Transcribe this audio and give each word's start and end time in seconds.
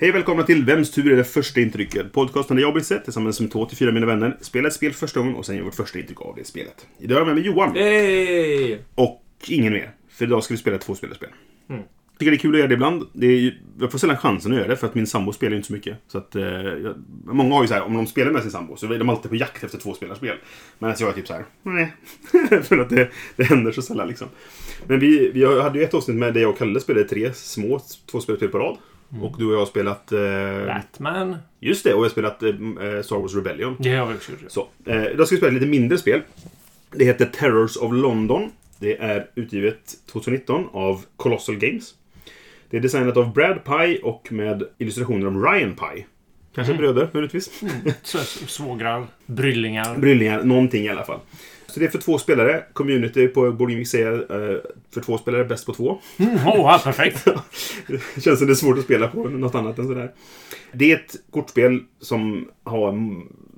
Hej 0.00 0.08
och 0.08 0.14
välkomna 0.14 0.42
till 0.42 0.64
Vems 0.64 0.90
tur 0.90 1.12
är 1.12 1.16
det 1.16 1.24
första 1.24 1.60
intrycket? 1.60 2.12
Podcasten 2.12 2.56
där 2.56 2.62
jag 2.62 2.72
blir 2.72 2.84
sett 2.84 3.04
tillsammans 3.04 3.40
med 3.40 3.52
två 3.52 3.66
till 3.66 3.76
fyra 3.76 3.92
mina 3.92 4.06
vänner 4.06 4.36
spelar 4.40 4.68
ett 4.68 4.74
spel 4.74 4.92
första 4.92 5.20
gången 5.20 5.34
och 5.34 5.46
sen 5.46 5.56
gör 5.56 5.62
vårt 5.62 5.74
första 5.74 5.98
intryck 5.98 6.20
av 6.20 6.34
det 6.36 6.44
spelet. 6.44 6.86
Idag 6.98 7.14
har 7.14 7.20
jag 7.20 7.26
med 7.26 7.34
mig 7.34 7.44
Johan. 7.44 7.74
Hey! 7.74 8.78
Och 8.94 9.22
ingen 9.48 9.72
mer. 9.72 9.90
För 10.08 10.24
idag 10.24 10.44
ska 10.44 10.54
vi 10.54 10.58
spela 10.58 10.76
ett 10.76 10.82
tvåspelarspel. 10.82 11.28
Mm. 11.68 11.82
Tycker 12.18 12.30
det 12.30 12.36
är 12.36 12.38
kul 12.38 12.54
att 12.54 12.58
göra 12.58 12.68
det 12.68 12.74
ibland. 12.74 13.06
Det 13.12 13.26
är, 13.26 13.60
jag 13.80 13.90
får 13.92 13.98
sällan 13.98 14.16
chansen 14.16 14.52
att 14.52 14.58
göra 14.58 14.68
det 14.68 14.76
för 14.76 14.86
att 14.86 14.94
min 14.94 15.06
sambo 15.06 15.32
spelar 15.32 15.50
ju 15.50 15.56
inte 15.56 15.66
så 15.66 15.72
mycket. 15.72 15.96
Så 16.08 16.18
att, 16.18 16.34
eh, 16.34 16.42
jag, 16.44 16.94
många 17.24 17.54
har 17.54 17.62
ju 17.62 17.68
så 17.68 17.74
här, 17.74 17.82
om 17.82 17.94
de 17.94 18.06
spelar 18.06 18.32
med 18.32 18.42
sin 18.42 18.50
sambo 18.50 18.76
så 18.76 18.92
är 18.92 18.98
de 18.98 19.08
alltid 19.08 19.30
på 19.30 19.36
jakt 19.36 19.64
efter 19.64 19.78
tvåspelarspel. 19.78 20.36
Medan 20.78 20.96
jag 20.98 21.08
är 21.08 21.12
typ 21.12 21.26
så 21.26 21.32
här, 21.32 21.44
nej. 21.62 21.92
för 22.62 22.78
att 22.78 22.90
det, 22.90 23.10
det 23.36 23.44
händer 23.44 23.72
så 23.72 23.82
sällan 23.82 24.08
liksom. 24.08 24.28
Men 24.86 25.00
vi, 25.00 25.30
vi 25.30 25.60
hade 25.60 25.78
ju 25.78 25.84
ett 25.84 25.94
avsnitt 25.94 26.16
med 26.16 26.34
där 26.34 26.40
jag 26.40 26.50
och 26.50 26.58
Kalle 26.58 26.80
spelade 26.80 27.08
tre 27.08 27.32
små 27.34 27.80
tvåspelarspel 28.10 28.48
på 28.48 28.58
rad. 28.58 28.76
Mm. 29.12 29.24
Och 29.24 29.38
du 29.38 29.46
och 29.46 29.52
jag 29.52 29.58
har 29.58 29.66
spelat... 29.66 30.12
Eh, 30.12 30.66
Batman. 30.66 31.36
just 31.60 31.84
det, 31.84 31.94
och 31.94 31.98
jag 31.98 32.04
har 32.04 32.10
spelat 32.10 32.42
eh, 32.42 32.52
Star 33.02 33.18
Wars 33.20 33.34
Rebellion. 33.34 33.76
Det 33.78 33.96
har 33.96 34.06
vi 34.06 34.14
också 34.14 34.32
gjort. 34.32 34.40
Så, 34.48 34.68
eh, 34.86 35.06
idag 35.06 35.26
ska 35.26 35.36
vi 35.36 35.40
spela 35.40 35.52
lite 35.52 35.66
mindre 35.66 35.98
spel. 35.98 36.20
Det 36.90 37.04
heter 37.04 37.26
Terrors 37.26 37.76
of 37.76 37.92
London. 37.92 38.50
Det 38.78 38.96
är 38.96 39.26
utgivet 39.34 39.94
2019 40.12 40.66
av 40.72 41.04
Colossal 41.16 41.56
Games. 41.56 41.94
Det 42.70 42.76
är 42.76 42.80
designat 42.80 43.16
av 43.16 43.32
Brad 43.32 43.64
Pye 43.64 43.98
och 44.02 44.32
med 44.32 44.62
illustrationer 44.78 45.26
av 45.26 45.42
Ryan 45.42 45.76
Pye. 45.76 46.04
Kanske 46.54 46.74
bröder, 46.74 47.08
möjligtvis. 47.12 47.62
Så, 48.02 48.18
svågrar, 48.18 49.06
bryllingar. 49.26 49.98
Bryllingar, 49.98 50.42
någonting 50.42 50.84
i 50.84 50.88
alla 50.88 51.04
fall. 51.04 51.20
Så 51.70 51.80
det 51.80 51.86
är 51.86 51.90
för 51.90 51.98
två 51.98 52.18
spelare. 52.18 52.64
Community 52.72 53.28
på 53.28 53.52
borde 53.52 53.74
vi 53.74 53.84
säga 53.84 54.12
eh, 54.12 54.58
för 54.94 55.00
två 55.00 55.18
spelare, 55.18 55.44
bäst 55.44 55.66
på 55.66 55.74
två. 55.74 56.00
Mm, 56.16 56.34
oh, 56.34 56.82
perfekt. 56.84 57.24
Det 57.86 58.20
känns 58.20 58.38
som 58.38 58.46
det 58.46 58.52
är 58.52 58.54
svårt 58.54 58.78
att 58.78 58.84
spela 58.84 59.08
på 59.08 59.28
något 59.28 59.54
annat 59.54 59.78
än 59.78 59.86
sådär. 59.86 60.12
Det 60.72 60.92
är 60.92 60.96
ett 60.96 61.16
kortspel 61.30 61.80
som 62.00 62.48
har... 62.64 63.12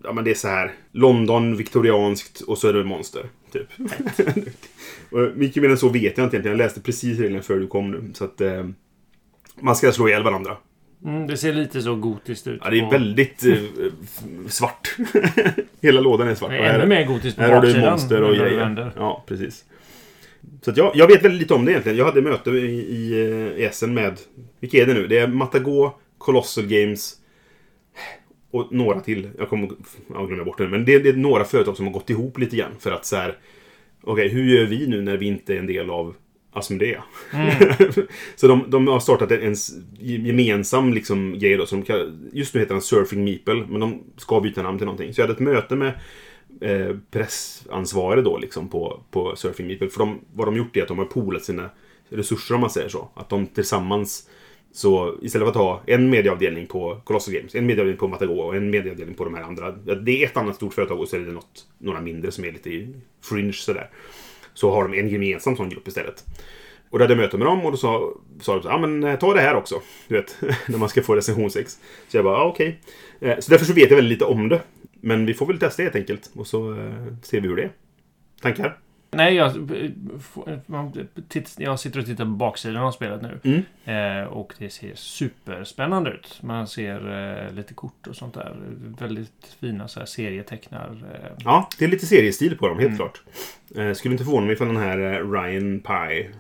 Ja, 0.05 0.13
men 0.13 0.25
det 0.25 0.31
är 0.31 0.35
så 0.35 0.49
här. 0.49 0.73
London, 0.93 1.57
viktorianskt 1.57 2.41
och 2.41 2.59
så 2.59 2.69
är 2.69 2.73
det 2.73 2.85
monster. 2.85 3.27
Typ. 3.53 3.69
Mycket 5.35 5.63
mer 5.63 5.71
än 5.71 5.79
så 5.79 5.89
vet 5.89 6.19
jag 6.19 6.27
inte 6.27 6.37
egentligen. 6.37 6.59
Jag 6.59 6.65
läste 6.65 6.81
precis 6.81 7.19
reglerna 7.19 7.43
före 7.43 7.59
du 7.59 7.67
kom 7.67 7.91
nu. 7.91 8.11
Så 8.15 8.25
att... 8.25 8.41
Eh, 8.41 8.67
man 9.61 9.77
ska 9.77 9.93
slå 9.93 10.09
ihjäl 10.09 10.23
varandra. 10.23 10.57
Mm, 11.05 11.27
det 11.27 11.37
ser 11.37 11.53
lite 11.53 11.83
så 11.83 11.95
gotiskt 11.97 12.47
ut. 12.47 12.61
Ja, 12.65 12.71
det 12.71 12.79
är 12.79 12.91
väldigt 12.91 13.45
eh, 13.45 13.57
svart. 14.49 14.97
Hela 15.81 16.01
lådan 16.01 16.29
är 16.29 16.35
svart. 16.35 16.51
Det 16.51 16.57
är 16.59 16.75
ännu 16.75 16.87
mer 16.87 17.07
gotiskt 17.07 17.37
på 17.37 17.43
här 17.43 17.53
har 17.53 17.61
du 17.61 17.67
baksidan. 17.67 17.91
monster 17.91 18.23
och 18.23 18.35
grejer. 18.35 18.93
Ja, 18.97 19.25
precis. 19.27 19.65
Så 20.63 20.71
att 20.71 20.77
jag, 20.77 20.93
jag 20.95 21.07
vet 21.07 21.25
väldigt 21.25 21.41
lite 21.41 21.55
om 21.55 21.65
det 21.65 21.73
egentligen. 21.73 21.99
Jag 21.99 22.05
hade 22.05 22.23
möte 22.23 22.51
i, 22.51 22.55
i, 22.57 23.13
eh, 23.13 23.61
i 23.61 23.65
Essen 23.65 23.95
med... 23.95 24.19
Vilka 24.61 24.79
är 24.79 24.87
det 24.87 24.95
nu? 24.95 25.07
Det 25.07 25.19
är 25.19 25.27
Matago, 25.27 25.91
Colossal 26.19 26.67
Games 26.67 27.15
och 28.51 28.73
några 28.73 29.01
till. 29.01 29.31
Jag 29.39 29.49
kommer 29.49 29.69
jag 30.15 30.29
glömmer 30.29 30.45
bort 30.45 30.59
det. 30.59 30.69
Men 30.69 30.85
det, 30.85 30.99
det 30.99 31.09
är 31.09 31.13
några 31.13 31.45
företag 31.45 31.77
som 31.77 31.87
har 31.87 31.93
gått 31.93 32.11
ihop 32.11 32.39
lite 32.39 32.57
grann 32.57 32.73
för 32.79 32.93
att 32.93 33.07
så 33.07 33.17
här... 33.17 33.39
Okej, 34.05 34.29
hur 34.29 34.57
gör 34.57 34.67
vi 34.67 34.87
nu 34.87 35.03
när 35.03 35.17
vi 35.17 35.27
inte 35.27 35.55
är 35.55 35.59
en 35.59 35.67
del 35.67 35.91
av 35.91 36.15
Asmodea? 36.53 37.03
så 38.37 38.49
de, 38.49 38.71
de 38.71 38.87
har 38.89 39.01
startat 39.01 39.31
en, 39.31 39.43
en 39.43 39.57
gemensam 40.27 40.93
liksom, 40.93 41.39
grej 41.39 41.57
då. 41.57 41.67
Som 41.67 41.83
kallar, 41.83 42.13
just 42.33 42.55
nu 42.55 42.61
heter 42.61 42.75
den 42.75 42.83
Surfing 42.83 43.25
Meeple, 43.25 43.67
men 43.69 43.81
de 43.81 44.03
ska 44.17 44.41
byta 44.41 44.63
namn 44.63 44.79
till 44.79 44.85
någonting. 44.85 45.15
Så 45.15 45.21
jag 45.21 45.27
hade 45.27 45.35
ett 45.35 45.41
möte 45.41 45.77
med 45.77 45.93
eh, 46.61 46.97
pressansvarig 47.11 48.25
då 48.25 48.39
liksom 48.39 48.69
på, 48.69 49.01
på 49.11 49.37
Surfing 49.37 49.67
Meeple. 49.67 49.89
För 49.89 49.99
de, 49.99 50.21
vad 50.35 50.47
de 50.47 50.57
gjort 50.57 50.77
är 50.77 50.83
att 50.83 50.89
de 50.89 50.99
har 50.99 51.05
poolat 51.05 51.45
sina 51.45 51.71
resurser 52.09 52.55
om 52.55 52.61
man 52.61 52.71
säger 52.71 52.89
så. 52.89 53.09
Att 53.15 53.29
de 53.29 53.47
tillsammans 53.47 54.29
så 54.73 55.15
istället 55.23 55.45
för 55.45 55.51
att 55.51 55.57
ha 55.57 55.83
en 55.87 56.11
medieavdelning 56.11 56.67
på 56.67 57.01
Colossal 57.05 57.35
Games, 57.35 57.55
en 57.55 57.67
medieavdelning 57.67 57.99
på 57.99 58.09
Matago 58.09 58.35
och 58.35 58.57
en 58.57 58.71
medieavdelning 58.71 59.15
på 59.15 59.25
de 59.25 59.35
här 59.35 59.43
andra. 59.43 59.73
Det 59.73 60.23
är 60.23 60.27
ett 60.27 60.37
annat 60.37 60.57
stort 60.57 60.75
företag 60.75 61.01
och 61.01 61.09
så 61.09 61.17
är 61.17 61.21
det 61.21 61.33
något, 61.33 61.67
några 61.79 62.01
mindre 62.01 62.33
som 62.33 62.45
är 62.45 62.53
lite 62.53 62.89
fringe 63.23 63.53
sådär. 63.53 63.91
Så 64.55 64.71
har 64.71 64.89
de 64.89 65.01
en 65.01 65.09
gemensam 65.09 65.57
sån 65.57 65.69
grupp 65.69 65.89
istället. 65.89 66.25
Och 66.91 66.99
då 66.99 67.05
hade 67.05 67.15
jag 67.15 67.21
möte 67.21 67.39
med 67.39 67.47
dem 67.47 67.65
och 67.65 67.71
då 67.71 67.77
sa, 67.77 68.13
sa 68.41 68.55
de 68.55 68.63
så 68.63 68.69
ja 68.69 68.79
men 68.79 69.05
eh, 69.05 69.19
ta 69.19 69.35
det 69.35 69.41
här 69.41 69.55
också. 69.55 69.83
Du 70.09 70.15
vet, 70.15 70.37
när 70.69 70.79
man 70.79 70.89
ska 70.89 71.03
få 71.03 71.17
recensionsex. 71.17 71.79
Så 72.09 72.17
jag 72.17 72.25
bara, 72.25 72.39
ja 72.39 72.45
okej. 72.45 72.81
Okay. 73.21 73.41
Så 73.41 73.51
därför 73.51 73.67
så 73.67 73.73
vet 73.73 73.91
jag 73.91 73.97
väldigt 73.97 74.13
lite 74.19 74.25
om 74.25 74.49
det. 74.49 74.61
Men 75.01 75.27
vi 75.27 75.35
får 75.35 75.47
väl 75.47 75.59
testa 75.59 75.83
helt 75.83 75.97
enkelt. 75.97 76.31
Och 76.35 76.47
så 76.47 76.73
eh, 76.73 77.07
ser 77.23 77.41
vi 77.41 77.49
hur 77.49 77.57
det 77.57 77.63
är. 77.63 77.73
Tankar? 78.43 78.79
Nej, 79.15 79.35
jag, 79.35 79.53
jag 81.59 81.81
sitter 81.81 81.99
och 82.01 82.07
tittar 82.07 82.25
på 82.25 82.31
baksidan 82.31 82.77
av 82.83 82.93
spelet 82.93 83.23
nu. 83.23 83.41
Mm. 83.45 84.23
Eh, 84.23 84.27
och 84.29 84.55
det 84.59 84.71
ser 84.71 84.95
superspännande 84.95 86.11
ut. 86.11 86.39
Man 86.43 86.67
ser 86.67 87.11
eh, 87.47 87.55
lite 87.55 87.75
kort 87.75 88.07
och 88.07 88.17
sånt 88.17 88.35
där. 88.35 88.57
Väldigt 88.99 89.57
fina 89.61 89.89
så 89.89 89.99
här, 90.01 90.07
serietecknar. 90.07 91.05
Eh, 91.15 91.31
Ja, 91.45 91.69
det 91.79 91.85
är 91.85 91.89
lite 91.89 92.07
seriestil 92.07 92.59
på 92.59 92.69
dem, 92.69 92.79
helt 92.79 92.87
Mm. 92.89 92.97
klart. 92.99 93.23
Skulle 93.97 94.13
inte 94.15 94.25
förvåna 94.25 94.47
mig 94.47 94.53
ifall 94.55 94.67
den 94.69 94.77
här 94.77 94.99
Ryan 95.33 95.81
Pye 95.81 96.31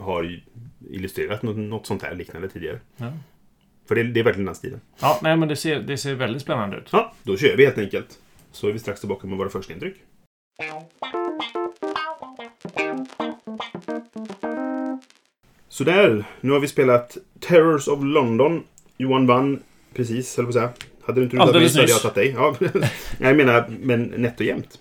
har 0.00 0.40
illustrerat 0.90 1.42
något, 1.42 1.56
något 1.56 1.86
sånt 1.86 2.02
här 2.02 2.14
liknande 2.14 2.48
tidigare. 2.48 2.80
ja. 2.96 3.12
För 3.88 3.94
det, 3.94 4.02
det 4.02 4.20
är 4.20 4.24
verkligen 4.24 4.46
den 4.46 4.54
stilen. 4.54 4.80
ja, 5.00 5.18
nej 5.22 5.36
men 5.36 5.48
det 5.48 5.56
ser, 5.56 5.80
det 5.80 5.96
ser 5.98 6.14
väldigt 6.14 6.42
spännande 6.42 6.76
ut. 6.76 6.88
Ja, 6.92 7.14
då 7.22 7.36
kör 7.36 7.56
vi 7.56 7.64
helt 7.64 7.78
enkelt. 7.78 8.18
Så 8.52 8.68
är 8.68 8.72
vi 8.72 8.78
strax 8.78 9.00
tillbaka 9.00 9.26
med 9.26 9.38
våra 9.38 9.48
första 9.48 9.72
intryck. 9.72 9.96
Sådär, 15.78 16.24
nu 16.40 16.52
har 16.52 16.60
vi 16.60 16.68
spelat 16.68 17.16
Terrors 17.40 17.88
of 17.88 17.98
London. 18.02 18.62
Johan 18.96 19.26
vann 19.26 19.62
precis, 19.94 20.36
höll 20.36 20.44
på 20.46 20.48
att 20.48 20.54
säga. 20.54 20.70
Hade 21.06 21.20
du 21.20 21.24
inte 21.24 21.36
tagit 21.36 21.54
mig 21.54 21.68
så 21.68 21.78
hade 21.80 21.90
jag 21.92 22.00
tagit 22.02 22.14
dig. 22.14 22.34
Ja. 22.36 22.56
Jag 23.18 23.36
menar, 23.36 23.70
men 23.80 24.02
nätt 24.02 24.40
och 24.40 24.46
jämnt. 24.46 24.78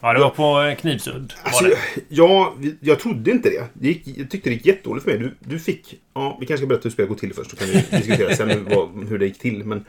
Ja, 0.00 0.12
det 0.12 0.20
var 0.20 0.30
på 0.30 0.80
knivsudd. 0.80 1.32
Alltså, 1.42 1.64
det. 1.64 1.76
ja, 2.08 2.54
vi- 2.58 2.76
jag 2.80 2.98
trodde 3.00 3.30
inte 3.30 3.50
det. 3.50 3.64
det 3.72 3.88
gick, 3.88 4.02
jag 4.18 4.30
tyckte 4.30 4.50
det 4.50 4.54
gick 4.54 4.66
jättedåligt 4.66 5.04
för 5.04 5.10
mig. 5.10 5.20
Du, 5.20 5.50
du 5.50 5.58
fick... 5.58 5.94
Ja, 6.14 6.36
vi 6.40 6.46
kanske 6.46 6.62
ska 6.62 6.68
berätta 6.68 6.82
hur 6.84 6.90
spelet 6.90 7.08
går 7.08 7.16
till 7.16 7.34
först. 7.34 7.50
Så 7.50 7.56
kan 7.56 7.68
vi 7.68 7.74
diskutera 7.96 8.36
sen 8.36 8.50
hur, 8.50 9.08
hur 9.08 9.18
det 9.18 9.26
gick 9.26 9.38
till. 9.38 9.64
Men 9.64 9.84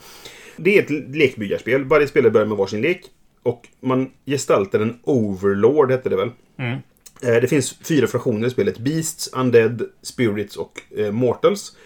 det 0.57 0.77
är 0.77 0.81
ett 0.83 1.15
lekbyggarspel. 1.15 1.83
Varje 1.83 2.07
spelare 2.07 2.31
börjar 2.31 2.47
med 2.47 2.57
varsin 2.57 2.81
lek. 2.81 3.01
Och 3.43 3.67
man 3.81 4.11
gestaltar 4.25 4.79
en 4.79 4.99
Overlord, 5.03 5.91
hette 5.91 6.09
det 6.09 6.15
väl. 6.15 6.31
Mm. 6.57 6.79
Eh, 7.21 7.41
det 7.41 7.47
finns 7.47 7.77
fyra 7.83 8.07
fraktioner 8.07 8.47
i 8.47 8.51
spelet. 8.51 8.77
Beasts, 8.77 9.27
Undead, 9.33 9.89
Spirits 10.01 10.57
och 10.57 10.81
eh, 10.97 11.11
Mortals. 11.11 11.77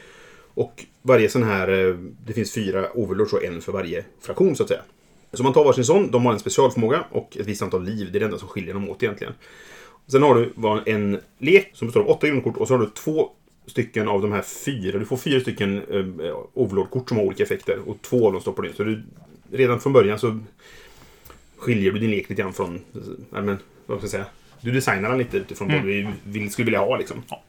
Och 0.53 0.85
varje 1.01 1.29
sån 1.29 1.44
här... 1.44 1.88
Eh, 1.88 1.95
det 2.25 2.34
finns 2.34 2.53
fyra 2.53 2.88
Overlords 2.94 3.34
och 3.34 3.44
en 3.44 3.62
för 3.62 3.72
varje 3.72 4.06
fraktion, 4.22 4.56
så 4.56 4.63
att 4.63 4.69
säga. 4.69 4.81
Så 5.34 5.44
man 5.44 5.53
tar 5.53 5.63
varsin 5.63 5.85
sån, 5.85 6.12
de 6.12 6.25
har 6.25 6.34
en 6.34 6.40
specialförmåga 6.40 7.03
och 7.12 7.38
ett 7.38 7.45
visst 7.45 7.62
antal 7.62 7.84
liv. 7.84 8.09
Det 8.12 8.17
är 8.17 8.19
det 8.19 8.25
enda 8.25 8.38
som 8.38 8.47
skiljer 8.47 8.73
dem 8.73 8.90
åt 8.90 9.03
egentligen. 9.03 9.34
Sen 10.07 10.23
har 10.23 10.35
du 10.35 10.91
en 10.91 11.19
lek 11.38 11.72
som 11.73 11.88
består 11.88 12.01
av 12.01 12.09
åtta 12.09 12.28
grundkort 12.28 12.57
och 12.57 12.67
så 12.67 12.73
har 12.73 12.79
du 12.79 12.90
två 12.90 13.29
stycken 13.66 14.07
av 14.07 14.22
de 14.22 14.31
här 14.31 14.41
fyra. 14.41 15.00
Du 15.00 15.06
får 15.06 15.17
fyra 15.17 15.40
stycken 15.40 15.78
eh, 15.78 16.38
Overlord-kort 16.53 17.09
som 17.09 17.17
har 17.17 17.25
olika 17.25 17.44
effekter 17.44 17.79
och 17.85 18.01
två 18.01 18.28
av 18.28 18.34
dem 18.34 18.41
stoppar 18.41 18.63
du 18.63 18.69
in. 18.69 18.75
Så 18.75 18.84
du, 18.84 19.03
redan 19.51 19.79
från 19.79 19.94
början 19.94 20.20
så 20.20 20.40
skiljer 21.58 21.91
du 21.91 21.99
din 21.99 22.11
lek 22.11 22.29
lite 22.29 22.41
grann 22.41 22.53
från... 22.53 22.75
Eh, 22.75 23.43
men, 23.43 23.58
vad 23.85 23.97
ska 23.97 24.03
jag 24.05 24.11
säga? 24.11 24.25
Du 24.61 24.72
designar 24.72 25.09
den 25.09 25.17
lite 25.17 25.38
utifrån 25.38 25.67
vad 25.67 25.84
du 25.84 26.08
vill, 26.23 26.52
skulle 26.52 26.66
vilja 26.66 26.79
ha 26.79 26.97
liksom. 26.97 27.23
Ja. 27.29 27.44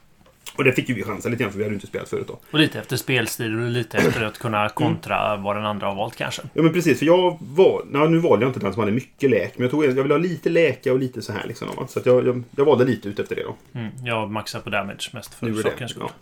Och 0.56 0.64
det 0.64 0.72
fick 0.72 0.88
ju 0.88 0.94
vi 0.94 1.02
chansa 1.02 1.28
lite 1.28 1.42
grann 1.42 1.52
för 1.52 1.58
vi 1.58 1.64
hade 1.64 1.74
inte 1.74 1.86
spelat 1.86 2.08
förut 2.08 2.26
då. 2.28 2.38
Och 2.50 2.58
lite 2.58 2.78
efter 2.78 2.96
spelstil 2.96 3.60
och 3.60 3.70
lite 3.70 3.98
efter 3.98 4.24
att 4.24 4.38
kunna 4.38 4.68
kontra 4.68 5.36
vad 5.36 5.56
den 5.56 5.66
andra 5.66 5.86
har 5.86 5.94
valt 5.94 6.16
kanske. 6.16 6.42
Ja 6.54 6.62
men 6.62 6.72
precis, 6.72 6.98
för 6.98 7.06
jag 7.06 7.38
var... 7.40 7.82
Nej, 7.90 8.08
nu 8.08 8.18
valde 8.18 8.44
jag 8.44 8.50
inte 8.50 8.60
den 8.60 8.72
som 8.72 8.80
hade 8.80 8.92
mycket 8.92 9.30
läk. 9.30 9.52
Men 9.58 9.62
jag, 9.64 9.70
tog, 9.70 9.84
jag 9.84 10.02
ville 10.02 10.14
ha 10.14 10.18
lite 10.18 10.50
läka 10.50 10.92
och 10.92 10.98
lite 10.98 11.22
så 11.22 11.32
här 11.32 11.46
liksom. 11.46 11.68
Så 11.88 12.00
jag, 12.04 12.26
jag, 12.26 12.42
jag 12.56 12.64
valde 12.64 12.84
lite 12.84 13.08
ut 13.08 13.18
efter 13.18 13.36
det 13.36 13.42
då. 13.42 13.56
Mm. 13.74 13.90
Jag 14.04 14.30
maxar 14.30 14.60
på 14.60 14.70
damage 14.70 15.10
mest 15.12 15.34
för 15.34 15.62
sakens 15.62 15.90
skull. 15.90 16.02
Ja. 16.06 16.12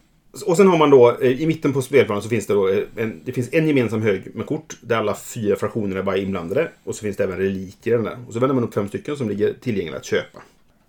Och 0.46 0.56
sen 0.56 0.66
har 0.66 0.78
man 0.78 0.90
då, 0.90 1.16
eh, 1.20 1.40
i 1.40 1.46
mitten 1.46 1.72
på 1.72 1.82
spelplanen 1.82 2.22
så 2.22 2.28
finns 2.28 2.46
det 2.46 2.54
då 2.54 2.68
eh, 2.68 2.78
en, 2.96 3.20
det 3.24 3.32
finns 3.32 3.48
en 3.52 3.66
gemensam 3.66 4.02
hög 4.02 4.34
med 4.34 4.46
kort 4.46 4.76
där 4.80 4.96
alla 4.96 5.14
fyra 5.14 5.56
fraktionerna 5.56 6.02
bara 6.02 6.16
är 6.16 6.22
inblandade. 6.22 6.70
Och 6.84 6.94
så 6.94 7.02
finns 7.02 7.16
det 7.16 7.24
även 7.24 7.38
reliker 7.38 7.90
i 7.90 7.94
den 7.94 8.04
där. 8.04 8.18
Och 8.26 8.32
så 8.32 8.40
vänder 8.40 8.54
man 8.54 8.64
upp 8.64 8.74
fem 8.74 8.88
stycken 8.88 9.16
som 9.16 9.28
ligger 9.28 9.52
tillgängliga 9.60 9.96
att 9.96 10.04
köpa. 10.04 10.38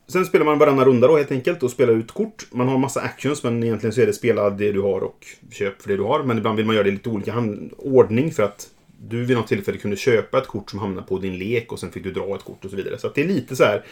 Sen 0.10 0.26
spelar 0.26 0.46
man 0.46 0.58
varannan 0.58 0.86
runda 0.86 1.08
då 1.08 1.18
helt 1.18 1.32
enkelt 1.32 1.64
och 1.64 1.72
spelar 1.72 1.94
ut 1.94 2.12
kort. 2.12 2.46
Man 2.52 2.68
har 2.68 2.78
massa 2.78 3.02
actions 3.02 3.44
men 3.44 3.64
egentligen 3.64 3.94
så 3.94 4.02
är 4.02 4.06
det 4.06 4.14
spela 4.14 4.50
det 4.50 4.72
du 4.72 4.82
har 4.82 5.02
och 5.02 5.26
köp 5.52 5.82
för 5.82 5.90
det 5.90 5.98
du 5.98 6.04
har. 6.04 6.24
Men 6.24 6.38
ibland 6.38 6.58
vill 6.58 6.66
man 6.66 6.76
göra 6.76 6.84
det 6.84 6.90
i 6.90 6.94
lite 6.94 7.10
olika 7.10 7.32
hand- 7.32 7.74
ordning 7.78 8.32
för 8.32 8.44
att 8.44 8.70
du 9.02 9.26
vid 9.26 9.38
något 9.38 9.48
tillfälle 9.48 9.78
kunde 9.78 9.98
köpa 9.98 10.38
ett 10.38 10.48
kort 10.48 10.70
som 10.70 10.80
hamnade 10.80 11.08
på 11.08 11.18
din 11.20 11.38
lek 11.38 11.72
och 11.72 11.80
sen 11.80 11.92
fick 11.92 12.04
du 12.04 12.12
dra 12.12 12.36
ett 12.36 12.44
kort 12.44 12.66
och 12.66 12.72
så 12.72 12.78
vidare. 12.78 12.98
Så 12.98 13.08
att 13.08 13.16
det 13.16 13.22
är 13.22 13.28
lite 13.28 13.56
så 13.56 13.64
här... 13.64 13.86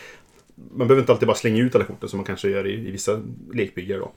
Man 0.55 0.87
behöver 0.87 1.01
inte 1.01 1.11
alltid 1.11 1.27
bara 1.27 1.37
slänga 1.37 1.63
ut 1.63 1.75
alla 1.75 1.85
korten 1.85 2.09
som 2.09 2.17
man 2.17 2.25
kanske 2.25 2.49
gör 2.49 2.67
i, 2.67 2.73
i 2.73 2.91
vissa 2.91 3.21
lekbyggare 3.53 3.99
då. 3.99 4.11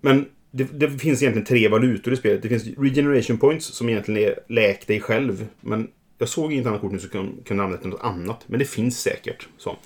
Men 0.00 0.26
det, 0.50 0.64
det 0.64 0.90
finns 0.90 1.22
egentligen 1.22 1.46
tre 1.46 1.68
valutor 1.68 2.12
i 2.12 2.16
spelet. 2.16 2.42
Det 2.42 2.48
finns 2.48 2.66
regeneration 2.78 3.38
points 3.38 3.66
som 3.66 3.88
egentligen 3.88 4.22
är 4.22 4.38
läk 4.48 4.86
dig 4.86 5.00
själv. 5.00 5.46
Men 5.60 5.88
jag 6.18 6.28
såg 6.28 6.52
inget 6.52 6.66
annat 6.66 6.80
kort 6.80 6.92
nu 6.92 6.98
som 6.98 7.10
kunde, 7.10 7.42
kunde 7.42 7.62
använda 7.62 7.88
något 7.88 8.00
annat. 8.02 8.44
Men 8.46 8.58
det 8.58 8.64
finns 8.64 9.00
säkert. 9.00 9.48
Så. 9.58 9.76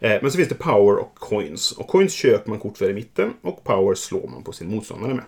Eh, 0.00 0.18
men 0.22 0.30
så 0.30 0.36
finns 0.36 0.48
det 0.48 0.54
power 0.54 0.96
och 0.96 1.14
coins. 1.14 1.72
Och 1.72 1.86
coins 1.86 2.12
köper 2.12 2.50
man 2.50 2.58
kort 2.58 2.78
för 2.78 2.90
i 2.90 2.94
mitten 2.94 3.32
och 3.42 3.64
power 3.64 3.94
slår 3.94 4.28
man 4.28 4.42
på 4.42 4.52
sin 4.52 4.70
motståndare 4.70 5.14
med. 5.14 5.24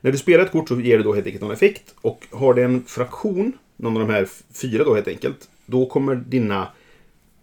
När 0.00 0.12
du 0.12 0.18
spelar 0.18 0.44
ett 0.44 0.52
kort 0.52 0.68
så 0.68 0.80
ger 0.80 0.98
det 0.98 1.04
då 1.04 1.14
helt 1.14 1.26
enkelt 1.26 1.42
någon 1.42 1.52
effekt. 1.52 1.94
Och 2.00 2.26
har 2.30 2.54
det 2.54 2.62
en 2.62 2.84
fraktion, 2.84 3.52
någon 3.76 3.96
av 3.96 4.08
de 4.08 4.12
här 4.12 4.28
fyra 4.54 4.84
då 4.84 4.94
helt 4.94 5.08
enkelt, 5.08 5.48
då 5.66 5.86
kommer 5.86 6.14
dina 6.14 6.68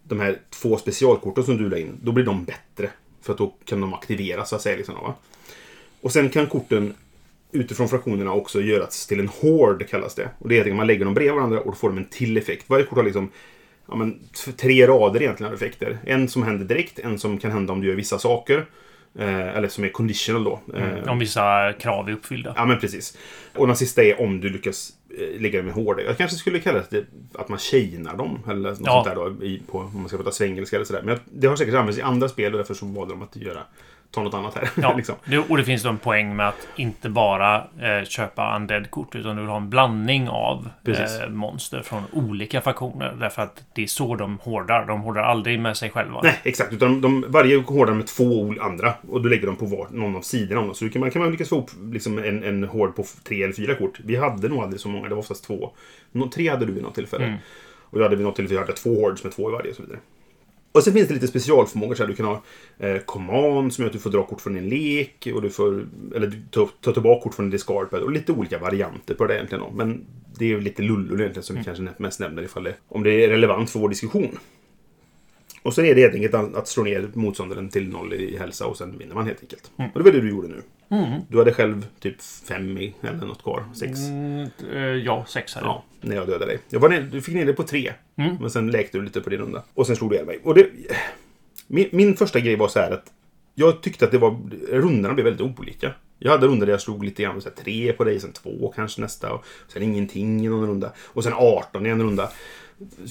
de 0.02 0.20
här 0.20 0.38
två 0.50 0.76
specialkorten 0.76 1.44
som 1.44 1.56
du 1.56 1.68
la 1.68 1.78
in, 1.78 2.00
då 2.02 2.12
blir 2.12 2.24
de 2.24 2.44
bättre. 2.44 2.90
För 3.22 3.32
att 3.32 3.38
då 3.38 3.54
kan 3.64 3.80
de 3.80 3.94
aktiveras 3.94 4.48
så 4.48 4.56
att 4.56 4.62
säga. 4.62 4.76
Liksom, 4.76 4.94
va? 4.94 5.14
Och 6.00 6.12
sen 6.12 6.28
kan 6.28 6.46
korten 6.46 6.94
utifrån 7.52 7.88
fraktionerna 7.88 8.32
också 8.32 8.60
göras 8.60 9.06
till 9.06 9.20
en 9.20 9.28
hård 9.28 9.88
kallas 9.88 10.14
det. 10.14 10.28
Och 10.38 10.48
det 10.48 10.58
är 10.58 10.70
att 10.70 10.76
man 10.76 10.86
lägger 10.86 11.04
dem 11.04 11.14
bredvid 11.14 11.34
varandra 11.34 11.60
och 11.60 11.66
då 11.66 11.76
får 11.76 11.88
de 11.88 11.98
en 11.98 12.08
till 12.10 12.36
effekt. 12.36 12.64
Varje 12.68 12.84
kort 12.84 12.96
har 12.96 13.04
liksom 13.04 13.30
ja, 13.88 13.96
men, 13.96 14.20
tre 14.56 14.86
rader 14.86 15.22
egentligen 15.22 15.52
av 15.52 15.56
effekter. 15.56 15.98
En 16.04 16.28
som 16.28 16.42
händer 16.42 16.64
direkt, 16.64 16.98
en 16.98 17.18
som 17.18 17.38
kan 17.38 17.50
hända 17.50 17.72
om 17.72 17.80
du 17.80 17.88
gör 17.88 17.94
vissa 17.94 18.18
saker. 18.18 18.66
Eh, 19.18 19.56
eller 19.56 19.68
som 19.68 19.84
är 19.84 19.88
conditional 19.88 20.44
då. 20.44 20.60
Eh, 20.76 21.10
Om 21.10 21.18
vissa 21.18 21.72
krav 21.72 22.08
är 22.08 22.12
uppfyllda. 22.12 22.52
Ja, 22.56 22.64
men 22.66 22.80
precis. 22.80 23.18
Och 23.54 23.66
den 23.66 23.76
sista 23.76 24.02
är 24.02 24.20
om 24.20 24.40
du 24.40 24.48
lyckas 24.48 24.90
eh, 25.18 25.40
lägga 25.40 25.58
dem 25.58 25.68
i 25.68 25.72
hårda. 25.72 26.02
Jag 26.02 26.16
kanske 26.18 26.36
skulle 26.36 26.58
kalla 26.60 26.82
det 26.90 27.04
att 27.34 27.48
man 27.48 27.58
chainar 27.58 28.16
dem. 28.16 28.38
Eller 28.50 28.70
något 28.70 28.78
Ja. 28.84 29.04
sånt 29.04 29.16
där 29.16 29.24
då. 29.38 29.44
I, 29.44 29.62
på, 29.70 29.78
om 29.78 29.90
man 30.00 30.08
ska 30.08 30.16
prata 30.16 30.30
svengelska 30.30 30.76
eller 30.76 30.86
sådär. 30.86 31.02
Men 31.04 31.18
det 31.24 31.46
har 31.46 31.56
säkert 31.56 31.74
använts 31.74 31.98
i 31.98 32.02
andra 32.02 32.28
spel 32.28 32.52
och 32.52 32.58
därför 32.58 32.74
så 32.74 32.86
valde 32.86 33.14
de 33.14 33.22
att 33.22 33.36
göra, 33.36 33.60
ta 34.10 34.22
något 34.22 34.34
annat 34.34 34.54
här. 34.54 34.70
Ja, 34.82 34.96
liksom. 34.96 35.14
det, 35.24 35.38
och 35.38 35.56
det 35.56 35.64
finns 35.64 35.82
då 35.82 35.88
en 35.88 35.98
poäng 35.98 36.36
med 36.36 36.48
att 36.48 36.68
inte 36.76 37.08
bara 37.08 37.56
eh, 37.56 38.04
köpa 38.04 38.56
undead-kort 38.56 39.14
utan 39.14 39.36
du 39.36 39.42
vill 39.42 39.50
ha 39.50 39.56
en 39.56 39.70
blandning 39.70 40.28
av 40.28 40.68
eh, 40.84 41.28
monster 41.28 41.82
från 41.82 42.02
olika 42.12 42.60
faktioner. 42.60 43.16
Därför 43.20 43.42
att 43.42 43.64
det 43.74 43.82
är 43.82 43.86
så 43.86 44.14
de 44.14 44.38
hårdar. 44.38 44.86
De 44.86 45.00
hårdar 45.00 45.22
aldrig 45.22 45.60
med 45.60 45.76
sig 45.76 45.90
själva. 45.90 46.20
Nej, 46.22 46.40
exakt. 46.42 46.72
Utan 46.72 47.00
de, 47.00 47.24
varje 47.28 47.56
hårdar 47.62 47.94
med 47.94 48.06
två 48.06 48.54
andra. 48.60 48.94
Och 49.08 49.22
du 49.22 49.28
lägger 49.28 49.46
dem 49.46 49.56
på 49.56 49.66
var, 49.66 49.88
någon 49.90 50.16
av 50.16 50.20
sidorna. 50.20 50.60
om 50.60 50.66
dem. 50.66 50.74
Så 50.74 50.88
kan, 50.88 51.00
man 51.00 51.10
kan 51.10 51.22
man 51.22 51.30
lyckas 51.30 51.48
få 51.48 51.56
ihop 51.56 51.70
liksom 51.92 52.18
en, 52.18 52.44
en 52.44 52.64
hård 52.64 52.96
på 52.96 53.04
tre 53.24 53.42
eller 53.42 53.54
fyra 53.54 53.74
kort. 53.74 54.00
Vi 54.04 54.16
hade 54.16 54.48
nog 54.48 54.62
aldrig 54.62 54.80
så 54.80 54.88
många. 54.88 55.08
Det 55.08 55.14
var 55.14 55.22
oftast 55.22 55.44
två. 55.44 55.70
Nå, 56.12 56.28
tre 56.28 56.48
hade 56.48 56.66
du 56.66 56.72
vid 56.72 56.82
något 56.82 56.94
tillfälle. 56.94 57.24
Mm. 57.24 57.38
Och 57.90 57.98
då 57.98 58.04
hade 58.04 58.16
vi 58.16 58.24
något 58.24 58.36
tillfälle 58.36 58.60
hade 58.60 58.72
två 58.72 58.94
hords 58.94 59.24
med 59.24 59.32
två 59.32 59.48
i 59.48 59.52
varje 59.52 59.70
och 59.70 59.76
så 59.76 59.82
vidare. 59.82 59.98
Och 60.78 60.84
sen 60.84 60.92
finns 60.92 61.08
det 61.08 61.14
lite 61.14 61.26
specialförmågor. 61.26 61.94
Så 61.94 62.02
här, 62.02 62.08
du 62.08 62.16
kan 62.16 62.26
ha 62.26 62.42
eh, 62.78 62.98
command 62.98 63.74
som 63.74 63.82
gör 63.82 63.86
att 63.86 63.92
du 63.92 63.98
får 63.98 64.10
dra 64.10 64.26
kort 64.26 64.40
från 64.40 64.54
din 64.54 64.68
lek. 64.68 65.28
Och 65.34 65.42
du 65.42 65.50
får, 65.50 65.86
eller 66.16 66.26
du 66.26 66.42
tar, 66.50 66.68
tar 66.80 66.92
tillbaka 66.92 67.22
kort 67.22 67.34
från 67.34 67.46
din 67.46 67.50
discard 67.50 67.90
pad. 67.90 68.02
Och 68.02 68.12
lite 68.12 68.32
olika 68.32 68.58
varianter 68.58 69.14
på 69.14 69.26
det 69.26 69.34
egentligen. 69.34 69.64
Men 69.74 70.04
det 70.38 70.44
är 70.44 70.48
ju 70.48 70.60
lite 70.60 70.82
lullull 70.82 71.20
egentligen 71.20 71.42
som 71.42 71.56
vi 71.56 71.64
kanske 71.64 71.88
mest 71.96 72.20
nämner 72.20 72.42
ifall 72.42 72.64
det, 72.64 72.74
om 72.88 73.02
det 73.02 73.24
är 73.24 73.28
relevant 73.28 73.70
för 73.70 73.78
vår 73.78 73.88
diskussion. 73.88 74.38
Och 75.62 75.74
sen 75.74 75.84
är 75.84 75.94
det 75.94 76.00
helt 76.00 76.14
enkelt 76.14 76.34
att 76.34 76.68
slå 76.68 76.82
ner 76.82 77.08
motståndaren 77.14 77.68
till 77.68 77.88
noll 77.88 78.12
i 78.14 78.36
hälsa 78.38 78.66
och 78.66 78.76
sen 78.76 78.98
vinner 78.98 79.14
man 79.14 79.26
helt 79.26 79.40
enkelt. 79.42 79.70
Och 79.76 80.00
det 80.00 80.02
var 80.02 80.12
det 80.12 80.20
du 80.20 80.30
gjorde 80.30 80.48
nu. 80.48 80.62
Du 81.28 81.38
hade 81.38 81.52
själv 81.52 81.86
typ 82.00 82.22
fem 82.48 82.78
i, 82.78 82.94
eller 83.02 83.26
något 83.26 83.42
kvar. 83.42 83.64
Sex. 83.74 83.98
Mm, 84.00 84.48
eh, 84.72 84.78
ja, 84.80 85.24
sex 85.28 85.54
hade 85.54 85.66
Ja, 85.66 85.84
när 86.00 86.16
jag 86.16 86.26
dödade 86.26 86.46
dig. 86.46 86.58
Jag 86.68 86.80
var 86.80 86.88
ner, 86.88 87.00
du 87.00 87.22
fick 87.22 87.34
ner 87.34 87.46
det 87.46 87.52
på 87.52 87.62
tre. 87.62 87.92
Mm. 88.16 88.36
Men 88.40 88.50
sen 88.50 88.70
läkte 88.70 88.98
du 88.98 89.04
lite 89.04 89.20
på 89.20 89.30
din 89.30 89.38
runda. 89.38 89.62
Och 89.74 89.86
sen 89.86 89.96
slog 89.96 90.10
du 90.10 90.14
ihjäl 90.14 90.26
mig. 90.26 90.40
Och 90.44 90.54
det, 90.54 90.70
min, 91.66 91.88
min 91.92 92.16
första 92.16 92.40
grej 92.40 92.56
var 92.56 92.68
så 92.68 92.78
här 92.78 92.90
att 92.90 93.12
jag 93.54 93.82
tyckte 93.82 94.04
att 94.04 94.10
det 94.10 94.18
var, 94.18 94.36
rundorna 94.70 95.14
blev 95.14 95.24
väldigt 95.24 95.58
olika. 95.58 95.92
Jag 96.18 96.30
hade 96.30 96.46
rundor 96.46 96.66
där 96.66 96.72
jag 96.72 96.80
slog 96.80 97.04
lite 97.04 97.22
grann, 97.22 97.40
så 97.40 97.48
här, 97.48 97.56
tre 97.56 97.92
på 97.92 98.04
dig, 98.04 98.20
sen 98.20 98.32
två 98.32 98.72
kanske 98.76 99.00
nästa. 99.00 99.32
Och 99.32 99.44
sen 99.68 99.82
ingenting 99.82 100.46
i 100.46 100.48
någon 100.48 100.68
runda. 100.68 100.92
Och 100.98 101.24
sen 101.24 101.32
18 101.36 101.86
i 101.86 101.88
en 101.88 102.02
runda. 102.02 102.30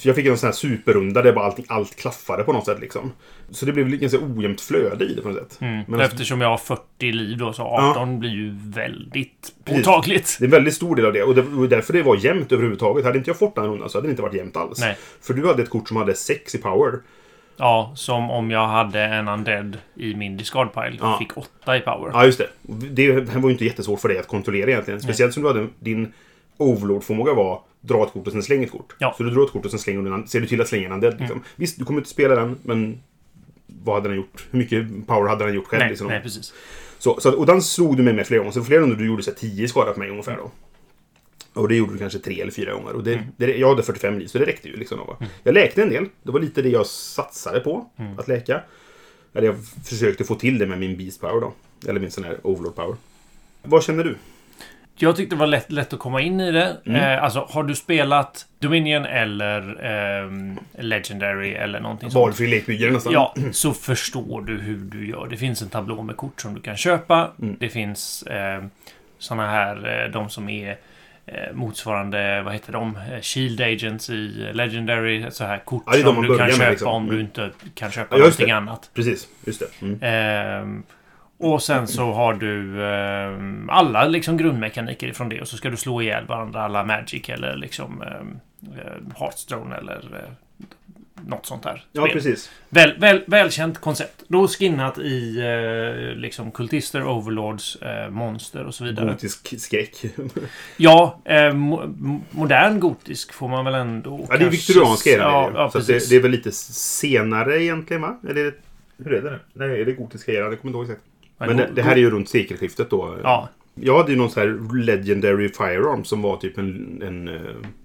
Jag 0.03 0.15
fick 0.15 0.25
en 0.25 0.37
sån 0.37 0.47
här 0.47 0.53
superrunda 0.53 1.21
där 1.21 1.33
bara 1.33 1.45
allting, 1.45 1.65
allt 1.67 1.95
klaffade 1.95 2.43
på 2.43 2.53
något 2.53 2.65
sätt 2.65 2.79
liksom. 2.79 3.11
Så 3.49 3.65
det 3.65 3.71
blev 3.71 3.87
ganska 3.87 4.19
ojämnt 4.19 4.61
flöde 4.61 5.05
i 5.05 5.13
det 5.13 5.21
på 5.21 5.29
något 5.29 5.37
sätt. 5.37 5.61
Mm. 5.61 5.83
Men 5.87 5.99
alltså, 5.99 6.13
Eftersom 6.13 6.41
jag 6.41 6.49
har 6.49 6.57
40 6.57 7.11
liv 7.11 7.37
då, 7.37 7.53
så 7.53 7.63
18 7.63 8.19
blir 8.19 8.29
ju 8.29 8.55
väldigt 8.55 9.53
påtagligt. 9.65 10.37
det 10.39 10.43
är 10.43 10.47
en 10.47 10.51
väldigt 10.51 10.73
stor 10.73 10.95
del 10.95 11.05
av 11.05 11.13
det. 11.13 11.23
Och 11.23 11.35
det 11.35 11.41
var 11.41 11.67
därför 11.67 11.93
det 11.93 12.03
var 12.03 12.15
jämnt 12.15 12.51
överhuvudtaget. 12.51 13.05
Hade 13.05 13.17
inte 13.17 13.29
jag 13.29 13.39
fått 13.39 13.55
den 13.55 13.65
rundan 13.65 13.89
så 13.89 13.97
hade 13.97 14.07
det 14.07 14.11
inte 14.11 14.21
varit 14.21 14.33
jämnt 14.33 14.57
alls. 14.57 14.79
Nej. 14.79 14.97
För 15.21 15.33
du 15.33 15.47
hade 15.47 15.63
ett 15.63 15.69
kort 15.69 15.87
som 15.87 15.97
hade 15.97 16.13
6 16.13 16.55
i 16.55 16.57
power. 16.57 16.99
Ja, 17.57 17.93
som 17.95 18.31
om 18.31 18.51
jag 18.51 18.67
hade 18.67 19.01
en 19.01 19.27
undead 19.27 19.77
i 19.95 20.15
min 20.15 20.37
discard 20.37 20.73
pile. 20.73 20.97
Ja. 20.99 21.17
Fick 21.19 21.37
8 21.37 21.77
i 21.77 21.79
power. 21.79 22.11
Ja, 22.13 22.25
just 22.25 22.37
det. 22.37 22.47
Det 22.91 23.11
var 23.11 23.49
ju 23.49 23.51
inte 23.51 23.65
jättesvårt 23.65 23.99
för 23.99 24.09
dig 24.09 24.17
att 24.17 24.27
kontrollera 24.27 24.71
egentligen. 24.71 25.01
Speciellt 25.01 25.33
som 25.33 25.43
du 25.43 25.49
hade 25.49 25.67
din 25.79 26.13
Overlord-förmåga 26.57 27.33
var 27.33 27.61
dra 27.81 28.03
ett 28.03 28.13
kort 28.13 28.27
och 28.27 28.33
sen 28.33 28.43
släng 28.43 28.63
ett 28.63 28.71
kort. 28.71 28.95
Ja. 28.99 29.13
Så 29.17 29.23
du 29.23 29.29
drar 29.29 29.43
ett 29.43 29.51
kort 29.51 29.65
och 29.65 29.71
sen 29.71 29.79
slänger 29.79 30.01
du 30.01 30.09
den, 30.09 30.27
ser 30.27 30.41
du 30.41 30.47
till 30.47 30.61
att 30.61 30.67
slänga 30.67 30.85
en 30.85 30.91
undead. 30.91 31.19
Liksom. 31.19 31.43
Visst, 31.55 31.79
du 31.79 31.85
kommer 31.85 31.99
inte 31.99 32.09
spela 32.09 32.35
den, 32.35 32.57
men 32.63 33.01
vad 33.67 33.95
hade 33.95 34.09
den 34.09 34.17
gjort? 34.17 34.47
Hur 34.51 34.59
mycket 34.59 35.07
power 35.07 35.29
hade 35.29 35.45
den 35.45 35.53
gjort 35.53 35.67
själv? 35.67 35.79
nej, 35.79 35.89
liksom? 35.89 36.07
nej, 36.07 36.21
precis. 36.21 36.53
Så, 36.99 37.19
så, 37.19 37.37
och 37.37 37.45
den 37.45 37.61
slog 37.61 37.97
du 37.97 38.03
mig 38.03 38.13
med 38.13 38.27
flera 38.27 38.39
gånger. 38.39 38.51
Så 38.51 38.63
flera 38.63 38.81
gånger 38.81 38.95
du 38.95 39.07
gjorde 39.07 39.23
så 39.23 39.31
här 39.31 39.37
10 39.37 39.67
skada 39.67 39.93
på 39.93 39.99
mig 39.99 40.09
ungefär 40.09 40.37
då. 40.37 40.51
Och 41.53 41.67
det 41.67 41.75
gjorde 41.75 41.93
du 41.93 41.97
kanske 41.97 42.19
tre 42.19 42.41
eller 42.41 42.51
fyra 42.51 42.73
gånger. 42.73 42.93
Och 42.93 43.03
det, 43.03 43.23
det, 43.37 43.57
jag 43.57 43.69
hade 43.69 43.83
45 43.83 44.19
liv, 44.19 44.27
så 44.27 44.37
det 44.37 44.45
räckte 44.45 44.67
ju. 44.69 44.75
Liksom, 44.75 44.99
va? 44.99 45.17
Jag 45.43 45.53
läkte 45.53 45.81
en 45.81 45.89
del. 45.89 46.05
Det 46.23 46.31
var 46.31 46.39
lite 46.39 46.61
det 46.61 46.69
jag 46.69 46.87
satsade 46.87 47.59
på, 47.59 47.89
att 48.17 48.27
läka. 48.27 48.61
Eller 49.33 49.47
jag 49.47 49.55
försökte 49.85 50.23
få 50.23 50.35
till 50.35 50.57
det 50.57 50.65
med 50.65 50.79
min 50.79 50.97
Beast 50.97 51.21
Power 51.21 51.41
då. 51.41 51.53
Eller 51.89 51.99
min 51.99 52.11
sån 52.11 52.23
här 52.23 52.37
Overlord 52.43 52.75
Power. 52.75 52.95
Vad 53.63 53.83
känner 53.83 54.03
du? 54.03 54.15
Jag 54.99 55.15
tyckte 55.15 55.35
det 55.35 55.39
var 55.39 55.47
lätt, 55.47 55.71
lätt 55.71 55.93
att 55.93 55.99
komma 55.99 56.21
in 56.21 56.39
i 56.39 56.51
det. 56.51 56.77
Mm. 56.85 57.01
Eh, 57.01 57.23
alltså, 57.23 57.47
har 57.49 57.63
du 57.63 57.75
spelat 57.75 58.45
Dominion 58.59 59.05
eller 59.05 59.85
ehm, 59.85 60.59
Legendary 60.79 61.53
eller 61.53 61.79
någonting 61.79 62.11
sånt? 62.11 62.21
Valfri 62.25 62.47
lekbyggare 62.47 62.91
nästan. 62.91 63.13
Ja, 63.13 63.35
så 63.51 63.73
förstår 63.73 64.41
du 64.41 64.57
hur 64.57 64.77
du 64.77 65.07
gör. 65.09 65.27
Det 65.29 65.37
finns 65.37 65.61
en 65.61 65.69
tablå 65.69 66.01
med 66.01 66.17
kort 66.17 66.41
som 66.41 66.53
du 66.53 66.61
kan 66.61 66.77
köpa. 66.77 67.31
Mm. 67.41 67.55
Det 67.59 67.69
finns 67.69 68.23
eh, 68.23 68.63
såna 69.19 69.47
här, 69.49 70.03
eh, 70.05 70.11
de 70.11 70.29
som 70.29 70.49
är 70.49 70.77
eh, 71.25 71.53
motsvarande, 71.53 72.41
vad 72.41 72.53
heter 72.53 72.73
de? 72.73 72.95
Eh, 72.95 73.21
Shield 73.21 73.61
Agents 73.61 74.09
i 74.09 74.49
Legendary. 74.53 75.25
Så 75.31 75.43
här 75.45 75.57
kort 75.57 75.83
Ja, 75.85 75.93
som 75.93 76.21
du 76.21 76.37
kan 76.37 76.49
köpa 76.51 76.69
liksom. 76.69 76.87
om 76.87 77.05
du 77.07 77.13
Mm. 77.13 77.25
inte 77.25 77.49
kan 77.75 77.91
köpa 77.91 78.15
Ja, 78.15 78.19
någonting 78.19 78.47
det. 78.47 78.55
annat. 78.55 78.89
Precis, 78.93 79.27
just 79.45 79.59
det. 79.79 79.85
Mm. 79.85 80.83
Och 81.39 81.63
sen 81.63 81.87
så 81.87 82.11
har 82.13 82.33
du 82.33 82.85
ehm, 82.85 83.69
alla 83.69 84.07
liksom 84.07 84.37
grundmekaniker 84.37 85.07
ifrån 85.07 85.29
det 85.29 85.41
och 85.41 85.47
så 85.47 85.57
ska 85.57 85.69
du 85.69 85.77
slå 85.77 86.01
ihjäl 86.01 86.25
varandra 86.27 86.61
alla 86.61 86.83
Magic 86.83 87.29
eller 87.29 87.55
liksom 87.55 88.03
um, 88.21 88.39
Hearthstone 89.19 89.75
eller 89.75 89.95
eh, 90.23 90.31
något 91.25 91.45
sånt 91.45 91.63
där. 91.63 91.83
Ja, 91.91 92.01
spel. 92.01 92.13
precis. 92.13 92.51
Väl, 92.69 92.93
väl, 92.99 93.23
välkänt 93.27 93.77
koncept. 93.81 94.23
Då 94.27 94.47
skinnat 94.47 94.97
i 94.99 95.39
eh, 95.39 96.15
liksom 96.19 96.51
kultister, 96.51 97.03
overlords, 97.07 97.75
eh, 97.75 98.09
monster 98.09 98.65
och 98.65 98.75
så 98.75 98.83
vidare. 98.83 99.11
Gotisk 99.11 99.59
skräck. 99.59 100.05
Ja, 100.77 101.19
eh, 101.25 101.53
mo 101.53 101.81
mo- 101.83 102.21
modern 102.31 102.79
gotisk 102.79 103.33
får 103.33 103.47
man 103.47 103.65
väl 103.65 103.73
ändå 103.75 104.25
Ja, 104.29 104.37
det 104.37 104.45
är 104.45 104.49
viktorianska. 104.49 105.09
Ja, 105.09 105.15
är 105.47 105.51
det, 105.51 105.57
ja 105.57 105.71
ju. 105.75 105.81
så 105.81 105.91
det, 105.91 106.09
det 106.09 106.15
är 106.15 106.21
väl 106.21 106.31
lite 106.31 106.51
senare 106.51 107.63
egentligen, 107.63 108.01
va? 108.01 108.19
Eller 108.29 108.41
är 108.41 108.45
det, 108.45 108.53
hur 109.03 109.13
är 109.13 109.21
det? 109.21 109.39
Nej, 109.53 109.81
är 109.81 109.85
det 109.85 109.93
gotiska 109.93 110.31
eran? 110.31 110.49
Jag 110.51 110.61
kommer 110.61 110.69
inte 110.69 110.77
ihåg 110.77 110.85
exakt. 110.89 111.01
Men 111.37 111.57
det, 111.57 111.69
det 111.75 111.81
här 111.81 111.91
är 111.91 111.99
ju 111.99 112.09
runt 112.09 112.29
sekelskiftet 112.29 112.89
då. 112.89 113.17
Ja, 113.23 113.49
Jag 113.75 113.97
hade 113.97 114.11
ju 114.11 114.17
någon 114.17 114.29
sån 114.29 114.41
här 114.43 114.75
Legendary 114.83 115.49
Firearm 115.49 116.03
som 116.03 116.21
var 116.21 116.37
typ 116.37 116.57
en, 116.57 117.01
en 117.01 117.27
eh, 117.27 117.41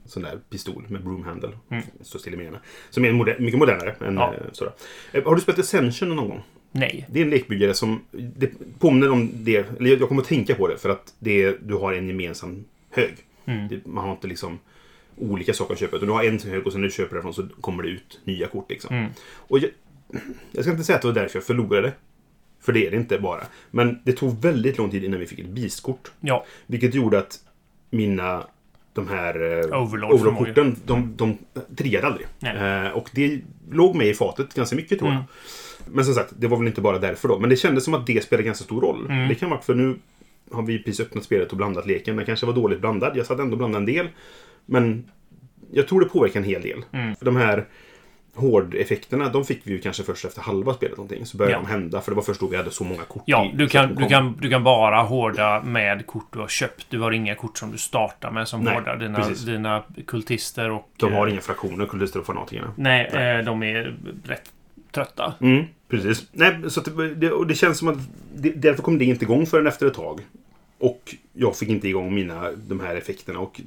sån 0.06 0.22
där 0.22 0.38
pistol 0.50 0.84
med 0.88 1.02
broom 1.04 1.24
handle. 1.24 1.50
Mm. 1.70 1.82
Står 2.00 2.18
still 2.18 2.34
i 2.34 2.36
meningen. 2.36 2.60
Som 2.90 3.04
är 3.04 3.12
moder- 3.12 3.38
mycket 3.38 3.58
modernare 3.58 3.94
än 4.00 4.14
Ja. 4.16 4.34
eh, 4.34 4.40
sådär. 4.52 4.72
Eh, 5.12 5.24
Har 5.24 5.34
du 5.34 5.40
spelat 5.40 5.58
Ascension 5.60 6.08
någon 6.16 6.28
gång? 6.28 6.42
nej. 6.74 7.06
Det 7.10 7.20
är 7.20 7.24
en 7.24 7.30
lekbyggare 7.30 7.74
som 7.74 8.00
det 8.10 8.50
påminner 8.78 9.10
om 9.10 9.30
det. 9.34 9.70
Eller 9.78 9.90
jag 9.96 10.08
kommer 10.08 10.22
att 10.22 10.28
tänka 10.28 10.54
på 10.54 10.68
det 10.68 10.76
för 10.76 10.88
att 10.88 11.14
det 11.18 11.42
är, 11.42 11.56
du 11.62 11.74
har 11.74 11.92
en 11.92 12.08
gemensam 12.08 12.64
hög. 12.90 13.14
Mm. 13.44 13.68
Det, 13.68 13.86
man 13.86 14.04
har 14.04 14.12
inte 14.12 14.26
liksom 14.26 14.58
olika 15.18 15.54
saker 15.54 15.72
att 15.74 15.80
köpa. 15.80 15.96
Utan 15.96 16.08
du 16.08 16.14
har 16.14 16.24
en 16.24 16.38
hög 16.38 16.66
och 16.66 16.72
sen 16.72 16.80
när 16.80 16.88
du 16.88 16.94
köper 16.94 17.14
därifrån 17.14 17.34
så 17.34 17.46
kommer 17.60 17.82
det 17.82 17.88
ut 17.88 18.20
nya 18.24 18.46
kort. 18.46 18.70
Liksom. 18.70 18.96
Mm. 18.96 19.10
Och 19.36 19.58
jag, 19.58 19.70
jag 20.52 20.64
ska 20.64 20.70
inte 20.72 20.84
säga 20.84 20.96
att 20.96 21.02
det 21.02 21.08
var 21.08 21.14
därför 21.14 21.36
jag 21.36 21.44
förlorade. 21.44 21.92
För 22.62 22.72
det 22.72 22.86
är 22.86 22.90
det 22.90 22.96
inte 22.96 23.18
bara. 23.18 23.44
Men 23.70 23.98
det 24.04 24.12
tog 24.12 24.42
väldigt 24.42 24.78
lång 24.78 24.90
tid 24.90 25.04
innan 25.04 25.20
vi 25.20 25.26
fick 25.26 25.38
ett 25.38 25.48
beastkort. 25.48 26.12
Ja, 26.20 26.44
Vilket 26.66 26.94
gjorde 26.94 27.18
att 27.18 27.38
mina 27.90 28.46
de 28.92 29.08
här 29.08 29.58
eh, 29.58 29.82
Overlord 29.82 30.12
Overlord-korten, 30.12 30.76
de, 30.84 31.16
de 31.16 31.38
triade 31.76 32.06
aldrig. 32.06 32.26
Eh, 32.42 32.90
och 32.90 33.10
det 33.12 33.40
låg 33.70 33.96
med 33.96 34.06
i 34.06 34.14
fatet 34.14 34.54
ganska 34.54 34.76
mycket 34.76 34.98
tror 34.98 35.10
jag. 35.10 35.16
Mm. 35.16 35.28
Men 35.86 36.04
som 36.04 36.14
sagt, 36.14 36.32
det 36.38 36.46
var 36.46 36.56
väl 36.56 36.66
inte 36.66 36.80
bara 36.80 36.98
därför 36.98 37.28
då. 37.28 37.38
Men 37.38 37.50
det 37.50 37.56
kändes 37.56 37.84
som 37.84 37.94
att 37.94 38.06
det 38.06 38.24
spelade 38.24 38.46
ganska 38.46 38.64
stor 38.64 38.80
roll. 38.80 39.06
Mm. 39.10 39.28
Det 39.28 39.34
kan 39.34 39.50
vara 39.50 39.60
för 39.60 39.74
nu 39.74 39.96
har 40.50 40.62
vi 40.62 40.78
precis 40.78 41.00
öppnat 41.00 41.24
spelet 41.24 41.50
och 41.50 41.56
blandat 41.56 41.86
leken. 41.86 42.16
Den 42.16 42.26
kanske 42.26 42.46
var 42.46 42.52
dåligt 42.52 42.80
blandad. 42.80 43.16
Jag 43.16 43.26
satt 43.26 43.38
ändå 43.38 43.52
och 43.52 43.58
blandade 43.58 43.82
en 43.82 43.86
del. 43.86 44.08
Men 44.66 45.10
jag 45.72 45.88
tror 45.88 46.00
det 46.00 46.06
påverkar 46.06 46.40
en 46.40 46.46
hel 46.46 46.62
del. 46.62 46.84
Mm. 46.92 47.16
För 47.16 47.24
de 47.24 47.36
här 47.36 47.66
hårdeffekterna, 48.34 49.28
de 49.28 49.44
fick 49.44 49.60
vi 49.64 49.70
ju 49.72 49.78
kanske 49.80 50.02
först 50.02 50.24
efter 50.24 50.40
halva 50.42 50.74
spelet 50.74 50.96
någonting. 50.96 51.26
Så 51.26 51.36
började 51.36 51.54
Ja. 51.56 51.60
de 51.60 51.66
hända, 51.66 52.00
för 52.00 52.10
det 52.10 52.14
var 52.14 52.22
först 52.22 52.40
då 52.40 52.46
vi 52.46 52.56
hade 52.56 52.70
så 52.70 52.84
många 52.84 53.02
kort. 53.02 53.22
Ja, 53.26 53.50
du 53.54 53.68
kan, 53.68 53.94
du, 53.94 54.08
kan, 54.08 54.36
du 54.40 54.50
kan 54.50 54.64
bara 54.64 55.02
hårda 55.02 55.62
med 55.62 56.06
kort 56.06 56.26
du 56.32 56.38
har 56.38 56.48
köpt. 56.48 56.86
Du 56.90 57.00
har 57.00 57.12
inga 57.12 57.34
kort 57.34 57.58
som 57.58 57.72
du 57.72 57.78
startar 57.78 58.30
med 58.30 58.48
som 58.48 58.60
Nej, 58.60 58.74
hårdar 58.74 58.96
dina, 58.96 59.18
precis. 59.18 59.44
dina 59.44 59.82
kultister 60.06 60.70
och... 60.70 60.88
De 60.96 61.12
har 61.12 61.26
eh, 61.26 61.32
inga 61.32 61.40
fraktioner, 61.40 61.86
kultister 61.86 62.20
och 62.20 62.26
fanatikerna. 62.26 62.72
Nej, 62.76 63.06
eh, 63.06 63.44
de 63.44 63.62
är 63.62 63.96
rätt 64.24 64.52
trötta. 64.92 65.34
Mm, 65.40 65.64
precis. 65.88 66.26
Nej, 66.32 66.56
så 66.68 66.80
det, 67.16 67.30
och 67.30 67.46
det 67.46 67.54
känns 67.54 67.78
som 67.78 67.88
att 67.88 67.98
det, 68.34 68.50
därför 68.50 68.82
kom 68.82 68.98
det 68.98 69.04
inte 69.04 69.24
igång 69.24 69.46
förrän 69.46 69.66
efter 69.66 69.86
ett 69.86 69.94
tag. 69.94 70.20
Och 70.78 71.14
jag 71.32 71.56
fick 71.56 71.68
inte 71.68 71.88
igång 71.88 72.14
mina, 72.14 72.52
de 72.52 72.80
här 72.80 72.96
effekterna. 72.96 73.38
Och 73.38 73.60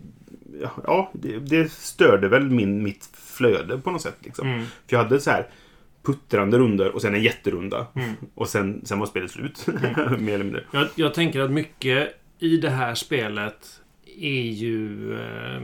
ja, 0.84 1.12
det, 1.14 1.40
det 1.40 1.72
störde 1.72 2.28
väl 2.28 2.50
min, 2.50 2.84
mitt 2.84 3.10
flöde 3.14 3.78
på 3.78 3.92
något 3.92 4.02
sätt. 4.02 4.18
Liksom. 4.20 4.48
Mm. 4.48 4.60
För 4.66 4.96
jag 4.96 5.04
hade 5.04 5.20
så 5.20 5.32
här 5.32 5.48
puttrande 6.04 6.58
runder 6.58 6.92
och 6.96 7.02
sen 7.02 7.16
en 7.16 7.24
jätterunda. 7.24 7.88
Mm. 7.96 8.12
Och 8.36 8.50
sen, 8.50 8.82
sen 8.86 9.00
var 9.00 9.06
spelet 9.06 9.32
slut. 9.32 9.68
Mer 10.20 10.34
eller 10.34 10.44
mindre. 10.44 10.64
Jag, 10.72 10.88
jag 10.96 11.14
tänker 11.14 11.40
att 11.40 11.52
mycket 11.52 12.22
i 12.40 12.58
det 12.58 12.70
här 12.70 12.96
spelet 12.96 13.82
är 14.20 14.42
ju 14.42 15.14
eh, 15.20 15.62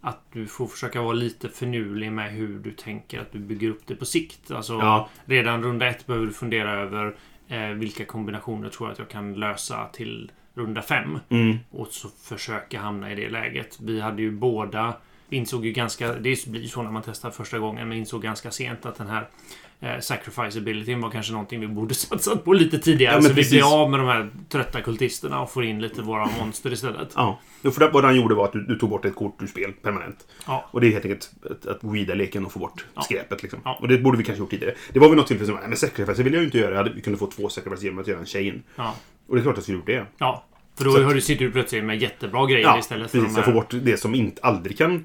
att 0.00 0.20
du 0.32 0.46
får 0.46 0.66
försöka 0.66 1.02
vara 1.02 1.12
lite 1.12 1.48
finurlig 1.48 2.12
med 2.12 2.32
hur 2.32 2.58
du 2.58 2.70
tänker 2.70 3.20
att 3.20 3.32
du 3.32 3.38
bygger 3.38 3.68
upp 3.70 3.82
det 3.86 3.96
på 3.96 4.04
sikt. 4.04 4.50
Alltså, 4.50 4.72
Ja. 4.72 5.08
redan 5.24 5.62
runda 5.62 5.86
ett 5.86 6.06
behöver 6.06 6.26
du 6.26 6.32
fundera 6.32 6.72
över 6.72 7.16
eh, 7.48 7.68
vilka 7.68 8.04
kombinationer 8.04 8.68
tror 8.68 8.88
jag 8.88 8.92
att 8.92 8.98
jag 8.98 9.08
kan 9.08 9.34
lösa 9.34 9.86
till 9.92 10.30
runda 10.54 10.82
fem. 10.82 11.18
Mm. 11.28 11.58
Och 11.70 11.86
så 11.86 12.08
försöka 12.22 12.80
hamna 12.80 13.12
i 13.12 13.14
det 13.14 13.28
läget. 13.28 13.78
Vi 13.80 14.00
hade 14.00 14.22
ju 14.22 14.30
båda 14.30 14.94
vi 15.28 15.36
insåg 15.36 15.66
ju 15.66 15.72
ganska, 15.72 16.12
det 16.12 16.46
blir 16.46 16.66
så 16.66 16.82
när 16.82 16.90
man 16.90 17.02
testar 17.06 17.30
första 17.30 17.58
gången, 17.58 17.88
men 17.88 17.98
insåg 17.98 18.22
ganska 18.22 18.50
sent 18.50 18.86
att 18.86 18.96
den 18.98 19.06
här 19.06 19.28
eh, 19.80 20.00
sacrificeabilityn 20.00 21.00
var 21.00 21.10
kanske 21.10 21.32
någonting 21.32 21.60
vi 21.60 21.66
borde 21.66 21.94
satsat 21.94 22.44
på 22.44 22.52
lite 22.52 22.78
tidigare. 22.78 23.14
Ja, 23.14 23.22
så 23.22 23.28
vi 23.28 23.34
precis. 23.34 23.50
blir 23.50 23.82
av 23.82 23.90
med 23.90 24.00
de 24.00 24.06
här 24.08 24.30
trötta 24.48 24.80
kultisterna 24.80 25.42
och 25.42 25.50
får 25.50 25.64
in 25.64 25.80
lite 25.82 26.02
våra 26.02 26.28
monster 26.38 26.72
istället. 26.72 27.12
Ja, 27.16 27.40
Jo, 27.62 27.70
för 27.70 27.80
det, 27.80 27.88
vad 27.88 28.04
han 28.04 28.16
gjorde 28.16 28.34
var 28.34 28.44
att 28.44 28.52
du, 28.52 28.62
du 28.66 28.78
tog 28.78 28.90
bort 28.90 29.04
ett 29.04 29.14
kort 29.14 29.42
ur 29.42 29.46
spel 29.46 29.72
permanent. 29.72 30.26
Ja. 30.46 30.68
Och 30.70 30.80
det 30.80 30.86
är 30.86 30.90
helt 30.90 31.04
enkelt 31.04 31.30
att, 31.50 31.66
att 31.66 31.84
weeda 31.84 32.14
leken 32.14 32.46
och 32.46 32.52
få 32.52 32.58
bort 32.58 32.84
Ja. 32.94 33.02
skräpet. 33.02 33.42
Liksom. 33.42 33.60
Ja. 33.64 33.78
Och 33.80 33.88
det 33.88 33.98
borde 33.98 34.18
vi 34.18 34.24
kanske 34.24 34.40
gjort 34.42 34.50
tidigare. 34.50 34.74
Det 34.92 34.98
var 34.98 35.08
väl 35.08 35.16
något 35.16 35.26
tillfälle 35.26 35.46
som 35.46 35.56
nej 35.56 35.68
men 35.68 35.76
sacrifice 35.76 36.22
vill 36.22 36.32
jag 36.32 36.40
ju 36.40 36.46
inte 36.46 36.58
göra. 36.58 36.82
Vi 36.82 37.00
kunde 37.00 37.18
få 37.18 37.26
två 37.26 37.48
sacrifice 37.48 37.84
genom 37.84 37.98
att 37.98 38.06
göra 38.06 38.18
en 38.20 38.26
chain. 38.26 38.62
Ja. 38.76 38.94
Och 39.28 39.34
det 39.34 39.40
är 39.40 39.42
klart 39.42 39.52
att 39.52 39.56
jag 39.56 39.62
skulle 39.62 39.78
gjort 39.78 39.86
det. 39.86 40.06
ja. 40.18 40.44
För 40.78 40.84
då 40.84 40.90
Så 40.92 41.02
har 41.02 41.14
du, 41.14 41.20
sitter 41.20 41.44
du 41.44 41.50
plötsligt 41.50 41.84
med 41.84 42.02
jättebra 42.02 42.46
grejer 42.46 42.62
Ja, 42.66 42.78
istället 42.78 43.10
för 43.10 43.18
precis. 43.18 43.34
de 43.34 43.40
Jag 43.40 43.46
här... 43.46 43.52
får 43.52 43.60
bort 43.60 43.74
det 43.84 43.96
som 43.96 44.14
inte, 44.14 44.42
aldrig 44.42 44.78
kan 44.78 45.04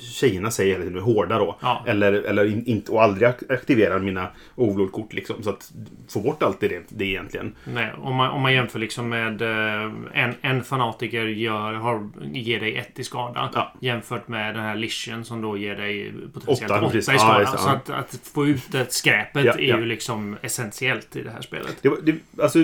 tjejerna 0.00 0.50
säga 0.50 0.72
hela 0.72 0.84
tiden 0.84 1.02
hårda 1.02 1.38
då. 1.38 1.58
Ja. 1.60 1.84
Eller, 1.86 2.12
eller 2.12 2.44
in, 2.44 2.64
inte, 2.66 2.92
och 2.92 3.02
aldrig 3.02 3.28
ak- 3.28 3.52
aktiverar 3.52 3.98
mina 3.98 4.28
overlord-kort 4.54 5.12
liksom. 5.12 5.42
Så 5.42 5.50
att 5.50 5.72
få 6.08 6.20
bort 6.20 6.42
allt 6.42 6.60
det, 6.60 6.82
det 6.88 7.04
egentligen. 7.04 7.54
Nej, 7.64 7.92
om 7.98 8.14
man, 8.14 8.30
om 8.30 8.42
man 8.42 8.52
jämför 8.52 8.78
liksom 8.78 9.08
med 9.08 9.42
eh, 9.42 9.92
en, 10.12 10.34
en 10.40 10.64
fanatiker 10.64 11.24
gör, 11.26 11.72
har, 11.72 12.08
ger 12.32 12.60
dig 12.60 12.76
ett 12.76 12.98
i 12.98 13.04
skada. 13.04 13.50
Ja. 13.54 13.72
Jämfört 13.80 14.28
med 14.28 14.54
den 14.54 14.62
här 14.64 14.76
Lichen 14.76 15.24
som 15.24 15.42
då 15.42 15.56
ger 15.56 15.76
dig 15.76 16.12
potentiellt 16.34 16.72
Åtta, 16.72 16.86
åtta, 16.86 16.98
i 16.98 17.02
skada. 17.02 17.40
just 17.40 17.52
det, 17.52 17.58
så 17.58 17.68
att, 17.68 17.90
att 17.90 18.20
få 18.34 18.46
ut 18.46 18.62
det 18.72 18.92
skräpet 18.92 19.44
Ja, 19.44 19.52
är 19.52 19.78
ju 19.78 19.84
liksom 19.84 20.36
essentiellt 20.42 21.16
i 21.16 21.22
det 21.22 21.30
här 21.30 21.40
spelet. 21.42 21.76
Det, 21.82 21.90
det, 22.02 22.42
alltså, 22.42 22.58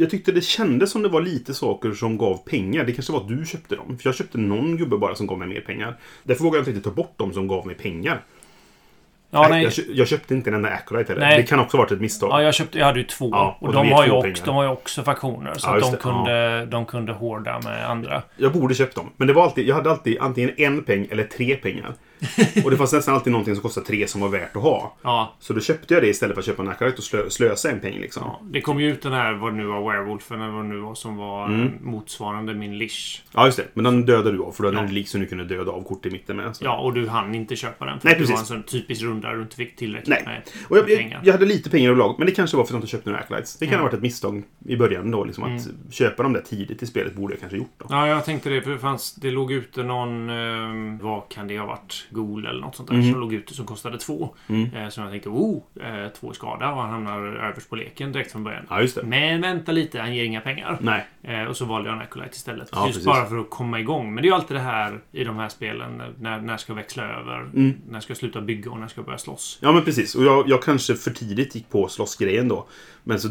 jag 0.00 0.10
tyckte 0.10 0.32
det 0.32 0.40
kändes 0.40 0.90
som 0.90 1.02
det 1.02 1.08
var 1.08 1.20
lite 1.20 1.54
saker 1.54 1.92
som 1.92 2.18
gav 2.18 2.36
pengar. 2.36 2.84
Det 2.84 2.92
kanske 2.92 3.12
var 3.12 3.20
att 3.20 3.28
du 3.28 3.46
köpte 3.46 3.76
dem. 3.76 3.98
För 3.98 4.08
jag 4.08 4.14
köpte 4.14 4.38
någon 4.38 4.76
gubbe 4.76 4.98
bara 4.98 5.14
som 5.14 5.26
gav 5.26 5.38
mig 5.38 5.48
mer 5.48 5.60
pengar. 5.60 5.96
Därför 6.22 6.44
vågade 6.44 6.64
jag 6.64 6.76
inte 6.76 6.88
ta 6.88 6.94
bort 6.94 7.18
dem 7.18 7.32
som 7.32 7.48
gav 7.48 7.66
mig 7.66 7.74
pengar. 7.74 8.20
Ja, 9.30 9.46
Nej. 9.50 9.62
Jag, 9.62 9.72
jag 9.96 10.08
köpte 10.08 10.34
inte 10.34 10.50
den 10.50 10.62
där 10.62 10.70
Acolyte 10.70 11.12
heller. 11.12 11.26
Nej. 11.26 11.36
Det 11.36 11.42
kan 11.42 11.60
också 11.60 11.76
ha 11.76 11.82
varit 11.84 11.92
ett 11.92 12.00
misstag. 12.00 12.30
Ja, 12.30 12.42
jag, 12.42 12.54
köpte, 12.54 12.78
jag 12.78 12.86
hade 12.86 12.98
ju 12.98 13.04
två. 13.06 13.28
Ja, 13.32 13.56
och 13.60 13.66
och 13.68 13.74
de 13.74 13.86
de, 13.86 13.92
har 13.92 14.04
ju 14.04 14.10
också, 14.10 14.44
de 14.44 14.54
har 14.54 14.64
ju 14.64 14.70
också 14.70 15.02
faktioner. 15.02 15.54
Så 15.54 15.68
Ja, 15.68 15.76
att 15.76 15.82
de 15.82 15.90
det. 15.90 15.96
kunde, 15.96 16.66
de 16.66 16.86
kunde 16.86 17.12
hårda 17.12 17.60
med 17.64 17.90
andra. 17.90 18.22
Jag 18.36 18.52
borde 18.52 18.74
köpt 18.74 18.94
dem. 18.94 19.10
Men 19.16 19.26
det 19.28 19.34
var 19.34 19.42
alltid, 19.42 19.68
jag 19.68 19.74
hade 19.74 19.90
alltid 19.90 20.16
antingen 20.20 20.50
en 20.56 20.84
peng 20.84 21.06
eller 21.10 21.24
tre 21.24 21.56
pengar. 21.56 21.94
och 22.64 22.70
det 22.70 22.76
fanns 22.76 22.92
nästan 22.92 23.14
alltid 23.14 23.32
någonting 23.32 23.54
som 23.54 23.62
kostade 23.62 23.86
tre 23.86 24.06
som 24.08 24.20
var 24.20 24.28
värt 24.28 24.56
att 24.56 24.62
ha. 24.62 24.96
Ja, 25.02 25.34
Så 25.40 25.52
då 25.52 25.60
köpte 25.60 25.94
jag 25.94 26.02
det 26.02 26.08
istället 26.08 26.34
för 26.34 26.40
att 26.40 26.46
köpa 26.46 26.62
en 26.62 26.68
Acolyte 26.68 26.96
och 26.98 27.04
slö, 27.04 27.30
slösa 27.30 27.70
en 27.70 27.80
peng 27.80 27.98
liksom. 28.00 28.22
ja. 28.26 28.40
Det 28.50 28.60
kom 28.60 28.80
ju 28.80 28.90
ut 28.92 29.02
den 29.02 29.12
här, 29.12 29.32
vad 29.32 29.52
det 29.52 29.56
nu 29.56 29.64
var, 29.64 29.90
Werewolfen 29.92 30.40
eller 30.40 30.52
vad 30.52 30.64
det 30.64 30.68
nu 30.68 30.78
var, 30.78 30.94
som 30.94 31.16
var 31.16 31.46
Mm. 31.46 31.66
eh, 31.66 31.72
motsvarande 31.80 32.54
min 32.54 32.78
Lish. 32.78 33.22
Ja, 33.34 33.46
just 33.46 33.56
det. 33.58 33.64
Men 33.74 33.84
den 33.84 34.06
dödade 34.06 34.32
du 34.36 34.42
av. 34.42 34.52
För 34.52 34.62
den 34.64 34.74
Ja. 34.74 34.80
är 34.82 34.88
lik 34.88 35.08
som 35.08 35.20
du 35.20 35.26
kunde 35.26 35.44
döda 35.44 35.70
av 35.72 35.82
kort 35.84 36.06
i 36.06 36.10
mitten 36.10 36.36
med. 36.36 36.56
Så. 36.56 36.64
Ja, 36.64 36.78
och 36.78 36.94
du 36.94 37.08
hann 37.08 37.34
inte 37.34 37.56
köpa 37.56 37.84
den. 37.84 38.00
För 38.00 38.08
Nej, 38.08 38.12
att 38.12 38.18
det 38.18 38.24
var 38.24 38.30
en 38.32 38.36
precis. 38.36 38.48
sån 38.48 38.62
typisk 38.62 39.02
runda 39.02 39.28
där 39.28 39.36
du 39.36 39.42
inte 39.42 39.56
fick 39.56 39.76
tillräckligt 39.76 40.08
Nej. 40.26 40.34
med 40.34 40.42
Och 40.68 40.76
jag, 40.78 40.86
pengar. 40.86 41.20
jag 41.24 41.32
hade 41.32 41.44
lite 41.46 41.70
pengar 41.70 41.88
överlag, 41.90 42.14
men 42.18 42.26
det 42.26 42.32
kanske 42.32 42.56
var 42.56 42.64
för 42.64 42.68
att 42.68 42.72
jag 42.74 42.78
inte 42.78 42.88
köpte 42.90 43.10
några 43.10 43.22
Acolytes. 43.22 43.56
Det 43.56 43.66
kan 43.66 43.72
Mm. 43.74 43.80
ha 43.80 43.86
varit 43.86 43.94
ett 43.94 44.02
misstag 44.02 44.42
i 44.66 44.76
början 44.76 45.10
då. 45.10 45.24
Liksom, 45.24 45.44
Att 45.44 45.92
köpa 45.94 46.22
dem 46.22 46.32
där 46.32 46.40
tidigt 46.40 46.82
i 46.82 46.86
spelet 46.86 47.14
borde 47.14 47.32
jag 47.34 47.40
kanske 47.40 47.58
gjort. 47.58 47.70
Då. 47.78 47.86
Ja, 47.90 48.08
jag 48.08 48.24
tänkte 48.24 48.50
det. 48.50 48.62
För 48.62 48.70
det, 48.70 48.78
fanns, 48.78 49.14
det 49.14 49.30
låg 49.30 49.52
ute 49.52 49.82
någon... 49.82 50.30
Eh, 50.30 51.00
vad 51.02 51.28
kan 51.28 51.48
det 51.48 51.58
ha 51.58 51.66
varit? 51.66 52.06
Gol 52.10 52.46
eller 52.46 52.60
något 52.60 52.76
sånt 52.76 52.88
där. 52.88 52.96
Mhm. 52.96 53.12
Som 53.12 53.20
låg 53.20 53.34
ute 53.34 53.54
som 53.54 53.66
kostade 53.66 53.98
två. 53.98 54.34
Mm. 54.48 54.74
Eh, 54.74 54.88
som 54.88 55.02
jag 55.02 55.12
tänkte, 55.12 55.28
oh, 55.28 55.62
eh, 55.80 56.08
två 56.08 56.32
i 56.32 56.34
skada. 56.34 56.72
Och 56.72 56.82
han 56.82 56.90
hamnar 56.90 57.26
överst 57.26 57.70
på 57.70 57.76
leken 57.76 58.12
direkt 58.12 58.32
från 58.32 58.44
början. 58.44 58.66
Ja. 58.70 59.02
Men 59.02 59.40
vänta 59.40 59.72
lite, 59.72 60.00
han 60.00 60.14
ger 60.14 60.24
inga 60.24 60.40
pengar. 60.40 60.78
Nej. 60.80 61.06
Eh, 61.22 61.44
och 61.44 61.56
så 61.56 61.64
valde 61.64 61.88
jag 61.88 61.96
en 61.96 62.02
Acolyte 62.02 62.34
istället. 62.34 62.68
Ja, 62.72 62.86
Just 62.86 62.98
precis. 62.98 63.06
bara 63.06 63.26
för 63.26 63.38
att 63.38 63.50
komma 63.50 63.80
igång. 63.80 64.14
Men 64.14 64.22
det 64.22 64.26
är 64.26 64.30
ju 64.30 64.34
alltid 64.34 64.56
det 64.56 64.60
här 64.60 65.00
i 65.12 65.24
de 65.24 65.36
här 65.36 65.48
spelen. 65.48 66.02
När, 66.18 66.40
när 66.40 66.56
ska 66.56 66.72
jag 66.72 66.76
växla 66.76 67.02
över? 67.04 67.40
Mm. 67.40 67.74
När 67.90 68.00
ska 68.00 68.10
jag 68.10 68.18
sluta 68.18 68.40
bygga 68.40 68.70
och 68.70 68.78
när 68.78 68.88
ska 68.88 68.98
jag 68.98 69.06
börja 69.06 69.18
slåss? 69.18 69.58
Ja, 69.62 69.72
men 69.72 69.84
precis. 69.84 70.14
Och 70.14 70.24
jag, 70.24 70.48
jag 70.48 70.62
kanske 70.62 70.94
för 70.94 71.10
tidigt 71.10 71.54
gick 71.54 71.70
på 71.70 71.88
slåssgrejen 71.88 72.48
då. 72.48 72.66
Men 73.04 73.20
så... 73.20 73.28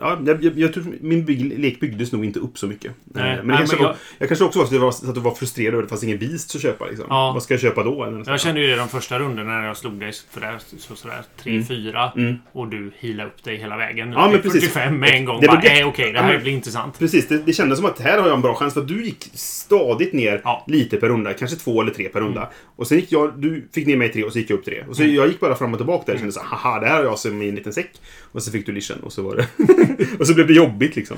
Ja, 0.00 0.18
jag, 0.26 0.44
jag, 0.44 0.58
jag 0.58 0.72
tror 0.74 0.84
min 1.00 1.24
bygg, 1.24 1.58
lek 1.58 1.80
byggdes 1.80 2.12
nog 2.12 2.24
inte 2.24 2.38
upp 2.40 2.58
så 2.58 2.66
mycket. 2.66 2.92
Nej, 3.04 3.30
Eh, 3.30 3.36
men, 3.36 3.46
det 3.46 3.52
nej, 3.52 3.56
kanske 3.58 3.76
men 3.76 3.84
var, 3.84 3.90
jag- 3.90 3.96
jag 4.18 4.28
kanske 4.28 4.44
också 4.44 4.58
var 4.58 4.66
så 4.66 4.68
att 4.68 4.74
jag 4.74 4.80
var, 4.80 4.90
så 4.92 5.08
att 5.08 5.14
du 5.14 5.20
var 5.20 5.34
frustrerad 5.34 5.74
över 5.74 5.82
att 5.82 5.88
det 5.88 5.90
fanns 5.90 6.04
ingen 6.04 6.18
Beast 6.18 6.54
att 6.54 6.62
köpa. 6.62 6.86
Liksom. 6.86 7.06
Ja. 7.08 7.32
Vad 7.32 7.42
ska 7.42 7.54
jag 7.54 7.60
köpa 7.60 7.84
då? 7.84 8.04
Eller. 8.04 8.22
Jag 8.26 8.40
kände 8.40 8.60
ju 8.60 8.66
det 8.66 8.76
de 8.76 8.88
första 8.88 9.18
rundorna 9.18 9.60
när 9.60 9.66
jag 9.66 9.76
slog 9.76 10.00
dig 10.00 10.12
för 10.30 10.40
där, 10.40 10.58
så, 10.78 10.94
sådär 10.96 11.22
3-4. 11.42 12.10
Mm. 12.16 12.34
Och 12.52 12.68
du 12.68 12.92
healade 12.98 13.28
upp 13.30 13.44
dig 13.44 13.56
hela 13.56 13.76
vägen. 13.76 14.12
Ja, 14.12 14.22
men 14.30 14.40
till 14.42 14.50
precis. 14.50 14.70
45 14.72 14.98
med 14.98 15.10
en 15.14 15.24
gång. 15.24 15.40
Det 15.40 15.46
bara, 15.46 15.62
jätte- 15.62 15.80
eh, 15.80 15.88
okej, 15.88 16.12
det 16.12 16.18
Ja, 16.18 16.22
här 16.22 16.32
men- 16.32 16.42
blir 16.42 16.52
intressant. 16.52 16.98
Precis, 16.98 17.28
det, 17.28 17.38
det 17.38 17.52
kändes 17.52 17.78
som 17.78 17.86
att 17.86 18.00
här 18.00 18.18
har 18.18 18.26
jag 18.28 18.34
en 18.36 18.42
bra 18.42 18.54
chans. 18.54 18.74
För 18.74 18.80
att 18.80 18.88
du 18.88 19.04
gick 19.04 19.28
stadigt 19.34 20.12
ner 20.12 20.40
Ja. 20.44 20.64
lite 20.68 20.96
per 20.96 21.08
runda. 21.08 21.32
Kanske 21.32 21.56
två 21.56 21.82
eller 21.82 21.92
tre 21.92 22.08
per 22.08 22.20
runda. 22.20 22.48
Och 22.76 22.86
sen 22.86 22.98
gick 22.98 23.12
jag... 23.12 23.32
Du 23.40 23.68
fick 23.74 23.86
ner 23.86 23.96
mig 23.96 24.08
tre 24.12 24.24
och 24.24 24.32
så 24.32 24.38
gick 24.38 24.50
jag 24.50 24.58
upp 24.58 24.64
tre. 24.64 24.84
Och 24.88 24.96
så 24.96 25.02
jag 25.04 25.28
gick 25.28 25.40
bara 25.40 25.54
fram 25.54 25.72
och 25.72 25.78
tillbaka 25.78 26.02
där 26.06 26.12
och 26.12 26.18
kände 26.18 26.32
så 26.32 26.40
här, 26.40 26.46
haha, 26.48 26.80
det 26.80 26.86
här 26.86 26.96
har 26.96 27.04
jag 27.04 27.18
som 27.18 27.42
i 27.42 27.48
en 27.48 27.54
liten 27.54 27.72
säck. 27.72 27.90
Och 28.32 28.42
så 28.42 28.50
fick 28.50 28.66
du 28.66 28.72
lischen 28.72 29.00
och 29.02 29.12
så 29.12 29.22
var 29.22 29.36
det... 29.36 29.46
och 30.18 30.26
så 30.26 30.34
blev 30.34 30.46
det 30.46 30.52
jobbigt 30.54 30.96
liksom. 30.96 31.16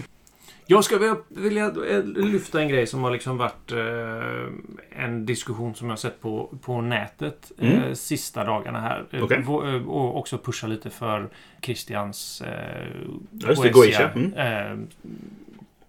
Jag 0.66 0.84
skulle 0.84 1.16
vilja, 1.28 1.66
eh, 1.66 2.04
lyfta 2.04 2.60
en 2.60 2.68
grej 2.68 2.86
som 2.86 3.02
har 3.02 3.10
liksom 3.10 3.36
varit 3.36 3.72
eh, 3.72 5.04
en 5.04 5.26
diskussion 5.26 5.74
som 5.74 5.90
jag 5.90 5.98
sett 5.98 6.20
på, 6.20 6.58
på 6.62 6.80
nätet 6.80 7.52
eh, 7.58 7.70
Mm. 7.80 7.94
sista 7.94 8.44
dagarna 8.44 8.80
här. 8.80 9.06
Eh, 9.10 9.20
eh, 9.38 9.88
Och 9.88 10.16
också 10.18 10.38
pusha 10.38 10.66
lite 10.66 10.90
för 10.90 11.28
Christians 11.62 12.42
eh, 12.46 12.86
just 13.48 13.62
det, 13.62 13.70
Goetia, 13.70 14.10
mm. 14.10 14.86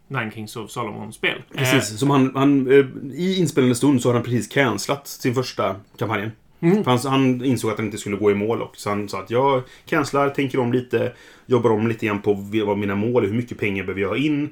Nine 0.08 0.32
Kings 0.32 0.56
of 0.56 0.72
Solomon-spel. 0.72 1.44
Precis, 1.56 2.00
som 2.00 2.10
han, 2.10 2.32
han, 2.36 2.72
I 3.14 3.36
inspelande 3.40 3.76
stund 3.76 4.02
så 4.02 4.10
har 4.10 4.14
han 4.14 4.24
precis 4.24 4.48
cancelat 4.48 5.08
sin 5.08 5.36
första 5.36 5.76
kampanjen. 5.98 6.32
Mm. 6.62 6.84
Han, 6.86 6.98
han 7.06 7.46
insåg 7.46 7.72
att 7.72 7.78
han 7.78 7.86
inte 7.86 7.98
skulle 7.98 8.18
gå 8.18 8.32
i 8.32 8.36
mål 8.36 8.62
och 8.62 8.78
så 8.78 8.90
han 8.90 9.10
sa 9.10 9.20
att 9.20 9.32
jag 9.32 9.64
cancelar, 9.86 10.30
tänker 10.30 10.60
om 10.60 10.74
lite, 10.74 11.14
jobbar 11.46 11.70
om 11.70 11.88
lite 11.88 12.06
grann 12.06 12.22
på 12.22 12.34
vad 12.66 12.78
mina 12.78 12.96
mål 12.96 13.24
är, 13.24 13.28
hur 13.28 13.36
mycket 13.36 13.60
pengar 13.60 13.84
behöver 13.84 14.02
jag 14.02 14.10
ha 14.10 14.18
in. 14.18 14.50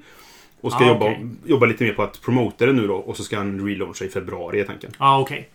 Och 0.61 0.71
ska 0.71 0.83
Ah, 0.83 0.87
jobba, 0.87 1.05
okej. 1.05 1.29
jobba 1.45 1.65
lite 1.65 1.83
mer 1.83 1.93
på 1.93 2.03
att 2.03 2.21
promota 2.21 2.65
det 2.65 2.73
nu 2.73 2.87
då 2.87 2.95
och 2.95 3.17
så 3.17 3.23
ska 3.23 3.37
han 3.37 3.67
relauncha 3.67 4.05
i 4.05 4.09
februari 4.09 4.59
är 4.59 4.65
tanken. 4.65 4.91
Ja, 4.99 5.05
ah, 5.05 5.19
okej. 5.19 5.49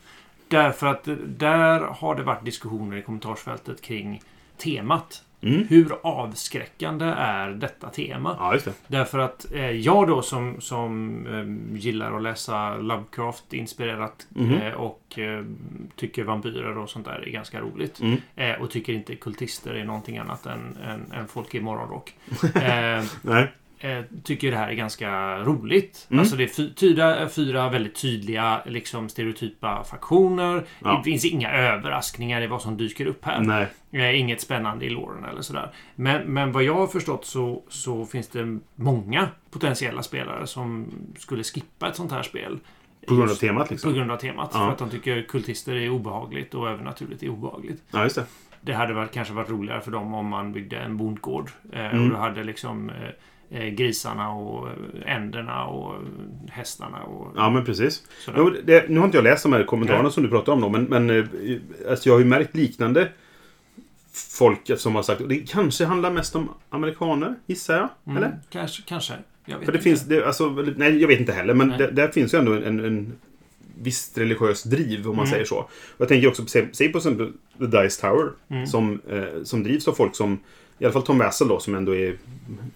Därför 0.48 0.86
att 0.86 1.08
eh, 1.08 1.14
där 1.14 1.80
har 1.80 2.14
det 2.14 2.22
varit 2.22 2.44
diskussioner 2.44 2.96
i 2.96 3.02
kommentarsfältet 3.02 3.80
kring 3.82 4.22
temat. 4.58 5.22
Mm. 5.44 5.66
Hur 5.68 5.92
avskräckande 6.02 7.04
är 7.04 7.48
detta 7.50 7.88
tema? 7.88 8.36
Ja, 8.40 8.58
det. 8.64 8.72
Därför 8.86 9.18
att 9.18 9.52
eh, 9.52 9.70
jag 9.70 10.08
då 10.08 10.22
som, 10.22 10.60
som 10.60 11.16
eh, 11.26 11.76
gillar 11.78 12.16
att 12.16 12.22
läsa 12.22 12.76
Lovecraft-inspirerat 12.76 14.26
Mhm. 14.28 14.54
eh, 14.54 14.72
och 14.72 15.18
eh, 15.18 15.44
tycker 15.96 16.24
vampyrer 16.24 16.78
och 16.78 16.90
sånt 16.90 17.04
där 17.06 17.24
är 17.26 17.30
ganska 17.30 17.60
roligt. 17.60 18.00
Mm. 18.00 18.16
Eh, 18.36 18.62
och 18.62 18.70
tycker 18.70 18.92
inte 18.92 19.16
kultister 19.16 19.74
är 19.74 19.84
någonting 19.84 20.18
annat 20.18 20.46
än, 20.46 20.76
än, 20.84 21.12
än 21.20 21.28
folk 21.28 21.54
i 21.54 21.60
morgonrock. 21.60 22.14
Eh, 22.54 23.04
Nej. 23.22 23.52
Eh, 23.84 24.04
tycker 24.24 24.50
det 24.50 24.56
här 24.56 24.68
är 24.68 24.74
ganska 24.74 25.38
roligt. 25.38 26.06
Mm. 26.10 26.20
Alltså 26.20 26.36
det 26.36 26.44
är 26.44 26.48
fy, 26.48 26.74
tyda, 26.74 27.28
fyra 27.28 27.68
väldigt 27.68 27.94
tydliga 27.94 28.62
liksom 28.66 29.08
stereotypa 29.08 29.84
faktioner. 29.84 30.64
Ja. 30.78 30.96
Det 30.96 31.10
finns 31.10 31.24
inga 31.24 31.52
överraskningar 31.52 32.42
i 32.42 32.46
vad 32.46 32.62
som 32.62 32.76
dyker 32.76 33.06
upp 33.06 33.24
här. 33.24 33.40
Nej. 33.40 33.66
Eh, 33.92 34.20
inget 34.20 34.40
spännande 34.40 34.84
i 34.84 34.90
låren 34.90 35.24
eller 35.24 35.42
sådär. 35.42 35.72
Men, 35.94 36.22
men 36.22 36.52
vad 36.52 36.62
jag 36.62 36.74
har 36.74 36.86
förstått 36.86 37.26
så, 37.26 37.62
så 37.68 38.06
finns 38.06 38.28
det 38.28 38.58
många 38.74 39.28
potentiella 39.50 40.02
spelare 40.02 40.46
som 40.46 40.86
skulle 41.18 41.42
skippa 41.42 41.88
ett 41.88 41.96
sånt 41.96 42.12
här 42.12 42.22
spel. 42.22 42.58
På 43.06 43.14
grund 43.14 43.30
av 43.30 43.34
temat 43.34 43.68
På 43.68 43.74
liksom? 43.74 43.94
grund 43.94 44.10
av 44.10 44.16
temat. 44.16 44.50
Ja. 44.52 44.58
För 44.58 44.72
att 44.72 44.78
de 44.78 44.90
tycker 44.90 45.22
kultister 45.22 45.74
är 45.74 45.90
obehagligt 45.90 46.54
och 46.54 46.68
övernaturligt 46.68 47.22
är 47.22 47.28
obehagligt. 47.28 47.82
Ja, 47.90 48.02
just 48.02 48.16
det. 48.16 48.24
Det 48.60 48.72
hade 48.72 48.94
varit, 48.94 49.12
kanske 49.12 49.34
varit 49.34 49.50
roligare 49.50 49.80
för 49.80 49.90
dem 49.90 50.14
om 50.14 50.26
man 50.28 50.52
byggde 50.52 50.76
en 50.76 50.96
bondgård. 50.96 51.50
Eh, 51.72 51.84
Mm. 51.84 52.02
Och 52.04 52.10
du 52.10 52.16
hade 52.16 52.44
liksom 52.44 52.90
eh, 52.90 52.96
eh, 52.96 53.10
grisarna 53.62 54.30
och 54.30 54.68
eh, 54.68 55.16
änderna 55.16 55.64
och 55.64 55.94
eh, 55.94 56.00
hästarna 56.50 57.02
och 57.02 57.32
Ja, 57.36 57.50
men 57.50 57.64
precis. 57.64 58.02
Jo, 58.36 58.50
det, 58.64 58.88
nu 58.88 58.98
har 58.98 59.06
inte 59.06 59.16
jag 59.18 59.24
läst 59.24 59.42
de 59.42 59.52
här 59.52 59.64
kommentarerna 59.64 60.02
Nej. 60.02 60.12
som 60.12 60.22
du 60.22 60.28
pratar 60.28 60.52
om 60.52 60.60
då, 60.60 60.68
men, 60.68 60.84
men 60.84 61.10
eh, 61.10 61.24
alltså 61.90 62.08
jag 62.08 62.14
har 62.14 62.20
ju 62.20 62.24
märkt 62.26 62.56
liknande 62.56 63.08
folk 64.38 64.70
som 64.78 64.94
har 64.94 65.02
sagt... 65.02 65.22
Det 65.28 65.36
kanske 65.36 65.84
handlar 65.84 66.10
mest 66.10 66.36
om 66.36 66.48
amerikaner, 66.70 67.34
gissar 67.46 67.76
jag. 67.76 67.88
Mm, 68.06 68.16
Eller? 68.16 68.38
Kanske, 68.50 68.82
kanske. 68.86 69.12
Jag 69.44 69.56
vet 69.58 69.64
För 69.64 69.72
det 69.72 69.78
inte. 69.78 69.84
finns... 69.84 70.02
Det, 70.02 70.26
alltså, 70.26 70.48
nej, 70.76 71.00
jag 71.00 71.08
vet 71.08 71.20
inte 71.20 71.32
heller, 71.32 71.54
men 71.54 71.68
det, 71.68 71.90
där 71.90 72.08
finns 72.08 72.34
ju 72.34 72.38
ändå 72.38 72.52
en, 72.52 72.80
en 72.84 73.12
visst 73.82 74.18
religiös 74.18 74.62
driv, 74.62 75.08
om 75.10 75.16
man 75.16 75.24
Mm. 75.24 75.32
säger 75.32 75.44
så. 75.44 75.56
Och 75.58 75.70
jag 75.98 76.08
tänker 76.08 76.28
också, 76.28 76.46
säg 76.72 76.88
på 76.92 77.00
The 77.00 77.66
Dice 77.66 78.00
Tower, 78.00 78.30
Mm. 78.50 78.66
som, 78.66 79.00
eh, 79.08 79.42
som 79.44 79.62
drivs 79.62 79.88
av 79.88 79.92
folk 79.92 80.16
som... 80.16 80.38
I 80.78 80.84
alla 80.84 80.92
fall 80.92 81.02
Tom 81.02 81.18
Wassel 81.18 81.48
då, 81.48 81.60
som 81.60 81.74
ändå 81.74 81.94
är 81.96 82.16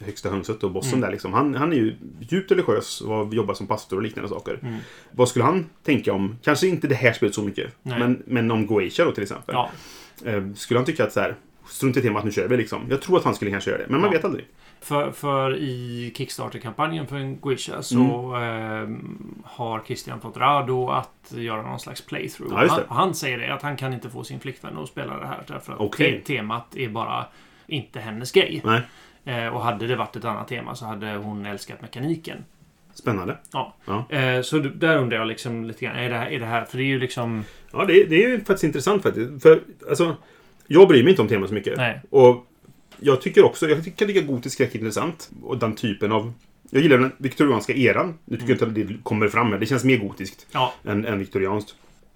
högsta 0.05 0.31
hönset 0.31 0.65
och 0.65 0.71
bossen 0.71 0.93
Mm. 0.93 1.01
där 1.01 1.11
liksom. 1.11 1.33
Han, 1.33 1.55
han 1.55 1.73
är 1.73 1.77
ju 1.77 1.95
djupt 2.21 2.51
religiös 2.51 3.01
och 3.01 3.15
har 3.15 3.35
jobbat 3.35 3.57
som 3.57 3.67
pastor 3.67 3.97
och 3.97 4.03
liknande 4.03 4.29
saker. 4.29 4.59
Mm. 4.63 4.75
Vad 5.13 5.29
skulle 5.29 5.45
han 5.45 5.67
tänka 5.85 6.13
om, 6.13 6.37
kanske 6.43 6.67
inte 6.67 6.87
det 6.87 6.95
här 6.95 7.13
spelet 7.13 7.35
så 7.35 7.43
mycket, 7.43 7.73
Nej. 7.83 7.99
men, 7.99 8.23
men 8.27 8.51
om 8.51 8.67
Goetia 8.67 9.05
då 9.05 9.13
till 9.13 9.23
exempel. 9.23 9.55
Ja, 9.55 9.71
Eh, 10.25 10.53
skulle 10.55 10.79
han 10.79 10.85
tycka 10.87 11.05
att 11.05 11.13
så 11.13 11.21
här, 11.21 11.35
strunt 11.69 11.97
i 11.97 12.03
temat, 12.03 12.25
nu 12.25 12.33
kör 12.33 12.49
vi 12.49 12.57
liksom. 12.57 12.83
Jag 12.91 13.03
tror 13.03 13.17
att 13.19 13.25
han 13.25 13.35
skulle 13.35 13.51
kanske 13.51 13.71
göra 13.71 13.81
det, 13.83 13.87
men 13.89 14.01
man 14.01 14.11
Ja. 14.11 14.17
vet 14.17 14.25
aldrig. 14.25 14.45
för, 14.81 15.11
för 15.13 15.57
i 15.57 16.13
Kickstarter-kampanjen 16.17 17.07
för 17.07 17.37
Guisha 17.43 17.83
så 17.83 17.97
Mm. 18.35 18.93
eh, 18.95 18.99
har 19.45 19.83
Christian 19.87 20.21
fått 20.21 20.37
Rado 20.37 20.89
att 20.91 21.33
göra 21.37 21.63
någon 21.63 21.81
slags 21.81 22.07
playthrough. 22.07 22.53
Ja, 22.63 22.67
han, 22.69 22.81
han 22.99 23.15
säger 23.15 23.39
det, 23.39 23.55
att 23.55 23.63
han 23.63 23.77
kan 23.77 23.93
inte 23.93 24.11
få 24.11 24.25
sin 24.25 24.41
flickvän 24.41 24.77
att 24.79 24.89
spela 24.89 25.19
det 25.19 25.27
här 25.27 25.43
därför 25.47 25.87
att 25.87 25.93
te- 25.93 26.21
temat 26.21 26.77
är 26.77 26.89
bara 26.89 27.27
inte 27.69 28.01
hennes 28.01 28.33
grej. 28.33 28.63
Eh, 29.25 29.47
och 29.47 29.63
hade 29.63 29.87
det 29.87 29.97
varit 29.97 30.17
ett 30.17 30.25
annat 30.25 30.49
tema 30.49 30.75
så 30.75 30.85
hade 30.85 31.17
hon 31.17 31.47
älskat 31.47 31.83
mekaniken. 31.83 32.45
spännande. 32.95 33.37
Ja. 33.53 33.75
Ja. 33.85 34.07
Eh, 34.11 34.43
så 34.43 34.59
där 34.59 34.99
undrar 34.99 35.19
jag 35.19 35.27
liksom 35.27 35.65
lite 35.65 35.85
grann, 35.85 35.97
är 35.97 36.11
det 36.11 36.17
här, 36.17 36.31
är 36.31 36.41
det 36.41 36.47
här 36.47 36.65
för 36.65 36.79
det 36.79 36.85
är 36.85 36.87
ju 36.87 36.99
liksom... 36.99 37.45
Ja, 37.73 37.85
det, 37.85 38.05
det 38.05 38.25
är 38.25 38.29
ju 38.29 38.39
faktiskt 38.39 38.65
intressant 38.65 39.03
faktiskt. 39.03 39.43
För 39.43 39.61
alltså, 39.89 40.17
jag 40.67 40.89
bryr 40.89 41.03
mig 41.03 41.11
inte 41.11 41.23
om 41.23 41.29
temat 41.29 41.49
så 41.49 41.55
mycket. 41.55 41.77
Nej. 41.77 42.01
Och 42.11 42.47
jag 43.01 43.21
tycker 43.21 43.45
också, 43.45 43.69
jag 43.69 43.85
tycker 43.85 44.19
att 44.19 44.27
gotisk 44.27 44.55
skräck 44.55 44.75
intressant. 44.75 45.31
Och 45.43 45.59
den 45.59 45.75
typen 45.75 46.13
av... 46.13 46.33
Jag 46.71 46.83
gillar 46.83 46.99
den 46.99 47.13
viktorianska 47.19 47.73
eran. 47.73 48.19
Nu 48.25 48.37
tycker 48.37 48.49
jag 48.49 48.55
inte 48.55 48.67
att 48.67 48.75
det 48.75 49.03
kommer 49.03 49.29
fram 49.29 49.53
här. 49.53 49.59
Det 49.59 49.67
känns 49.67 49.85
mer 49.85 49.97
gotiskt 49.97 50.47
Ja, 50.53 50.75
än, 50.85 51.05
än 51.07 51.19
viktorianskt. 51.19 51.75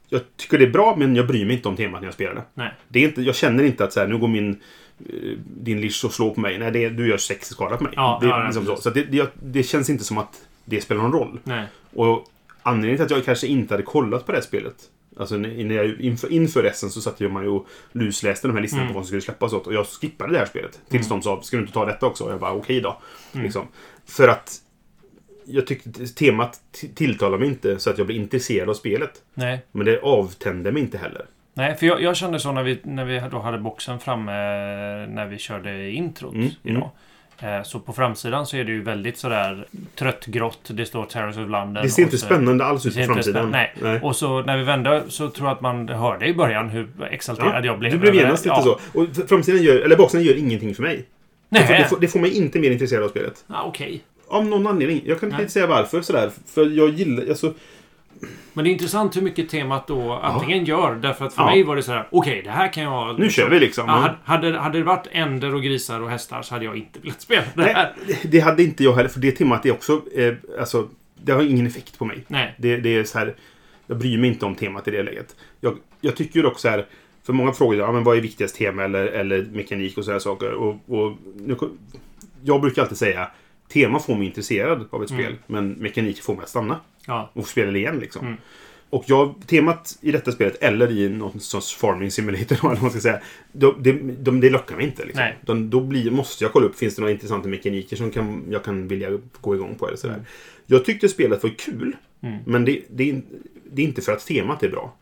Jag 0.08 0.20
tycker 0.36 0.58
det 0.58 0.64
är 0.64 0.70
bra, 0.70 0.96
men 0.98 1.16
jag 1.16 1.26
bryr 1.26 1.44
mig 1.46 1.56
inte 1.56 1.68
om 1.68 1.76
temat 1.76 2.00
när 2.00 2.06
jag 2.06 2.14
spelar 2.14 2.34
det. 2.34 2.42
nej. 2.54 2.70
det 2.88 2.98
är 2.98 3.08
inte, 3.08 3.22
jag 3.22 3.34
känner 3.34 3.64
inte 3.64 3.84
att 3.84 3.92
så 3.92 4.00
här, 4.00 4.06
nu 4.06 4.18
går 4.18 4.28
min 4.28 4.60
din 5.44 5.80
lish 5.80 6.04
och 6.04 6.12
slår 6.12 6.34
på 6.34 6.40
mig. 6.40 6.58
Nej, 6.58 6.70
det, 6.70 6.88
du 6.88 7.08
gör 7.08 7.16
sex 7.18 7.48
skada 7.48 7.76
på 7.76 7.84
mig. 7.84 7.92
Ja, 7.96 8.18
det, 8.22 8.28
ja, 8.28 8.44
liksom 8.44 8.66
så 8.66 8.76
så 8.76 8.90
det, 8.90 9.02
det, 9.04 9.30
det 9.42 9.62
känns 9.62 9.90
inte 9.90 10.04
som 10.04 10.18
att 10.18 10.40
det 10.64 10.80
spelar 10.80 11.02
någon 11.02 11.12
roll. 11.12 11.40
Nej. 11.44 11.66
Och 11.94 12.24
anledningen 12.62 12.96
till 12.96 13.04
att 13.04 13.10
jag 13.18 13.24
kanske 13.24 13.46
inte 13.46 13.74
hade 13.74 13.82
kollat 13.82 14.26
på 14.26 14.32
det 14.32 14.38
här 14.38 14.44
spelet. 14.44 14.74
Alltså 15.16 15.36
när 15.36 15.74
jag, 15.74 16.00
inför, 16.00 16.32
inför 16.32 16.62
resten 16.62 16.90
så 16.90 17.00
satt 17.00 17.20
jag 17.20 17.30
man 17.30 17.42
ju 17.42 17.48
och 17.48 17.66
lusläste 17.92 18.48
de 18.48 18.54
här 18.54 18.62
listorna 18.62 18.82
Mm. 18.82 18.92
på 18.94 18.98
vad 18.98 19.04
som 19.04 19.08
skulle 19.08 19.20
släppas 19.22 19.52
åt. 19.52 19.66
Och 19.66 19.74
jag 19.74 19.86
skippade 19.86 20.32
det 20.32 20.38
här 20.38 20.46
spelet. 20.46 20.80
Tills 20.88 21.08
de 21.08 21.22
sa, 21.22 21.42
ska 21.42 21.56
du 21.56 21.60
inte 21.62 21.72
ta 21.74 21.84
detta 21.86 22.06
också? 22.06 22.24
Och 22.24 22.32
jag 22.32 22.40
bara, 22.40 22.52
okej 22.52 22.80
då. 22.80 22.98
Mm. 23.32 23.44
Liksom. 23.44 23.66
För 24.06 24.28
att 24.28 24.58
jag 25.44 25.66
tyckte 25.66 26.06
temat 26.06 26.60
t- 26.80 26.88
tilltalar 26.94 27.38
mig 27.38 27.48
inte 27.48 27.78
så 27.78 27.90
att 27.90 27.98
jag 27.98 28.06
blir 28.06 28.16
intresserad 28.16 28.68
av 28.70 28.74
spelet. 28.74 29.22
Nej. 29.34 29.66
Men 29.72 29.86
det 29.86 30.00
avtände 30.00 30.72
mig 30.72 30.82
inte 30.82 30.98
heller. 30.98 31.26
Nej, 31.54 31.74
för 31.76 31.86
jag, 31.86 32.02
jag 32.02 32.16
kände 32.16 32.40
så 32.40 32.52
när 32.52 32.62
vi, 32.62 32.78
när 32.82 33.04
vi 33.04 33.22
då 33.30 33.38
hade 33.38 33.58
boxen 33.58 33.98
framme 34.00 34.32
när 35.06 35.26
vi 35.26 35.38
körde 35.38 35.90
introt 35.90 36.34
Mm, 36.34 36.48
idag. 36.62 36.90
Eh, 37.40 37.62
Så 37.62 37.80
på 37.80 37.92
framsidan 37.92 38.46
så 38.46 38.56
är 38.56 38.64
det 38.64 38.72
ju 38.72 38.82
väldigt 38.82 39.18
sådär 39.18 39.66
tröttgrått. 39.94 40.70
Det 40.72 40.86
står 40.86 41.04
Terrors 41.04 41.36
of 41.36 41.48
London. 41.48 41.74
Det 41.82 41.88
ser 41.88 42.02
inte 42.02 42.18
så- 42.18 42.26
spännande 42.26 42.64
alls 42.64 42.86
ut 42.86 42.96
på 42.96 43.02
framsidan. 43.04 43.22
spännande- 43.52 43.68
nej. 43.82 44.00
Och 44.02 44.16
så 44.16 44.42
när 44.42 44.56
vi 44.56 44.64
vände 44.64 45.02
så 45.08 45.28
tror 45.30 45.48
jag 45.48 45.54
att 45.54 45.60
man 45.60 45.88
hörde 45.88 46.26
i 46.26 46.34
början 46.34 46.68
hur 46.68 46.88
exalterad 47.10 47.64
jag 47.64 47.78
blev. 47.78 47.92
Du 47.92 47.98
blev 47.98 48.14
genast 48.14 48.44
lite 48.44 48.56
ja. 48.56 48.78
så. 48.92 48.98
Och 49.00 49.28
framsidan 49.28 49.62
gör, 49.62 49.80
eller 49.80 49.96
baksidan 49.96 50.24
gör 50.24 50.38
ingenting 50.38 50.74
för 50.74 50.82
mig. 50.82 51.04
Nej, 51.48 51.64
det, 51.68 51.88
får, 51.88 52.00
det 52.00 52.08
får 52.08 52.20
mig 52.20 52.36
inte 52.36 52.58
mer 52.58 52.70
intresserad 52.70 53.04
av 53.04 53.08
spelet. 53.08 53.44
ja, 53.46 53.62
okej. 53.62 54.00
Av 54.28 54.46
någon 54.46 54.66
anledning. 54.66 55.02
Jag 55.06 55.20
kan 55.20 55.28
Nej. 55.28 55.40
inte 55.40 55.52
säga 55.52 55.66
varför 55.66 56.02
sådär. 56.02 56.30
För 56.46 56.66
jag 56.78 56.88
gillar... 56.90 57.28
Alltså, 57.28 57.54
Men 58.52 58.64
det 58.64 58.70
är 58.70 58.72
intressant 58.72 59.16
hur 59.16 59.22
mycket 59.22 59.48
temat 59.48 59.86
då 59.86 60.12
antingen 60.12 60.64
gör. 60.64 60.94
Därför 60.94 61.24
att 61.24 61.34
för 61.34 61.42
Ja. 61.42 61.46
mig 61.46 61.62
var 61.62 61.76
det 61.76 61.82
sådär, 61.82 62.08
okej, 62.10 62.42
det 62.44 62.50
här 62.50 62.72
kan 62.72 62.82
jag... 62.82 63.18
nu 63.18 63.30
kör 63.30 63.50
vi 63.50 63.58
liksom. 63.60 63.84
Ja, 63.88 64.14
hade- 64.24 64.58
hade, 64.58 64.78
det 64.78 64.84
varit 64.84 65.06
änder 65.12 65.54
och 65.54 65.62
grisar 65.62 66.00
och 66.00 66.10
hästar 66.10 66.42
så 66.42 66.54
hade 66.54 66.64
jag 66.64 66.76
inte 66.76 66.98
velat 67.00 67.20
spela 67.20 67.42
det 67.42 67.62
Nej, 67.62 67.74
här. 67.74 67.92
det 68.22 68.40
hade 68.40 68.62
inte 68.62 68.84
jag 68.84 68.92
heller. 68.92 69.08
För 69.08 69.20
det 69.20 69.32
temat 69.32 69.66
är 69.66 69.72
också... 69.72 70.02
Eh, 70.14 70.34
alltså, 70.60 70.88
det 71.22 71.32
har 71.32 71.42
ingen 71.42 71.66
effekt 71.66 71.98
på 71.98 72.04
mig. 72.04 72.24
Nej. 72.28 72.54
Det, 72.58 72.76
det 72.76 72.96
är 72.96 73.04
så 73.04 73.18
här... 73.18 73.34
Jag 73.86 73.98
bryr 73.98 74.18
mig 74.18 74.30
inte 74.30 74.46
om 74.46 74.54
temat 74.54 74.88
i 74.88 74.90
det 74.90 75.02
läget. 75.02 75.36
Jag, 75.60 75.76
jag 76.00 76.16
tycker 76.16 76.36
ju 76.36 76.42
dock 76.42 76.58
så 76.58 76.68
här... 76.68 76.86
För 77.26 77.32
många 77.32 77.52
frågar 77.52 77.78
ja, 77.78 77.92
men 77.92 78.04
vad 78.04 78.16
är 78.16 78.20
viktigast 78.20 78.56
tema 78.56 78.84
eller, 78.84 79.04
eller 79.04 79.42
mekanik 79.52 79.98
och 79.98 80.04
sådana 80.04 80.20
saker. 80.20 80.52
Och, 80.52 80.76
och, 80.86 81.12
jag 82.44 82.60
brukar 82.60 82.82
alltid 82.82 82.98
säga 82.98 83.28
tema 83.72 83.98
får 83.98 84.14
mig 84.14 84.26
intresserad 84.26 84.86
av 84.90 85.02
ett 85.04 85.10
Mm. 85.10 85.22
spel. 85.24 85.36
Men 85.46 85.70
mekanik 85.72 86.22
får 86.22 86.34
mig 86.34 86.42
att 86.42 86.48
stanna. 86.48 86.80
Ja. 87.06 87.30
och 87.34 87.48
spela 87.48 87.72
det 87.72 87.78
igen 87.78 87.98
liksom. 87.98 88.26
Mm. 88.26 88.38
Och 88.90 89.04
jag, 89.06 89.34
temat 89.46 89.98
i 90.00 90.12
detta 90.12 90.32
spelet, 90.32 90.62
eller 90.62 90.90
i 90.90 91.08
någon 91.08 91.40
sorts 91.40 91.74
farming 91.76 92.10
simulator, 92.10 92.52
eller 92.60 92.62
vad 92.68 92.82
man 92.82 92.90
ska 92.90 93.00
säga, 93.00 93.20
de, 93.52 93.74
de, 93.78 93.92
de, 94.18 94.40
det 94.40 94.50
lockar 94.50 94.76
mig 94.76 94.84
inte. 94.84 95.04
Liksom. 95.04 95.28
De, 95.46 95.70
då 95.70 95.80
blir, 95.80 96.10
måste 96.10 96.44
jag 96.44 96.52
kolla 96.52 96.66
upp, 96.66 96.76
finns 96.78 96.94
det 96.94 97.00
några 97.02 97.12
intressanta 97.12 97.48
mekaniker 97.48 97.96
som 97.96 98.10
kan, 98.10 98.42
jag 98.50 98.64
kan 98.64 98.88
vilja 98.88 99.18
gå 99.40 99.54
igång 99.54 99.74
på? 99.74 99.86
Eller 99.88 99.96
sådär. 99.96 100.14
Mm. 100.14 100.26
Jag 100.66 100.84
tyckte 100.84 101.08
spelet 101.08 101.42
var 101.42 101.50
kul, 101.58 101.96
Mm. 102.22 102.38
men 102.46 102.64
det, 102.64 102.80
det, 102.90 103.10
är- 103.10 103.22
det 103.72 103.82
är 103.82 103.86
inte 103.86 104.02
för 104.02 104.12
att 104.12 104.26
temat 104.26 104.62
är 104.62 104.68
bra. 104.68 104.94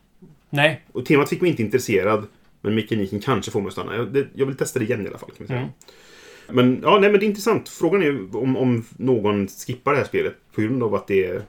Nej. 0.51 0.83
Och 0.93 1.07
temat 1.07 1.29
fick 1.29 1.41
mig 1.41 1.51
inte 1.51 1.63
intresserad, 1.63 2.27
men 2.61 2.75
mekaniken 2.75 3.21
kanske 3.21 3.51
får 3.51 3.61
mig 3.61 3.67
att 3.67 3.73
stanna. 3.73 3.97
Jag, 3.97 4.13
det, 4.13 4.27
jag 4.35 4.47
vill 4.47 4.57
testa 4.57 4.79
det 4.79 4.85
igen 4.85 5.05
i 5.05 5.09
alla 5.09 5.19
fall. 5.19 5.31
Kan 5.31 5.37
vi 5.39 5.47
säga. 5.47 5.59
Mm. 5.59 5.71
Men, 6.53 6.81
ja, 6.83 6.99
nej, 7.01 7.11
men 7.11 7.21
det 7.21 7.27
är 7.27 7.29
intressant. 7.29 7.69
Frågan 7.69 8.03
är 8.03 8.37
om, 8.37 8.57
om 8.57 8.85
någon 8.97 9.49
skippar 9.49 9.93
det 9.93 9.99
här 9.99 10.05
spelet 10.05 10.35
på 10.55 10.61
grund 10.61 10.83
av 10.83 10.95
att 10.95 11.07
det 11.07 11.27
är 11.27 11.43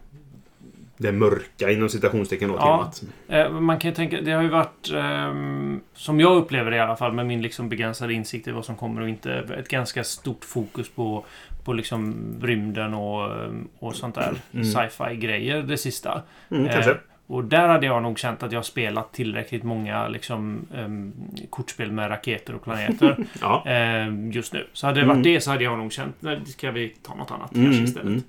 det 0.98 1.12
mörka 1.12 1.72
inom 1.72 1.90
citationstecken 1.90 2.50
då, 2.50 2.56
Ja. 2.56 2.92
temat. 3.28 3.48
Eh, 3.48 3.60
Man 3.60 3.80
kan 3.80 3.90
ju 3.92 3.96
tänka, 3.96 4.22
det 4.22 4.32
har 4.32 4.44
ju 4.44 4.50
varit, 4.50 4.92
ehm, 4.96 5.80
som 5.94 6.20
jag 6.20 6.38
upplever 6.38 6.72
det 6.72 6.78
i 6.78 6.80
alla 6.80 6.96
fall, 6.96 7.14
med 7.14 7.26
min 7.26 7.42
liksom 7.42 7.70
begränsade 7.70 8.14
insikt 8.14 8.48
i 8.48 8.52
vad 8.52 8.66
som 8.66 8.76
kommer 8.76 9.02
och 9.02 9.10
inte, 9.10 9.34
ett 9.60 9.68
ganska 9.68 10.04
stort 10.04 10.46
fokus 10.46 10.90
på, 10.90 11.26
på 11.66 11.74
liksom 11.74 12.16
rymden 12.42 12.94
och, 12.94 13.44
ehm, 13.44 13.68
och 13.80 13.96
sånt 13.96 14.16
där 14.16 14.34
Mm. 14.54 14.66
sci-fi 14.66 15.16
grejer 15.16 15.62
det 15.64 15.78
sista. 15.78 16.22
Mm, 16.52 16.66
Eh, 16.66 16.74
kanske. 16.74 16.98
Och 17.32 17.44
där 17.44 17.68
hade 17.68 17.86
jag 17.86 18.04
nog 18.04 18.20
känt 18.20 18.44
att 18.44 18.52
jag 18.52 18.66
spelat 18.66 19.14
tillräckligt 19.14 19.64
många 19.64 20.08
liksom, 20.08 20.66
ehm, 20.76 21.14
kortspel 21.50 21.92
med 21.92 22.10
raketer 22.10 22.56
och 22.56 22.64
planeter 22.64 23.18
Ja. 23.42 23.64
ehm, 23.68 24.32
just 24.32 24.54
nu. 24.54 24.68
Så 24.74 24.88
hade 24.88 25.00
det 25.00 25.06
varit 25.06 25.16
Mm. 25.16 25.24
det 25.34 25.42
så 25.42 25.52
hade 25.52 25.64
jag 25.64 25.78
nog 25.78 25.92
känt, 25.92 26.16
nej, 26.20 26.42
ska 26.46 26.72
vi 26.72 26.90
ta 27.02 27.16
något 27.16 27.32
annat 27.32 27.56
Mm, 27.56 27.66
kanske 27.66 27.84
istället. 27.84 28.08
mm. 28.08 28.24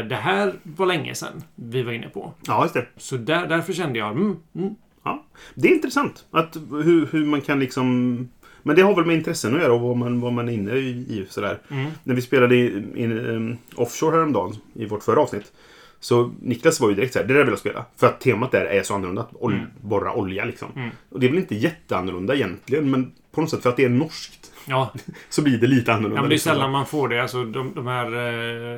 Eh, 0.00 0.08
det 0.08 0.16
här 0.16 0.52
var 0.62 0.86
länge 0.86 1.14
sedan 1.14 1.42
vi 1.54 1.82
var 1.82 1.92
inne 1.92 2.08
på. 2.08 2.32
ja, 2.46 2.62
just 2.62 2.74
det. 2.74 2.86
Så 2.96 3.16
där, 3.16 3.46
därför 3.46 3.72
kände 3.72 3.98
jag, 3.98 4.10
mm, 4.10 4.36
mm, 4.54 4.74
Ja. 5.04 5.24
Det 5.54 5.68
är 5.68 5.74
intressant. 5.74 6.24
Att, 6.30 6.56
hur, 6.70 7.06
hur 7.12 7.26
man 7.26 7.40
kan 7.40 7.60
liksom... 7.60 8.28
Men 8.62 8.76
det 8.76 8.82
har 8.82 8.94
väl 8.94 9.04
med 9.04 9.16
intressen 9.16 9.54
att 9.56 9.60
göra 9.62 9.72
och 9.72 9.80
vad 9.80 9.96
man, 9.96 10.20
vad 10.20 10.32
man 10.32 10.48
är 10.48 10.52
inne 10.52 10.72
i. 10.72 11.26
sådär. 11.28 11.58
mm. 11.70 11.86
När 12.04 12.14
vi 12.14 12.22
spelade 12.22 12.56
i, 12.56 12.84
i, 12.94 13.04
um, 13.06 13.56
offshore 13.76 14.16
häromdagen, 14.16 14.52
i 14.74 14.86
vårt 14.86 15.02
förra 15.02 15.20
avsnitt. 15.20 15.52
Så 16.00 16.32
Niklas 16.42 16.80
var 16.80 16.88
ju 16.88 16.94
direkt 16.94 17.12
såhär, 17.12 17.26
det 17.26 17.34
där 17.34 17.40
vill 17.40 17.50
jag 17.52 17.58
spela. 17.58 17.84
För 17.96 18.06
att 18.06 18.20
temat 18.20 18.50
där 18.52 18.64
är 18.64 18.82
så 18.82 18.94
annorlunda. 18.94 19.22
Att 19.22 19.32
ol- 19.34 19.52
Mm. 19.52 19.66
borra 19.80 20.12
olja 20.12 20.44
liksom. 20.44 20.68
Mm. 20.76 20.90
Och 21.10 21.20
det 21.20 21.26
är 21.26 21.30
väl 21.30 21.38
inte 21.38 21.54
jätteannorlunda 21.54 22.34
egentligen, 22.34 22.90
men 22.90 23.12
på 23.32 23.40
något 23.40 23.50
sätt 23.50 23.62
för 23.62 23.70
att 23.70 23.76
det 23.76 23.84
är 23.84 23.88
norskt. 23.88 24.45
Ja, 24.68 24.92
Så 25.28 25.42
blir 25.42 25.58
det 25.58 25.66
lite 25.66 25.92
annorlunda. 25.92 26.16
ja 26.16 26.22
men 26.22 26.28
det 26.28 26.32
är 26.32 26.36
liksom. 26.36 26.52
sällan 26.52 26.70
man 26.70 26.86
får 26.86 27.08
det. 27.08 27.22
Alltså 27.22 27.44
de, 27.44 27.72
de 27.74 27.86
här 27.86 28.06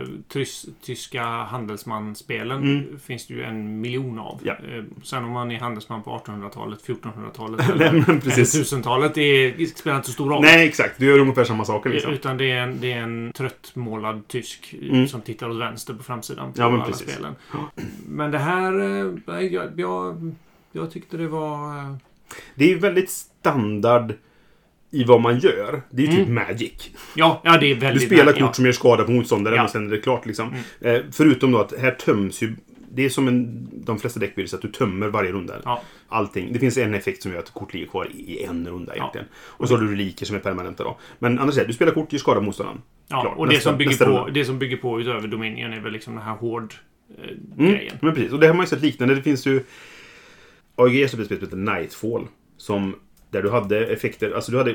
eh, 0.00 0.06
trys, 0.28 0.66
tyska 0.82 1.22
handelsmansspelen 1.24 2.62
Mm. 2.62 2.98
finns 3.06 3.26
det 3.26 3.34
ju 3.34 3.42
en 3.42 3.80
miljon 3.80 4.18
av. 4.18 4.40
Ja. 4.44 4.52
Eh, 4.52 4.84
sen 5.02 5.24
om 5.24 5.30
man 5.30 5.50
är 5.50 5.60
handelsman 5.60 6.02
på 6.02 6.10
1800-talet, 6.26 6.78
1400-talet 6.86 7.58
Nej, 7.68 7.70
eller, 7.72 7.92
men 7.92 8.04
eller 8.10 8.20
precis. 8.20 8.72
1000-talet, 8.72 9.14
det 9.14 9.66
spelar 9.76 9.96
inte 9.96 10.06
så 10.08 10.12
stor 10.12 10.30
roll. 10.30 10.42
Nej, 10.42 10.68
exakt. 10.68 10.98
Du 10.98 11.06
gör 11.06 11.18
ungefär 11.18 11.44
samma 11.44 11.64
saker 11.64 11.90
liksom. 11.90 12.12
Utan 12.12 12.36
det 12.36 12.50
är, 12.50 12.62
en, 12.62 12.80
det 12.80 12.92
är 12.92 12.98
en 13.02 13.32
tröttmålad 13.36 14.28
tysk 14.28 14.74
Mm. 14.82 15.08
som 15.08 15.20
tittar 15.20 15.50
åt 15.50 15.56
vänster 15.60 15.94
på 15.94 16.02
framsidan 16.02 16.52
på 16.52 16.60
Ja, 16.60 16.70
men 16.70 16.80
alla 16.80 16.90
precis. 16.90 17.12
spelen. 17.12 17.34
Men 18.08 18.30
det 18.30 18.38
här... 18.38 18.72
eh, 18.80 19.44
Jag, 19.44 19.80
jag, 19.80 20.32
jag 20.72 20.90
tyckte 20.90 21.16
det 21.16 21.28
var... 21.28 21.78
eh, 21.78 21.94
Det 22.54 22.64
är 22.64 22.68
ju 22.68 22.78
väldigt 22.78 23.10
standard 23.10 24.12
i 24.90 25.04
vad 25.04 25.20
man 25.20 25.38
gör. 25.38 25.82
Det 25.90 26.02
är 26.02 26.06
ju 26.06 26.12
typ 26.12 26.28
Mm. 26.28 26.34
magic. 26.34 26.90
Ja, 27.14 27.40
ja 27.44 27.56
det 27.60 27.66
är 27.66 27.74
Du 27.74 27.80
väldigt... 27.80 28.06
spelar 28.06 28.34
ja. 28.36 28.46
kort 28.46 28.56
som 28.56 28.64
gör 28.66 28.72
skada 28.72 29.04
på 29.04 29.10
motståndaren 29.10 29.56
Ja. 29.56 29.64
och 29.64 29.70
sen 29.70 29.86
är 29.86 29.90
det 29.90 29.98
klart 30.00 30.26
liksom. 30.26 30.48
Mm. 30.80 30.96
Eh, 30.96 31.02
förutom 31.12 31.52
då 31.52 31.58
att 31.58 31.72
här 31.78 31.90
töms 31.90 32.42
ju 32.42 32.56
det 32.92 33.04
är 33.04 33.08
som 33.08 33.28
en, 33.28 33.68
de 33.72 33.98
flesta 33.98 34.20
däckbilder, 34.20 34.48
så 34.48 34.56
att 34.56 34.62
du 34.62 34.68
tömmer 34.68 35.08
varje 35.08 35.32
runda. 35.32 35.54
Ja. 35.64 35.82
Allting. 36.08 36.52
Det 36.52 36.58
finns 36.58 36.78
en 36.78 36.94
effekt 36.94 37.22
som 37.22 37.32
gör 37.32 37.38
att 37.38 37.50
kort 37.50 37.74
ligger 37.74 37.86
kvar 37.86 38.08
i 38.14 38.42
en 38.44 38.68
runda 38.68 38.94
egentligen. 38.96 39.26
Och 39.34 39.68
så 39.68 39.74
har 39.76 39.82
du 39.82 39.90
reliker 39.90 40.26
som 40.26 40.36
är 40.36 40.40
permanenta 40.40 40.84
då. 40.84 40.98
Men 41.18 41.38
annars 41.38 41.56
är 41.56 41.60
det, 41.60 41.66
du 41.66 41.72
spelar 41.72 41.92
kort, 41.92 42.10
du 42.10 42.18
skadar 42.18 42.40
motståndaren. 42.40 42.80
Ja, 43.08 43.20
Klart. 43.22 43.36
och 43.38 43.46
det, 43.46 43.52
Nästa- 43.54 43.70
som 43.70 43.78
bygger 43.78 43.96
på, 43.98 44.04
runda. 44.04 44.30
det 44.30 44.44
som 44.44 44.58
bygger 44.58 44.76
på 44.76 45.00
utöver 45.00 45.28
Dominion 45.28 45.72
är 45.72 45.80
väl 45.80 45.92
liksom 45.92 46.14
den 46.14 46.22
här 46.22 46.34
hård 46.34 46.74
eh, 47.18 47.24
Mm, 47.58 47.72
grejen. 47.72 47.96
men 48.02 48.14
precis. 48.14 48.32
Och 48.32 48.40
det 48.40 48.46
har 48.46 48.54
man 48.54 48.64
ju 48.64 48.68
sett 48.68 48.82
liknande. 48.82 49.14
Det 49.14 49.22
finns 49.22 49.46
ju... 49.46 49.60
AEG 50.76 51.10
släppte 51.10 51.20
ett 51.20 51.26
spel 51.26 51.38
som 51.50 51.58
heter 51.60 51.74
Nightfall. 51.78 52.26
Som... 52.56 52.94
Där 53.30 53.42
du 53.42 53.50
hade 53.50 53.86
effekter... 53.86 54.30
Alltså 54.32 54.52
du 54.52 54.58
hade... 54.58 54.74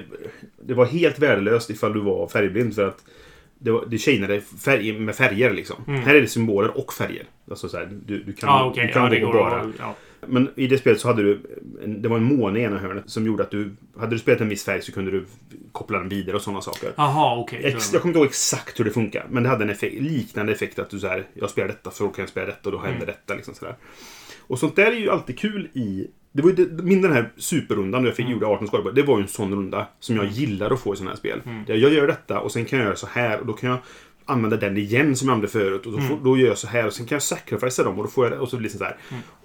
Det 0.61 0.73
var 0.73 0.85
helt 0.85 1.19
värdelöst 1.19 1.69
ifall 1.69 1.93
du 1.93 1.99
var 1.99 2.27
färgblind 2.27 2.75
för 2.75 2.87
att... 2.87 3.03
Det, 3.59 3.71
var, 3.71 3.85
det 3.87 3.97
chainade 3.97 4.41
färg, 4.41 4.99
med 4.99 5.15
färger 5.15 5.53
liksom. 5.53 5.75
Här 5.87 6.15
är 6.15 6.21
det 6.21 6.27
symboler 6.27 6.77
och 6.77 6.93
färger. 6.93 7.23
Alltså 7.49 7.69
så 7.69 7.77
här, 7.77 7.89
du, 8.05 8.23
du 8.23 8.33
kan, 8.33 8.49
Mm. 8.49 8.59
Ja, 8.59 8.65
okej. 8.69 8.87
du 8.87 8.93
kan 8.93 9.13
Ja, 9.13 9.19
gå 9.19 9.25
går 9.25 9.33
bara. 9.33 9.71
ja. 9.79 9.95
Men 10.27 10.49
i 10.55 10.67
det 10.67 10.77
spelet 10.77 10.99
så 10.99 11.07
hade 11.07 11.23
du... 11.23 11.39
Det 11.87 12.09
var 12.09 12.17
en 12.17 12.23
måne 12.23 12.59
i 12.59 12.63
ena 12.63 12.77
hörnet 12.77 13.09
som 13.09 13.25
gjorde 13.25 13.43
att 13.43 13.51
du... 13.51 13.71
Hade 13.97 14.15
du 14.15 14.19
spelat 14.19 14.41
en 14.41 14.49
viss 14.49 14.63
färg 14.65 14.81
så 14.81 14.91
kunde 14.91 15.11
du 15.11 15.25
koppla 15.71 15.99
den 15.99 16.09
vidare 16.09 16.35
och 16.35 16.41
sådana 16.41 16.61
saker. 16.61 16.91
Jaha, 16.95 17.37
okej. 17.39 17.61
Ex, 17.63 17.93
jag 17.93 18.01
kommer 18.01 18.09
inte 18.11 18.19
ihåg 18.19 18.27
exakt 18.27 18.79
hur 18.79 18.85
det 18.85 18.91
funkar. 18.91 19.25
Men 19.29 19.43
det 19.43 19.49
hade 19.49 19.63
en 19.63 19.69
effekt, 19.69 20.01
liknande 20.01 20.51
effekt 20.51 20.79
att 20.79 20.89
du 20.89 20.99
så 20.99 21.07
här, 21.07 21.25
jag 21.33 21.49
spelar 21.49 21.67
detta 21.67 21.91
så 21.91 22.03
då 22.03 22.09
kan 22.09 22.21
jag 22.23 22.29
spela 22.29 22.45
detta 22.45 22.69
och 22.69 22.71
då 22.71 22.77
händer 22.77 22.95
Mm. 23.03 23.05
detta. 23.05 23.35
Liksom 23.35 23.53
sådär. 23.53 23.75
Och 24.47 24.59
sånt 24.59 24.75
där 24.75 24.91
är 24.91 24.95
ju 24.95 25.09
alltid 25.09 25.39
kul 25.39 25.67
i... 25.73 26.07
Det 26.35 26.41
var 26.41 26.49
ju 26.49 26.55
det, 26.55 26.83
min 26.83 27.01
den 27.01 27.13
här 27.13 27.31
superrundan 27.37 28.03
där 28.03 28.09
jag 28.09 28.19
Mm. 28.19 28.27
fick 28.27 28.33
gjorde 28.33 28.45
18 28.45 28.67
skador. 28.67 28.91
Det 28.91 29.03
var 29.03 29.17
ju 29.17 29.21
en 29.21 29.27
sån 29.27 29.51
runda 29.51 29.87
som 29.99 30.15
jag 30.15 30.25
gillar 30.25 30.71
att 30.71 30.79
få 30.79 30.93
i 30.93 30.97
sådana 30.97 31.11
här 31.11 31.17
spel. 31.17 31.41
Mm. 31.45 31.63
Där 31.67 31.75
jag 31.75 31.93
gör 31.93 32.07
detta 32.07 32.39
och 32.39 32.51
sen 32.51 32.65
kan 32.65 32.79
jag 32.79 32.85
göra 32.85 32.95
så 32.95 33.07
här 33.07 33.39
och 33.39 33.45
då 33.45 33.53
kan 33.53 33.69
jag 33.69 33.79
använda 34.25 34.57
den 34.57 34.77
igen 34.77 35.15
som 35.15 35.27
jag 35.27 35.33
använde 35.35 35.51
förut. 35.51 35.85
Och 35.85 35.91
då, 35.91 35.97
Mm. 35.97 36.09
får, 36.09 36.17
då 36.23 36.37
gör 36.37 36.47
jag 36.47 36.57
så 36.57 36.67
här 36.67 36.85
och 36.87 36.93
sen 36.93 37.05
kan 37.05 37.15
jag 37.15 37.21
sacrificea 37.23 37.85
dem 37.85 37.97
och 37.97 38.03
då 38.03 38.09
får 38.09 38.29
jag. 38.31 38.41
Och 38.41 38.49
så 38.49 38.57
blir 38.57 38.69
det 38.69 38.77
så 38.77 38.83
här. 38.83 38.97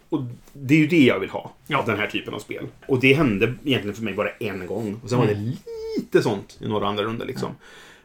Och 0.08 0.22
det 0.52 0.74
är 0.74 0.78
ju 0.78 0.86
det 0.86 1.04
jag 1.04 1.20
vill 1.20 1.30
ha. 1.30 1.40
Mm. 1.40 1.52
Ja. 1.66 1.84
Den 1.86 1.98
här 1.98 2.06
typen 2.06 2.34
av 2.34 2.38
spel. 2.38 2.66
Och 2.86 3.00
det 3.00 3.12
hände 3.12 3.54
egentligen 3.64 3.94
för 3.94 4.02
mig 4.02 4.14
bara 4.14 4.30
en 4.30 4.66
gång. 4.66 5.00
Och 5.02 5.08
sen 5.10 5.18
var 5.18 5.26
Mm. 5.26 5.44
det 5.44 5.56
lite 5.98 6.22
sånt 6.22 6.58
i 6.60 6.68
några 6.68 6.86
andra 6.88 7.04
runder 7.04 7.26
liksom. 7.26 7.50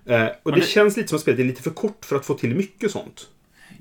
Eh, 0.05 0.27
och 0.43 0.51
det, 0.51 0.59
det- 0.59 0.65
känns 0.67 0.97
lite 0.97 1.09
som 1.09 1.15
att 1.15 1.21
spelet 1.21 1.39
är 1.39 1.43
lite 1.43 1.61
för 1.61 1.71
kort 1.71 2.05
för 2.05 2.15
att 2.15 2.25
få 2.25 2.33
till 2.33 2.55
mycket 2.55 2.91
sånt. 2.91 3.29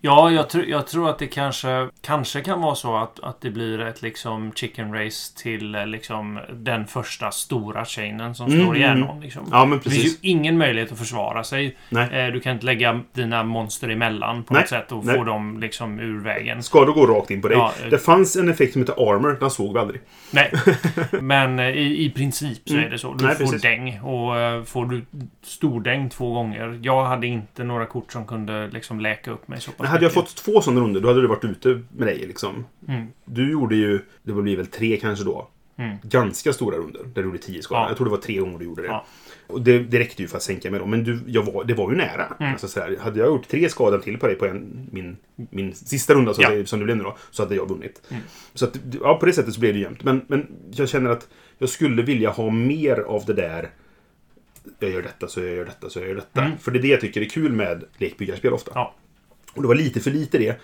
Ja, 0.04 0.30
jag, 0.30 0.50
tr 0.50 0.58
jag 0.68 0.86
tror 0.86 1.10
att 1.10 1.18
det 1.18 1.26
kanske, 1.26 1.88
kanske 2.00 2.40
kan 2.40 2.60
vara 2.60 2.74
så 2.74 2.96
att, 2.96 3.20
att 3.20 3.40
det 3.40 3.50
blir 3.50 3.80
ett 3.80 4.02
liksom 4.02 4.52
chicken 4.54 4.94
race 4.94 5.36
till 5.38 5.74
eh, 5.74 5.86
liksom 5.86 6.40
den 6.52 6.86
första 6.86 7.30
stora 7.30 7.84
chainen 7.84 8.34
som 8.34 8.50
slår 8.50 8.62
Mm, 8.62 8.76
ihjäl 8.76 8.90
mm. 8.96 9.00
någon. 9.00 9.20
Liksom. 9.20 9.48
Ja, 9.50 9.64
men 9.64 9.78
Det 9.78 9.82
finns 9.90 9.94
precis. 10.02 10.18
ju 10.24 10.28
ingen 10.30 10.58
möjlighet 10.58 10.92
att 10.92 10.98
försvara 10.98 11.44
sig. 11.44 11.76
Nej. 11.88 12.26
Eh, 12.26 12.32
Du 12.32 12.40
kan 12.40 12.52
inte 12.52 12.66
lägga 12.66 13.00
dina 13.12 13.42
monster 13.42 13.88
emellan 13.88 14.44
på 14.44 14.54
Nej, 14.54 14.62
något 14.62 14.68
sätt 14.68 14.92
och 14.92 15.04
nej. 15.06 15.16
få 15.16 15.24
dem 15.24 15.60
liksom 15.60 16.00
ur 16.00 16.20
vägen. 16.20 16.62
Skador 16.62 16.92
går 16.92 17.06
rakt 17.06 17.30
in 17.30 17.42
på 17.42 17.48
dig. 17.48 17.56
Ja, 17.58 17.72
eh. 17.84 17.90
det 17.90 17.98
fanns 17.98 18.36
en 18.36 18.48
effekt 18.50 18.72
som 18.72 18.82
heter 18.82 19.10
Armor. 19.14 19.36
Den 19.40 19.50
såg 19.50 19.72
vi 19.72 19.78
aldrig. 19.80 20.00
Nej, 20.30 20.52
men 21.20 21.58
i, 21.60 22.04
i 22.04 22.10
princip 22.10 22.58
så 22.68 22.74
Mm. 22.74 22.86
är 22.86 22.90
det 22.90 22.98
så. 22.98 23.14
Du 23.14 23.24
Nej, 23.24 23.34
får 23.34 23.44
precis. 23.44 23.62
däng. 23.62 24.00
Och 24.00 24.68
får 24.68 24.86
du 24.86 25.04
stordäng 25.42 26.08
två 26.10 26.32
gånger. 26.34 26.78
Jag 26.82 27.04
hade 27.04 27.26
inte 27.26 27.64
några 27.64 27.86
kort 27.86 28.12
som 28.12 28.26
kunde 28.26 28.68
liksom 28.68 29.00
läka 29.00 29.30
upp 29.30 29.48
mig 29.48 29.60
så 29.60 29.70
pass 29.70 29.91
hade 29.92 30.04
jag 30.04 30.12
fått 30.12 30.36
två 30.36 30.60
sådana 30.60 30.80
runder, 30.80 31.00
då 31.00 31.08
hade 31.08 31.20
du 31.20 31.26
varit 31.26 31.44
ute 31.44 31.80
med 31.96 32.08
dig 32.08 32.18
liksom. 32.18 32.64
Mm. 32.88 33.06
Du 33.24 33.50
gjorde 33.50 33.76
ju, 33.76 34.00
det 34.22 34.32
blir 34.32 34.56
väl 34.56 34.66
tre 34.66 34.96
kanske 34.96 35.24
då. 35.24 35.48
Mm. 35.76 35.96
Ganska 36.02 36.52
stora 36.52 36.76
runder. 36.76 37.00
Där 37.14 37.22
du 37.22 37.28
gjorde 37.28 37.38
tio 37.38 37.62
skador. 37.62 37.82
Ja. 37.82 37.88
Jag 37.88 37.96
tror 37.96 38.04
det 38.04 38.10
var 38.10 38.18
tre 38.18 38.36
gånger 38.36 38.58
du 38.58 38.64
gjorde 38.64 38.82
det. 38.82 38.88
Ja. 38.88 39.04
Och 39.46 39.62
det, 39.62 39.78
det 39.78 39.98
räckte 39.98 40.22
ju 40.22 40.28
för 40.28 40.36
att 40.36 40.42
sänka 40.42 40.70
mig 40.70 40.80
då. 40.80 40.86
Men 40.86 41.04
du, 41.04 41.20
jag 41.26 41.42
var, 41.42 41.64
det 41.64 41.74
var 41.74 41.90
ju 41.90 41.96
nära. 41.96 42.36
Mm. 42.40 42.52
Alltså, 42.52 42.68
så 42.68 42.80
här, 42.80 42.96
hade 43.00 43.18
jag 43.18 43.28
gjort 43.28 43.48
tre 43.48 43.68
skador 43.68 43.98
till 43.98 44.18
på 44.18 44.26
dig 44.26 44.36
på 44.36 44.46
en, 44.46 44.88
min, 44.92 45.16
min 45.36 45.74
sista 45.74 46.14
runda 46.14 46.34
så 46.34 46.42
Ja. 46.42 46.66
som 46.66 46.78
det 46.78 46.84
blev 46.84 46.96
nu 46.96 47.02
då. 47.02 47.16
Så 47.30 47.42
hade 47.42 47.54
jag 47.54 47.68
vunnit. 47.68 48.02
Mm. 48.08 48.22
Så 48.54 48.64
att, 48.64 48.78
ja, 49.00 49.14
på 49.18 49.26
det 49.26 49.32
sättet 49.32 49.54
så 49.54 49.60
blev 49.60 49.74
det 49.74 49.80
jämnt. 49.80 50.04
Men, 50.04 50.24
men 50.26 50.46
jag 50.70 50.88
känner 50.88 51.10
att 51.10 51.28
jag 51.58 51.68
skulle 51.68 52.02
vilja 52.02 52.30
ha 52.30 52.50
mer 52.50 53.00
av 53.00 53.24
det 53.26 53.32
där. 53.34 53.70
Jag 54.78 54.90
gör 54.90 55.02
detta, 55.02 55.28
så 55.28 55.40
jag 55.40 55.54
gör 55.54 55.64
detta, 55.64 55.90
så 55.90 55.98
jag 55.98 56.08
gör 56.08 56.14
detta. 56.14 56.44
Mm. 56.44 56.58
För 56.58 56.70
det 56.70 56.78
är 56.78 56.82
det 56.82 56.88
jag 56.88 57.00
tycker 57.00 57.20
är 57.20 57.24
kul 57.28 57.52
med 57.52 57.84
lekbyggarspel 57.98 58.52
ofta. 58.52 58.72
Ja. 58.74 58.94
Och 59.54 59.62
det 59.62 59.68
var 59.68 59.74
lite 59.74 60.00
för 60.00 60.10
lite 60.10 60.38
det. 60.38 60.60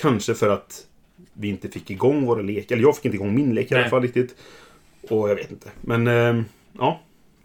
Kanske 0.00 0.34
för 0.34 0.48
att 0.48 0.86
vi 1.32 1.48
inte 1.48 1.68
fick 1.68 1.90
igång 1.90 2.26
våra 2.26 2.42
lekar. 2.42 2.76
Eller 2.76 2.86
jag 2.86 2.96
fick 2.96 3.04
inte 3.04 3.16
igång 3.16 3.34
min 3.34 3.54
lek 3.54 3.72
i 3.72 3.74
alla 3.74 3.88
fall 3.88 4.02
riktigt. 4.02 4.36
Och 5.02 5.30
jag 5.30 5.34
vet 5.34 5.50
inte. 5.50 5.70
Men 5.80 6.06
eh, 6.06 6.42
ja. 6.78 7.00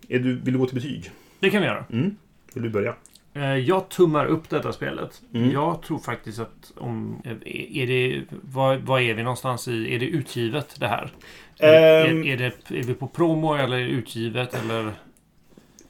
Är 0.08 0.19
du, 0.19 0.36
vill 0.36 0.53
du 0.53 0.60
gå 0.60 0.65
till 0.65 0.75
betyg? 0.75 1.12
Det 1.39 1.49
kan 1.49 1.62
vi 1.62 1.67
göra. 1.67 1.86
Mm. 1.91 2.15
Vill 2.53 2.63
du 2.63 2.69
börja? 2.69 2.95
Eh, 3.34 3.56
Jag 3.58 3.89
tummar 3.89 4.25
upp 4.25 4.49
detta 4.49 4.73
spelet. 4.73 5.21
Mm. 5.34 5.51
Jag 5.51 5.82
tror 5.82 5.99
faktiskt 5.99 6.39
att 6.39 6.73
om... 6.77 7.21
Är 7.45 7.88
det... 7.88 8.23
Vad, 8.29 8.79
vad 8.79 9.01
är 9.01 9.13
vi 9.13 9.23
någonstans 9.23 9.67
i? 9.67 9.95
Är 9.95 9.99
det 9.99 10.06
utgivet 10.06 10.75
det 10.79 10.88
här? 10.88 11.12
Ehm. 11.60 12.23
är, 12.23 12.27
är, 12.27 12.38
det, 12.38 12.79
är 12.79 12.84
vi 12.84 12.93
på 12.93 13.08
promo 13.08 13.56
eller 13.56 13.77
är 13.77 13.84
det 13.84 13.89
utgivet 13.89 14.53
eller? 14.53 14.91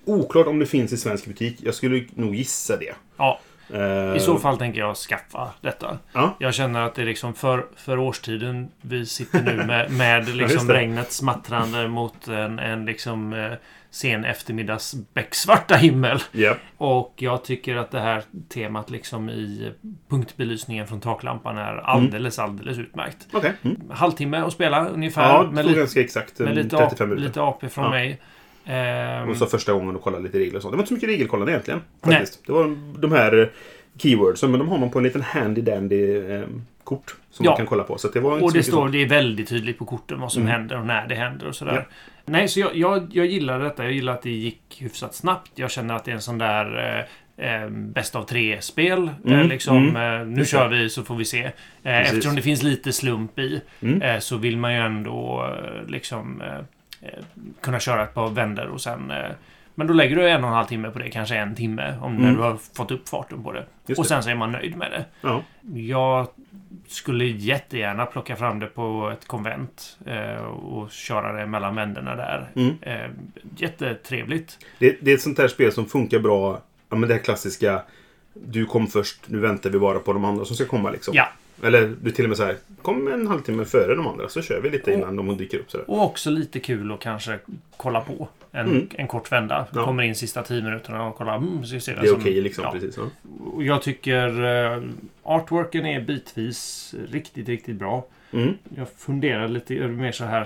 Oklart 0.05 0.47
om 0.47 0.59
det 0.59 0.65
finns 0.65 0.93
i 0.93 0.97
svensk 0.97 1.25
butik. 1.25 1.57
Jag 1.63 1.75
skulle 1.75 2.05
nog 2.15 2.35
gissa 2.35 2.77
det. 2.77 2.95
Ja, 3.17 3.39
Eh, 3.39 3.52
i 4.15 4.19
så 4.19 4.37
fall 4.39 4.57
tänker 4.57 4.79
jag 4.79 4.95
skaffa 4.97 5.49
detta. 5.61 5.97
Ja. 6.13 6.35
Jag 6.39 6.53
känner 6.53 6.81
att 6.81 6.95
det 6.95 7.01
är 7.01 7.05
liksom 7.05 7.33
för, 7.33 7.65
för 7.75 7.99
årstiden 7.99 8.71
vi 8.81 9.05
sitter 9.05 9.41
nu 9.41 9.55
med, 9.65 9.91
med 9.91 10.29
liksom 10.35 10.67
det. 10.67 10.73
regnet 10.73 11.11
smattrande 11.11 11.87
mot 11.87 12.27
en, 12.27 12.59
en 12.59 12.85
liksom 12.85 13.33
eh, 13.33 13.51
sen 13.89 14.25
eftermiddags 14.25 14.95
becksvarta 15.13 15.75
himmel. 15.75 16.19
Ja. 16.31 16.55
Och 16.77 17.13
jag 17.17 17.43
tycker 17.43 17.75
att 17.75 17.91
det 17.91 17.99
här 17.99 18.23
temat 18.49 18.89
liksom 18.89 19.29
i 19.29 19.71
punktbelysningen 20.09 20.87
från 20.87 21.01
taklampan 21.01 21.57
är 21.57 21.77
alldeles, 21.77 22.39
alldeles 22.39 22.77
utmärkt. 22.77 23.27
Okej. 23.33 23.53
Mm. 23.61 23.81
Halvtimme 23.91 24.37
att 24.37 24.53
spela 24.53 24.87
ungefär. 24.87 25.33
Ja, 25.33 25.49
med, 25.51 25.65
li- 25.65 25.73
ganska 25.75 26.01
exakt 26.01 26.39
med 26.39 26.55
lite, 26.55 26.77
35 26.77 27.11
ap, 27.11 27.19
lite 27.19 27.41
AP 27.41 27.69
från 27.69 27.83
Ja. 27.85 27.89
mig. 27.91 28.21
Ehm, 28.65 29.29
Och 29.29 29.37
så 29.37 29.45
första 29.45 29.73
gången 29.73 29.95
och 29.95 30.01
kolla 30.01 30.19
lite 30.19 30.39
regler 30.39 30.55
och 30.55 30.61
sånt. 30.61 30.71
Det 30.73 30.77
var 30.77 30.81
inte 30.81 30.87
så 30.87 30.93
mycket 30.93 31.09
regelkollande 31.09 31.51
egentligen. 31.51 31.81
Nej. 32.01 32.15
Faktiskt. 32.17 32.45
Det 32.47 32.51
var 32.53 32.77
de 32.99 33.11
här 33.11 33.51
keywordsen, 33.97 34.51
men 34.51 34.59
de 34.59 34.69
har 34.69 34.77
man 34.77 34.89
på 34.89 34.97
en 34.99 35.03
liten 35.03 35.21
handy 35.21 35.61
dandy 35.61 36.17
eh, 36.31 36.43
kort. 36.83 37.15
Som 37.31 37.45
Ja. 37.45 37.51
man 37.51 37.57
kan 37.57 37.65
kolla 37.67 37.83
på. 37.83 37.97
Så 37.97 38.07
det 38.07 38.19
var 38.19 38.33
inte 38.33 38.45
och 38.45 38.53
det 38.53 38.63
står, 38.63 38.71
sånt. 38.77 38.91
det 38.91 39.01
är 39.01 39.07
väldigt 39.09 39.49
tydligt 39.49 39.79
på 39.79 39.85
korten 39.85 40.19
vad 40.19 40.31
som 40.31 40.41
Mm. 40.41 40.51
händer 40.53 40.79
och 40.79 40.85
när 40.85 41.07
det 41.07 41.15
händer 41.15 41.47
och 41.47 41.55
sådär. 41.55 41.73
Ja. 41.75 41.83
Nej, 42.25 42.47
så 42.47 42.59
jag, 42.59 42.75
jag, 42.75 43.07
jag 43.11 43.25
gillar 43.25 43.59
detta. 43.59 43.83
Jag 43.83 43.93
gillar 43.93 44.13
att 44.13 44.21
det 44.21 44.29
gick 44.31 44.61
hyfsat 44.79 45.15
snabbt. 45.15 45.51
Jag 45.55 45.71
känner 45.71 45.93
att 45.95 46.05
det 46.05 46.11
är 46.11 46.15
en 46.15 46.21
sån 46.21 46.37
där 46.37 47.05
eh, 47.37 47.63
eh, 47.63 47.69
bäst 47.69 48.15
av 48.15 48.23
tre-spel. 48.23 49.03
Eh, 49.25 49.33
Mm, 49.33 49.47
liksom, 49.49 49.77
mm. 49.89 50.21
eh, 50.21 50.27
nu 50.27 50.39
Just 50.39 50.51
kör 50.51 50.67
vi 50.67 50.89
så 50.89 51.03
får 51.03 51.15
vi 51.15 51.25
se. 51.25 51.43
Eh, 51.43 51.51
Precis. 51.83 52.11
eftersom 52.13 52.35
det 52.35 52.41
finns 52.41 52.63
lite 52.63 52.93
slump 52.93 53.39
i 53.39 53.61
Mm. 53.81 54.01
eh, 54.01 54.19
så 54.19 54.37
vill 54.37 54.57
man 54.57 54.73
ju 54.73 54.79
ändå 54.79 55.45
eh, 55.63 55.87
liksom 55.91 56.41
eh, 56.41 56.59
kunna 57.61 57.79
köra 57.79 58.03
ett 58.03 58.13
par 58.13 58.29
vändor 58.29 58.65
och 58.67 58.81
sen 58.81 59.11
eh, 59.11 59.31
men 59.75 59.87
då 59.87 59.93
lägger 59.93 60.15
du 60.15 60.29
en 60.29 60.43
och 60.43 60.49
en 60.49 60.55
halv 60.55 60.65
timme 60.67 60.89
på 60.89 60.99
det, 60.99 61.09
kanske 61.09 61.35
en 61.35 61.55
timme, 61.55 61.95
om 62.01 62.15
när 62.15 62.23
Mm. 62.23 62.35
du 62.35 62.41
har 62.41 62.57
fått 62.75 62.91
upp 62.91 63.09
farten 63.09 63.43
på 63.43 63.51
det. 63.51 63.65
Just 63.85 63.99
och 63.99 64.05
det. 64.05 64.09
sen 64.09 64.23
så 64.23 64.29
är 64.29 64.35
man 64.35 64.51
nöjd 64.51 64.77
med 64.77 64.91
det. 64.91 65.05
Ja. 65.21 65.41
Jag 65.73 66.27
skulle 66.87 67.25
jättegärna 67.25 68.05
plocka 68.05 68.35
fram 68.35 68.59
det 68.59 68.65
på 68.67 69.09
ett 69.13 69.27
konvent 69.27 69.97
eh, 70.05 70.43
och 70.45 70.91
köra 70.91 71.31
det 71.33 71.45
mellan 71.45 71.75
vänderna 71.75 72.15
där. 72.15 72.49
Mm. 72.55 72.75
Eh, 72.81 73.09
jättetrevligt. 73.57 74.57
Det, 74.79 74.97
det 75.01 75.11
är 75.11 75.15
ett 75.15 75.21
sånt 75.21 75.37
här 75.39 75.47
spel 75.47 75.71
som 75.71 75.85
funkar 75.85 76.19
bra. 76.19 76.61
Ja, 76.89 76.95
men 76.95 77.09
det 77.09 77.15
här 77.15 77.21
klassiska. 77.21 77.81
Du 78.33 78.65
kom 78.65 78.87
först, 78.87 79.19
nu 79.27 79.39
väntar 79.39 79.69
vi 79.69 79.79
bara 79.79 79.99
på 79.99 80.13
de 80.13 80.25
andra 80.25 80.45
som 80.45 80.55
ska 80.55 80.65
komma 80.65 80.89
liksom. 80.91 81.13
Ja. 81.15 81.27
Eller 81.63 81.95
du 82.01 82.11
till 82.11 82.25
och 82.25 82.29
med 82.29 82.37
så 82.37 82.43
här, 82.43 82.55
kom 82.81 83.07
en 83.07 83.27
halvtimme 83.27 83.65
före 83.65 83.95
de 83.95 84.07
andra 84.07 84.29
så 84.29 84.41
kör 84.41 84.61
vi 84.61 84.69
lite 84.69 84.93
innan 84.93 85.15
de 85.15 85.37
dyker 85.37 85.57
upp. 85.59 85.71
Så 85.71 85.77
där. 85.77 85.89
Och 85.89 86.03
också 86.03 86.29
lite 86.29 86.59
kul 86.59 86.91
att 86.91 86.99
kanske 86.99 87.39
kolla 87.77 88.01
på 88.01 88.27
en, 88.51 88.65
Mm. 88.67 88.87
en 88.91 89.07
kort 89.07 89.31
vända. 89.31 89.67
Ja. 89.73 89.85
Kommer 89.85 90.03
in 90.03 90.15
sista 90.15 90.43
tio 90.43 90.61
minuterna 90.63 91.07
och 91.07 91.15
kollar. 91.15 91.37
Mm, 91.37 91.65
så 91.65 91.79
ser 91.79 91.95
Det 91.95 92.07
är 92.07 92.15
okej 92.15 92.41
liksom. 92.41 92.63
ja. 92.63 92.71
Precis, 92.71 92.97
ja. 92.97 93.03
Och 93.53 93.63
Jag 93.63 93.81
tycker 93.81 94.43
eh, 94.75 94.81
artworken 95.23 95.85
är 95.85 96.01
bitvis 96.01 96.95
riktigt, 97.11 97.47
riktigt 97.47 97.75
bra. 97.75 98.05
Mm. 98.31 98.53
Jag 98.75 98.87
funderar 98.97 99.47
lite 99.47 99.73
det 99.73 99.87
mer 99.87 100.11
så 100.11 100.23
här 100.25 100.41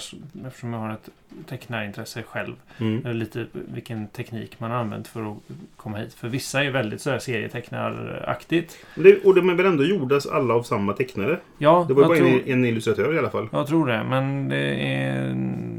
eftersom 0.48 0.74
jag 0.74 0.80
har 0.80 0.94
ett 0.94 1.10
tecknarintresse 1.50 2.24
själv. 2.24 2.54
Mm. 2.78 3.06
eh, 3.06 3.14
Lite 3.14 3.46
vilken 3.54 4.08
teknik 4.08 4.60
man 4.60 4.72
har 4.72 4.78
använt 4.78 5.08
för 5.08 5.32
att 5.32 5.38
komma 5.76 5.98
hit. 5.98 6.14
För 6.14 6.28
vissa 6.28 6.64
är 6.64 6.72
väldigt 6.72 7.02
så 7.02 7.10
här 7.12 7.20
serietecknaraktigt. 7.20 8.78
Det, 8.96 9.26
och 9.26 9.36
de 9.36 9.50
är 9.50 9.54
väl 9.56 9.66
ändå 9.66 9.84
gjorda 9.84 10.20
alla 10.32 10.54
av 10.54 10.64
samma 10.64 10.94
tecknare? 10.94 11.40
Ja, 11.58 11.86
Det 11.88 11.94
var 11.94 12.02
ju 12.04 12.08
bara 12.08 12.18
tror, 12.18 12.28
en, 12.28 12.42
en 12.48 12.66
illustratör 12.66 13.14
i 13.16 13.18
alla 13.20 13.30
fall. 13.30 13.50
jag 13.52 13.68
tror 13.68 13.88
det. 13.88 14.04
Men 14.04 14.50
det 14.50 14.92
är 14.94 15.34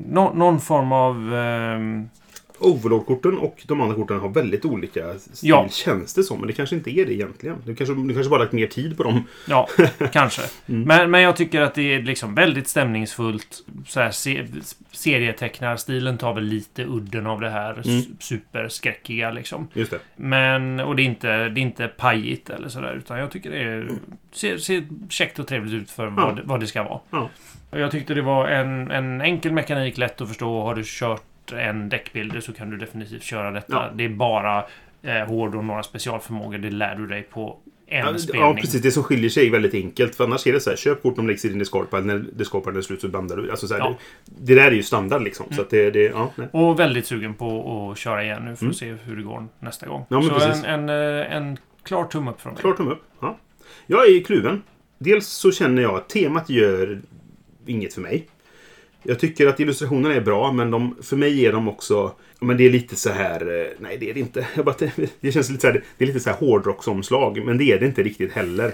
nå- 0.09 0.33
någon 0.35 0.61
form 0.61 0.93
av 0.93 1.35
ehm, 1.35 2.09
Overlord-korten 2.61 3.39
och 3.39 3.63
de 3.67 3.81
andra 3.81 3.95
korten 3.97 4.21
har 4.21 4.29
väldigt 4.29 4.65
olika 4.65 5.15
stil, 5.19 5.49
Ja. 5.51 5.69
känns 5.71 6.15
det 6.15 6.23
som. 6.23 6.39
Men 6.39 6.47
det 6.47 6.53
kanske 6.53 6.77
inte 6.77 6.91
är 6.91 7.07
det 7.07 7.13
egentligen. 7.15 7.57
Du 7.65 7.75
kanske, 7.75 7.95
du 7.95 8.15
kanske 8.15 8.31
bara 8.31 8.41
lagt 8.41 8.53
mer 8.53 8.67
tid 8.67 8.97
på 8.97 9.03
dem. 9.03 9.25
Ja, 9.49 9.69
kanske. 10.13 10.43
Mm. 10.67 10.83
Men, 10.83 11.11
men 11.11 11.23
jag 11.23 11.37
tycker 11.37 11.61
att 11.61 11.75
det 11.75 11.95
är 11.95 12.03
liksom 12.03 12.35
väldigt 12.35 12.69
stämningsfullt. 12.69 13.65
Så 13.87 14.01
här, 14.01 14.11
se, 14.11 14.47
serietecknarstilen 14.91 16.19
tar 16.19 16.35
väl 16.35 16.45
lite 16.45 16.85
udden 16.85 17.27
av 17.27 17.41
det 17.41 17.51
här 17.51 17.73
Mm. 17.89 18.03
superskräckiga 18.21 19.31
liksom. 19.31 19.69
Just 19.75 19.91
det. 19.91 19.99
Men, 20.17 20.81
och 20.81 20.97
det 20.97 21.03
är 21.03 21.05
inte, 21.05 21.49
det 21.49 21.61
är 21.61 21.63
inte 21.63 21.89
pajigt 21.89 22.51
eller 22.51 22.69
sådär. 22.69 22.95
Utan 22.95 23.19
jag 23.19 23.31
tycker 23.31 23.51
det 23.51 23.59
är, 23.63 23.89
ser, 24.33 24.59
ser 24.59 24.85
käckt 25.09 25.39
och 25.39 25.47
trevligt 25.47 25.75
ut 25.83 25.91
för 25.91 26.07
vad, 26.07 26.37
det- 26.37 26.43
vad 26.45 26.61
det 26.61 26.67
ska 26.67 26.83
vara. 26.83 27.01
Ja. 27.11 27.31
Jag 27.71 27.91
tyckte 27.91 28.15
det 28.15 28.23
var 28.23 28.49
en, 28.49 28.91
en 28.91 29.21
enkel 29.21 29.53
mekanik, 29.53 29.99
lätt 29.99 30.21
att 30.21 30.29
förstå. 30.29 30.63
Har 30.63 30.75
du 30.75 30.83
kört 30.85 31.23
en 31.57 31.89
däckbilder 31.89 32.41
så 32.41 32.53
kan 32.53 32.71
du 32.71 32.77
definitivt 32.77 33.23
köra 33.23 33.51
detta. 33.51 33.73
Ja. 33.75 33.91
Det 33.95 34.05
är 34.05 34.09
bara 34.09 34.65
eh, 35.03 35.27
hård 35.27 35.55
och 35.55 35.65
några 35.65 35.83
specialförmågor. 35.83 36.59
Det 36.59 36.71
lär 36.71 36.95
du 36.95 37.07
dig 37.07 37.23
på 37.23 37.57
en 37.91 37.99
Ja, 38.07 38.19
spelning. 38.19 38.43
ja, 38.43 38.55
precis. 38.61 38.83
Det 38.83 38.91
som 38.91 39.03
skiljer 39.03 39.31
sig 39.31 39.47
är 39.47 39.51
väldigt 39.51 39.75
enkelt. 39.75 40.15
För 40.15 40.25
annars 40.25 40.47
är 40.47 40.53
det 40.53 40.61
så 40.61 40.71
här, 40.71 40.77
köp 40.77 41.03
kort, 41.03 41.17
de 41.17 41.27
läggs 41.27 41.45
i 41.45 41.49
din 41.49 41.59
discordpile. 41.59 42.03
När 42.03 42.19
discordpilen 42.19 42.77
är 42.79 42.83
slut 42.83 43.01
så 43.01 43.09
bandar 43.09 43.37
du. 43.37 43.51
Alltså 43.51 43.67
så 43.67 43.75
här, 43.75 43.81
Ja. 43.81 43.97
det, 44.25 44.55
det 44.55 44.61
där 44.61 44.67
är 44.67 44.73
ju 44.75 44.83
standard 44.83 45.23
liksom. 45.23 45.47
Så 45.51 45.61
att 45.63 45.71
det, 45.71 45.91
det 45.91 46.03
ja, 46.05 46.31
nej. 46.37 46.49
Och 46.53 46.79
väldigt 46.81 47.07
sugen 47.07 47.35
på 47.35 47.91
att 47.93 47.99
köra 47.99 48.25
igen 48.25 48.43
nu 48.45 48.57
för 48.57 48.63
Mm. 48.65 48.71
att 48.71 48.77
se 48.77 48.93
hur 49.05 49.17
det 49.17 49.23
går 49.23 49.47
nästa 49.61 49.87
gång. 49.87 50.05
Ja, 50.09 50.23
så 50.23 50.29
precis. 50.31 50.65
en, 50.65 50.89
en, 50.89 51.21
eh, 51.21 51.37
en 51.37 51.57
klar 51.83 52.05
tumme 52.05 52.31
upp 52.31 52.41
från 52.41 52.53
mig. 52.53 52.61
Klart 52.63 52.77
tum 52.77 52.89
upp. 52.89 53.03
Ja. 53.21 53.37
Jag 53.87 54.09
är 54.09 54.25
kluven. 54.25 54.63
Dels 54.99 55.27
så 55.27 55.53
känner 55.53 55.83
jag 55.83 55.95
att 55.95 56.09
temat 56.09 56.51
gör 56.51 57.01
inget 57.67 57.95
för 57.95 58.01
mig. 58.01 58.27
Jag 59.03 59.19
tycker 59.19 59.47
att 59.47 59.61
illustrationerna 59.61 60.15
är 60.15 60.21
bra, 60.21 60.53
men 60.53 60.71
de, 60.71 60.97
för 61.03 61.17
mig 61.17 61.47
är 61.47 61.53
de 61.53 61.69
också... 61.69 62.13
Men 62.41 62.57
det 62.57 62.67
är 62.67 62.71
lite 62.71 62.97
så 62.97 63.11
här... 63.11 63.61
eh, 63.61 63.67
Nej, 63.79 63.97
det 64.01 64.11
är 64.11 64.15
det 64.15 64.21
inte. 64.21 64.47
Jag 64.57 64.65
bara, 64.65 64.75
det 65.21 65.33
känns 65.33 65.51
lite 65.51 65.61
så 65.61 65.67
här, 65.67 65.83
det 65.99 66.05
är 66.05 66.07
lite 66.07 66.21
så 66.21 66.31
här 66.31 66.37
hårdrocksomslag, 66.37 67.45
men 67.45 67.59
det 67.59 67.65
är 67.65 67.81
det 67.81 67.87
inte 67.87 68.03
riktigt 68.03 68.33
heller. 68.33 68.73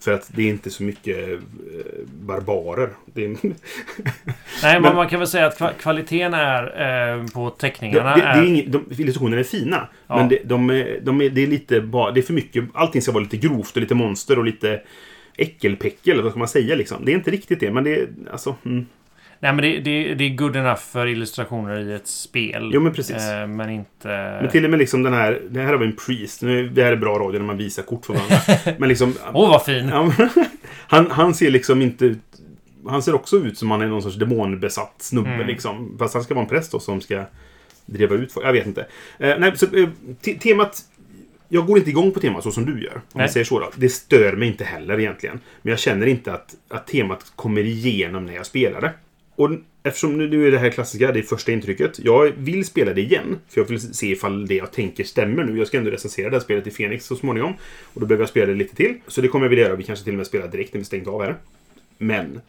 För 0.00 0.12
att 0.12 0.30
det 0.36 0.42
är 0.42 0.48
inte 0.48 0.70
så 0.70 0.82
mycket 0.82 1.28
eh, 1.32 1.38
barbarer. 2.20 2.88
Det 3.14 3.24
är, 3.24 3.28
Nej, 3.42 3.52
men 4.62 4.82
Men- 4.82 4.96
man 4.96 5.08
kan 5.08 5.18
väl 5.18 5.28
säga 5.28 5.46
att 5.46 5.58
kva- 5.60 5.72
kvaliteten 5.80 6.34
är 6.34 6.62
eh, 7.18 7.26
på 7.26 7.50
det, 7.50 7.60
teckningarna 7.60 8.14
det, 8.16 8.20
det 8.22 8.26
är 8.26 8.42
är... 8.42 8.46
inget, 8.46 8.72
de, 8.72 8.84
illustrationerna 8.98 9.40
är 9.40 9.44
fina. 9.44 9.88
Ja. 10.06 10.16
Men 10.16 10.28
det, 10.28 10.38
de, 10.44 10.70
är- 10.70 11.00
de 11.02 11.20
är, 11.20 11.30
det 11.30 11.42
är 11.42 11.46
lite 11.46 11.80
bara... 11.80 12.10
Det 12.10 12.20
är 12.20 12.22
för 12.22 12.32
mycket. 12.32 12.64
Allting 12.74 13.02
ska 13.02 13.12
vara 13.12 13.22
lite 13.22 13.36
grovt 13.36 13.76
och 13.76 13.80
lite 13.82 13.94
monster 13.94 14.38
och 14.38 14.44
lite 14.44 14.80
äckelpäckel. 15.36 16.22
Vad 16.22 16.32
ska 16.32 16.38
man 16.38 16.48
säga 16.48 16.74
liksom? 16.74 17.04
Det 17.04 17.12
är 17.12 17.14
inte 17.16 17.30
riktigt 17.30 17.60
det, 17.60 17.70
men 17.70 17.84
det 17.84 17.94
är... 17.96 18.08
Alltså... 18.32 18.56
Mm. 18.64 18.86
Nej, 19.44 19.52
men 19.52 19.62
det, 19.62 19.80
det, 19.80 20.14
det 20.14 20.24
är 20.24 20.28
good 20.34 20.56
enough 20.56 20.80
för 20.80 21.06
illustrationer 21.06 21.78
i 21.80 21.94
ett 21.94 22.06
spel. 22.06 22.70
Jo, 22.74 22.80
men 22.80 22.92
precis. 22.92 23.16
Eh, 23.16 23.46
men 23.46 23.70
inte... 23.70 24.08
Men 24.42 24.48
till 24.48 24.64
och 24.64 24.70
med 24.70 24.78
liksom 24.78 25.02
den 25.02 25.12
här... 25.12 25.42
Det 25.50 25.60
här 25.60 25.66
har 25.72 25.78
vi 25.78 25.86
en 25.86 25.96
priest. 26.06 26.42
Nu, 26.42 26.68
det 26.68 26.84
här 26.84 26.92
är 26.92 26.96
bra 26.96 27.18
radio 27.18 27.38
när 27.38 27.46
man 27.46 27.56
visar 27.56 27.82
kort 27.82 28.06
för 28.06 28.12
varandra. 28.14 28.36
men 28.78 28.88
liksom... 28.88 29.14
Åh, 29.32 29.48
vad 29.50 29.64
fin! 29.64 29.88
Han, 30.86 31.10
han 31.10 31.34
ser 31.34 31.50
liksom 31.50 31.82
inte 31.82 32.04
ut... 32.04 32.18
Han 32.88 33.02
ser 33.02 33.14
också 33.14 33.36
ut 33.36 33.58
som 33.58 33.70
han 33.70 33.82
är 33.82 33.86
någon 33.86 34.02
sorts 34.02 34.16
demonbesatt 34.16 34.94
snubbe 34.98 35.30
Mm. 35.30 35.46
liksom. 35.46 35.96
Fast 35.98 36.14
han 36.14 36.22
ska 36.24 36.34
vara 36.34 36.42
en 36.44 36.48
präst 36.50 36.72
då 36.72 36.80
som 36.80 37.00
ska 37.00 37.24
driva 37.86 38.14
ut 38.14 38.32
folk. 38.32 38.46
Jag 38.46 38.52
vet 38.52 38.66
inte. 38.66 38.86
Eh, 39.18 39.34
nej, 39.38 39.52
så, 39.56 39.66
eh, 39.76 39.88
te- 40.22 40.34
temat... 40.34 40.82
Jag 41.48 41.66
går 41.66 41.78
inte 41.78 41.90
igång 41.90 42.12
på 42.12 42.20
temat 42.20 42.42
så 42.42 42.50
som 42.50 42.64
du 42.66 42.82
gör. 42.84 42.94
Om 42.94 43.00
Nej. 43.14 43.22
jag 43.22 43.30
säger 43.30 43.44
så 43.44 43.60
då. 43.60 43.70
Det 43.76 43.88
stör 43.88 44.32
mig 44.32 44.48
inte 44.48 44.64
heller 44.64 45.00
egentligen. 45.00 45.40
Men 45.62 45.70
jag 45.70 45.78
känner 45.78 46.06
inte 46.06 46.32
att, 46.32 46.54
att 46.68 46.86
temat 46.86 47.32
kommer 47.36 47.60
igenom 47.64 48.26
när 48.26 48.34
jag 48.34 48.46
spelar 48.46 48.80
det. 48.80 48.92
Och 49.36 49.50
eftersom 49.82 50.18
nu 50.18 50.46
är 50.46 50.50
det 50.50 50.58
här 50.58 50.70
klassiska, 50.70 51.12
det 51.12 51.18
är 51.18 51.22
första 51.22 51.52
intrycket. 51.52 51.98
Jag 51.98 52.32
vill 52.36 52.64
spela 52.64 52.92
det 52.92 53.00
igen. 53.00 53.38
För 53.48 53.60
jag 53.60 53.68
vill 53.68 53.94
se 53.94 54.06
ifall 54.06 54.46
det 54.46 54.54
jag 54.54 54.72
tänker 54.72 55.04
stämmer 55.04 55.44
nu. 55.44 55.58
Jag 55.58 55.66
ska 55.66 55.78
ändå 55.78 55.90
recensera 55.90 56.30
det 56.30 56.36
här 56.36 56.40
spelet 56.40 56.66
i 56.66 56.70
Phoenix 56.70 57.06
så 57.06 57.16
småningom. 57.16 57.52
Och 57.94 58.00
då 58.00 58.06
behöver 58.06 58.22
jag 58.22 58.28
spela 58.28 58.46
det 58.46 58.54
lite 58.54 58.76
till. 58.76 58.94
Så 59.06 59.20
det 59.20 59.28
kommer 59.28 59.44
jag 59.44 59.50
vilja 59.50 59.64
göra. 59.64 59.76
Vi 59.76 59.82
kanske 59.82 60.04
till 60.04 60.12
och 60.12 60.16
med 60.16 60.26
spelar 60.26 60.48
direkt 60.48 60.74
när 60.74 60.78
vi 60.78 60.84
stängt 60.84 61.08
av 61.08 61.22
här. 61.22 61.36
Men. 61.98 62.40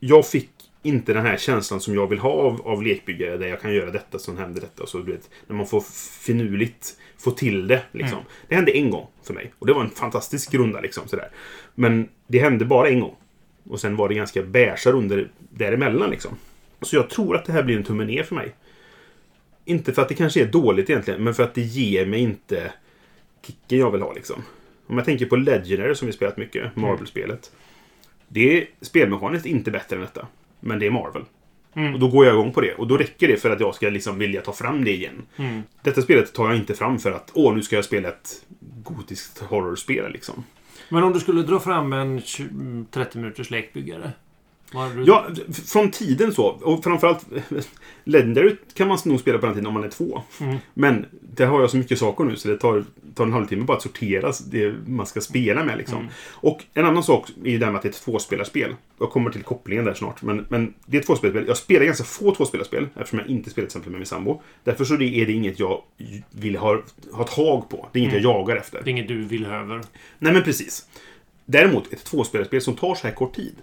Jag 0.00 0.26
fick 0.26 0.50
inte 0.82 1.12
den 1.12 1.26
här 1.26 1.36
känslan 1.36 1.80
som 1.80 1.94
jag 1.94 2.06
vill 2.06 2.18
ha 2.18 2.30
av, 2.30 2.68
av 2.68 2.82
lekbyggare. 2.82 3.36
Där 3.36 3.46
jag 3.46 3.60
kan 3.60 3.74
göra 3.74 3.90
detta, 3.90 4.18
så 4.18 4.34
händer 4.34 4.60
detta. 4.60 4.86
Så 4.86 4.98
du 4.98 5.12
vet, 5.12 5.30
när 5.46 5.56
man 5.56 5.66
får 5.66 5.80
finurligt 6.20 6.96
få 7.18 7.30
till 7.30 7.68
det. 7.68 7.82
Liksom. 7.92 8.18
Mm. 8.18 8.30
Det 8.48 8.54
hände 8.54 8.72
en 8.72 8.90
gång 8.90 9.06
för 9.22 9.34
mig. 9.34 9.52
Och 9.58 9.66
det 9.66 9.72
var 9.72 9.80
en 9.80 9.90
fantastisk 9.90 10.54
runda. 10.54 10.80
Liksom, 10.80 11.08
sådär. 11.08 11.28
Men 11.74 12.08
det 12.26 12.38
hände 12.38 12.64
bara 12.64 12.88
en 12.88 13.00
gång. 13.00 13.16
Och 13.70 13.80
sen 13.80 13.96
var 13.96 14.08
det 14.08 14.14
ganska 14.14 14.42
beige 14.42 14.86
under 14.86 15.30
däremellan. 15.38 16.10
Liksom. 16.10 16.36
Så 16.82 16.96
jag 16.96 17.10
tror 17.10 17.36
att 17.36 17.44
det 17.44 17.52
här 17.52 17.62
blir 17.62 17.76
en 17.76 17.84
tumme 17.84 18.04
ner 18.04 18.22
för 18.22 18.34
mig. 18.34 18.54
Inte 19.64 19.92
för 19.92 20.02
att 20.02 20.08
det 20.08 20.14
kanske 20.14 20.42
är 20.42 20.46
dåligt 20.46 20.90
egentligen, 20.90 21.24
men 21.24 21.34
för 21.34 21.42
att 21.42 21.54
det 21.54 21.60
ger 21.60 22.06
mig 22.06 22.20
inte 22.20 22.72
kicken 23.46 23.78
jag 23.78 23.90
vill 23.90 24.02
ha. 24.02 24.12
Liksom. 24.12 24.42
Om 24.86 24.96
jag 24.96 25.04
tänker 25.04 25.26
på 25.26 25.36
Legendary 25.36 25.94
som 25.94 26.06
vi 26.06 26.12
spelat 26.12 26.36
mycket, 26.36 26.76
Marvel-spelet. 26.76 27.52
Det 28.28 28.58
är 28.58 28.66
spelmekaniskt 28.80 29.46
inte 29.46 29.70
bättre 29.70 29.96
än 29.96 30.02
detta. 30.02 30.26
Men 30.60 30.78
det 30.78 30.86
är 30.86 30.90
Marvel. 30.90 31.24
Mm. 31.74 31.94
Och 31.94 32.00
då 32.00 32.08
går 32.08 32.26
jag 32.26 32.34
igång 32.34 32.52
på 32.52 32.60
det. 32.60 32.74
Och 32.74 32.86
då 32.86 32.96
räcker 32.96 33.28
det 33.28 33.36
för 33.36 33.50
att 33.50 33.60
jag 33.60 33.74
ska 33.74 33.88
liksom 33.88 34.18
vilja 34.18 34.40
ta 34.40 34.52
fram 34.52 34.84
det 34.84 34.92
igen. 34.92 35.22
Mm. 35.36 35.62
Detta 35.82 36.02
spelet 36.02 36.34
tar 36.34 36.48
jag 36.48 36.56
inte 36.56 36.74
fram 36.74 36.98
för 36.98 37.12
att 37.12 37.30
åh, 37.34 37.54
nu 37.54 37.62
ska 37.62 37.76
jag 37.76 37.84
spela 37.84 38.08
ett 38.08 38.44
gotiskt 38.82 39.38
horrorspel 39.38 40.12
liksom. 40.12 40.44
Men 40.90 41.02
om 41.02 41.12
du 41.12 41.20
skulle 41.20 41.42
dra 41.42 41.60
fram 41.60 41.92
en 41.92 42.20
30 42.20 42.48
mm, 42.50 42.86
minuters 43.14 43.50
lekbyggare? 43.50 44.12
Du- 44.72 45.04
Ja, 45.06 45.26
från 45.66 45.90
tiden 45.90 46.32
så. 46.34 46.44
Och 46.46 46.84
framförallt 46.84 47.26
Legendary 48.04 48.56
kan 48.74 48.88
man 48.88 48.98
nog 49.04 49.20
spela 49.20 49.38
på 49.38 49.46
den 49.46 49.54
tiden 49.54 49.66
om 49.66 49.74
man 49.74 49.84
är 49.84 49.88
två. 49.88 50.22
Mm. 50.40 50.56
Men 50.74 51.06
där 51.20 51.46
har 51.46 51.60
jag 51.60 51.70
så 51.70 51.76
mycket 51.76 51.98
saker 51.98 52.24
nu 52.24 52.36
så 52.36 52.48
det 52.48 52.56
tar, 52.58 52.84
tar 53.14 53.24
en 53.24 53.32
halvtimme 53.32 53.64
bara 53.64 53.76
att 53.76 53.82
sortera 53.82 54.32
det 54.50 54.74
man 54.86 55.06
ska 55.06 55.20
spela 55.20 55.64
med. 55.64 55.78
Liksom. 55.78 55.98
Mm. 55.98 56.10
Och 56.30 56.64
en 56.74 56.84
annan 56.84 57.02
sak 57.02 57.28
är 57.44 57.50
ju 57.50 57.58
det 57.58 57.64
här 57.64 57.72
med 57.72 57.78
att 57.78 57.82
det 57.82 57.88
är 57.88 57.90
ett 57.90 58.02
tvåspelarspel. 58.04 58.74
Jag 58.98 59.10
kommer 59.10 59.30
till 59.30 59.42
kopplingen 59.42 59.84
där 59.84 59.94
snart. 59.94 60.22
Men, 60.22 60.46
men 60.48 60.74
det 60.86 60.96
är 60.96 61.00
ett 61.00 61.06
tvåspelarspel. 61.06 61.44
Jag 61.48 61.56
spelar 61.56 61.84
ganska 61.86 62.04
få 62.04 62.34
tvåspelarspel 62.34 62.88
eftersom 62.96 63.18
jag 63.18 63.28
inte 63.28 63.50
spelar 63.50 63.66
till 63.66 63.70
exempel 63.70 63.90
med 63.90 63.98
min 64.00 64.06
sambo. 64.06 64.42
Därför 64.64 64.84
så 64.84 64.94
är 64.94 65.26
det 65.26 65.32
inget 65.32 65.58
jag 65.58 65.82
vill 66.30 66.56
ha, 66.56 66.82
ha 67.12 67.24
tag 67.24 67.68
på. 67.70 67.88
Det 67.92 67.98
är 67.98 68.00
inget 68.02 68.12
Mm. 68.12 68.24
jag 68.24 68.34
jagar 68.40 68.56
efter. 68.56 68.80
Det 68.84 68.90
är 68.90 68.92
inget 68.92 69.08
du 69.08 69.24
vill 69.24 69.46
över. 69.46 69.80
Nej, 70.18 70.32
men 70.32 70.42
precis. 70.42 70.86
Däremot, 71.46 71.92
ett 71.92 72.04
tvåspelarspel 72.04 72.60
som 72.60 72.74
tar 72.76 72.94
så 72.94 73.06
här 73.06 73.14
kort 73.14 73.34
tid. 73.36 73.54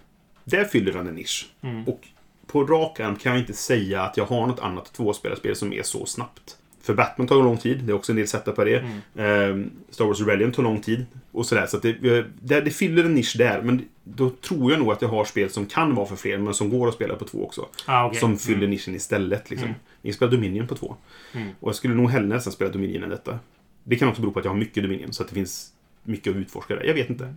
Där 0.49 0.65
fyller 0.65 0.93
den 0.93 1.07
en 1.07 1.15
nisch. 1.15 1.49
Mm. 1.61 1.83
Och 1.83 2.07
på 2.47 2.63
rak 2.63 2.99
arm 2.99 3.15
kan 3.15 3.31
jag 3.31 3.41
inte 3.41 3.53
säga 3.53 4.01
att 4.01 4.17
jag 4.17 4.25
har 4.25 4.47
något 4.47 4.59
annat 4.59 4.93
tvåspelarspel 4.93 5.55
som 5.55 5.73
är 5.73 5.83
så 5.83 6.05
snabbt. 6.05 6.57
För 6.81 6.93
Batman 6.93 7.27
tar 7.27 7.35
lång 7.35 7.57
tid. 7.57 7.79
Det 7.83 7.91
är 7.91 7.95
också 7.95 8.11
en 8.11 8.15
del 8.15 8.27
setup 8.27 8.55
på 8.55 8.63
det. 8.63 8.77
Mm. 8.79 8.99
Ehm, 9.15 9.71
Star 9.89 10.05
Wars 10.05 10.19
Rebellion 10.19 10.51
tar 10.51 10.63
lång 10.63 10.81
tid. 10.81 11.05
Och 11.31 11.45
sådär. 11.45 11.65
Så 11.65 11.77
det, 11.77 11.89
eh, 11.89 12.25
det, 12.41 12.61
det 12.61 12.71
fyller 12.71 13.03
en 13.03 13.13
nisch 13.13 13.35
där. 13.37 13.61
Men 13.61 13.85
då 14.03 14.29
tror 14.29 14.71
jag 14.71 14.79
nog 14.79 14.91
att 14.91 15.01
jag 15.01 15.09
har 15.09 15.25
spel 15.25 15.49
som 15.49 15.65
kan 15.65 15.95
vara 15.95 16.05
för 16.05 16.15
fler, 16.15 16.37
men 16.37 16.53
som 16.53 16.69
går 16.69 16.87
att 16.87 16.93
spela 16.93 17.15
på 17.15 17.25
två 17.25 17.45
också. 17.45 17.67
Ah, 17.85 18.05
okej. 18.05 18.19
Som 18.19 18.37
fyller 18.37 18.57
Mm. 18.57 18.69
nischen 18.69 18.95
istället. 18.95 19.49
Liksom. 19.49 19.67
Mm. 19.67 19.79
Vi 20.01 20.13
spelar 20.13 20.31
Dominion 20.31 20.67
på 20.67 20.75
två. 20.75 20.95
Mm. 21.33 21.47
Och 21.59 21.67
jag 21.69 21.75
skulle 21.75 21.93
nog 21.95 22.09
hellre 22.09 22.27
nästan 22.27 22.53
spela 22.53 22.71
Dominion 22.71 23.03
än 23.03 23.09
detta. 23.09 23.39
Det 23.83 23.95
kan 23.95 24.07
också 24.07 24.21
bero 24.21 24.31
på 24.31 24.39
att 24.39 24.45
jag 24.45 24.51
har 24.51 24.59
mycket 24.59 24.83
Dominion, 24.83 25.13
så 25.13 25.23
att 25.23 25.29
det 25.29 25.35
finns 25.35 25.73
mycket 26.03 26.31
att 26.31 26.37
utforska 26.37 26.75
där. 26.75 26.83
Jag 26.83 26.93
vet 26.93 27.09
inte. 27.09 27.33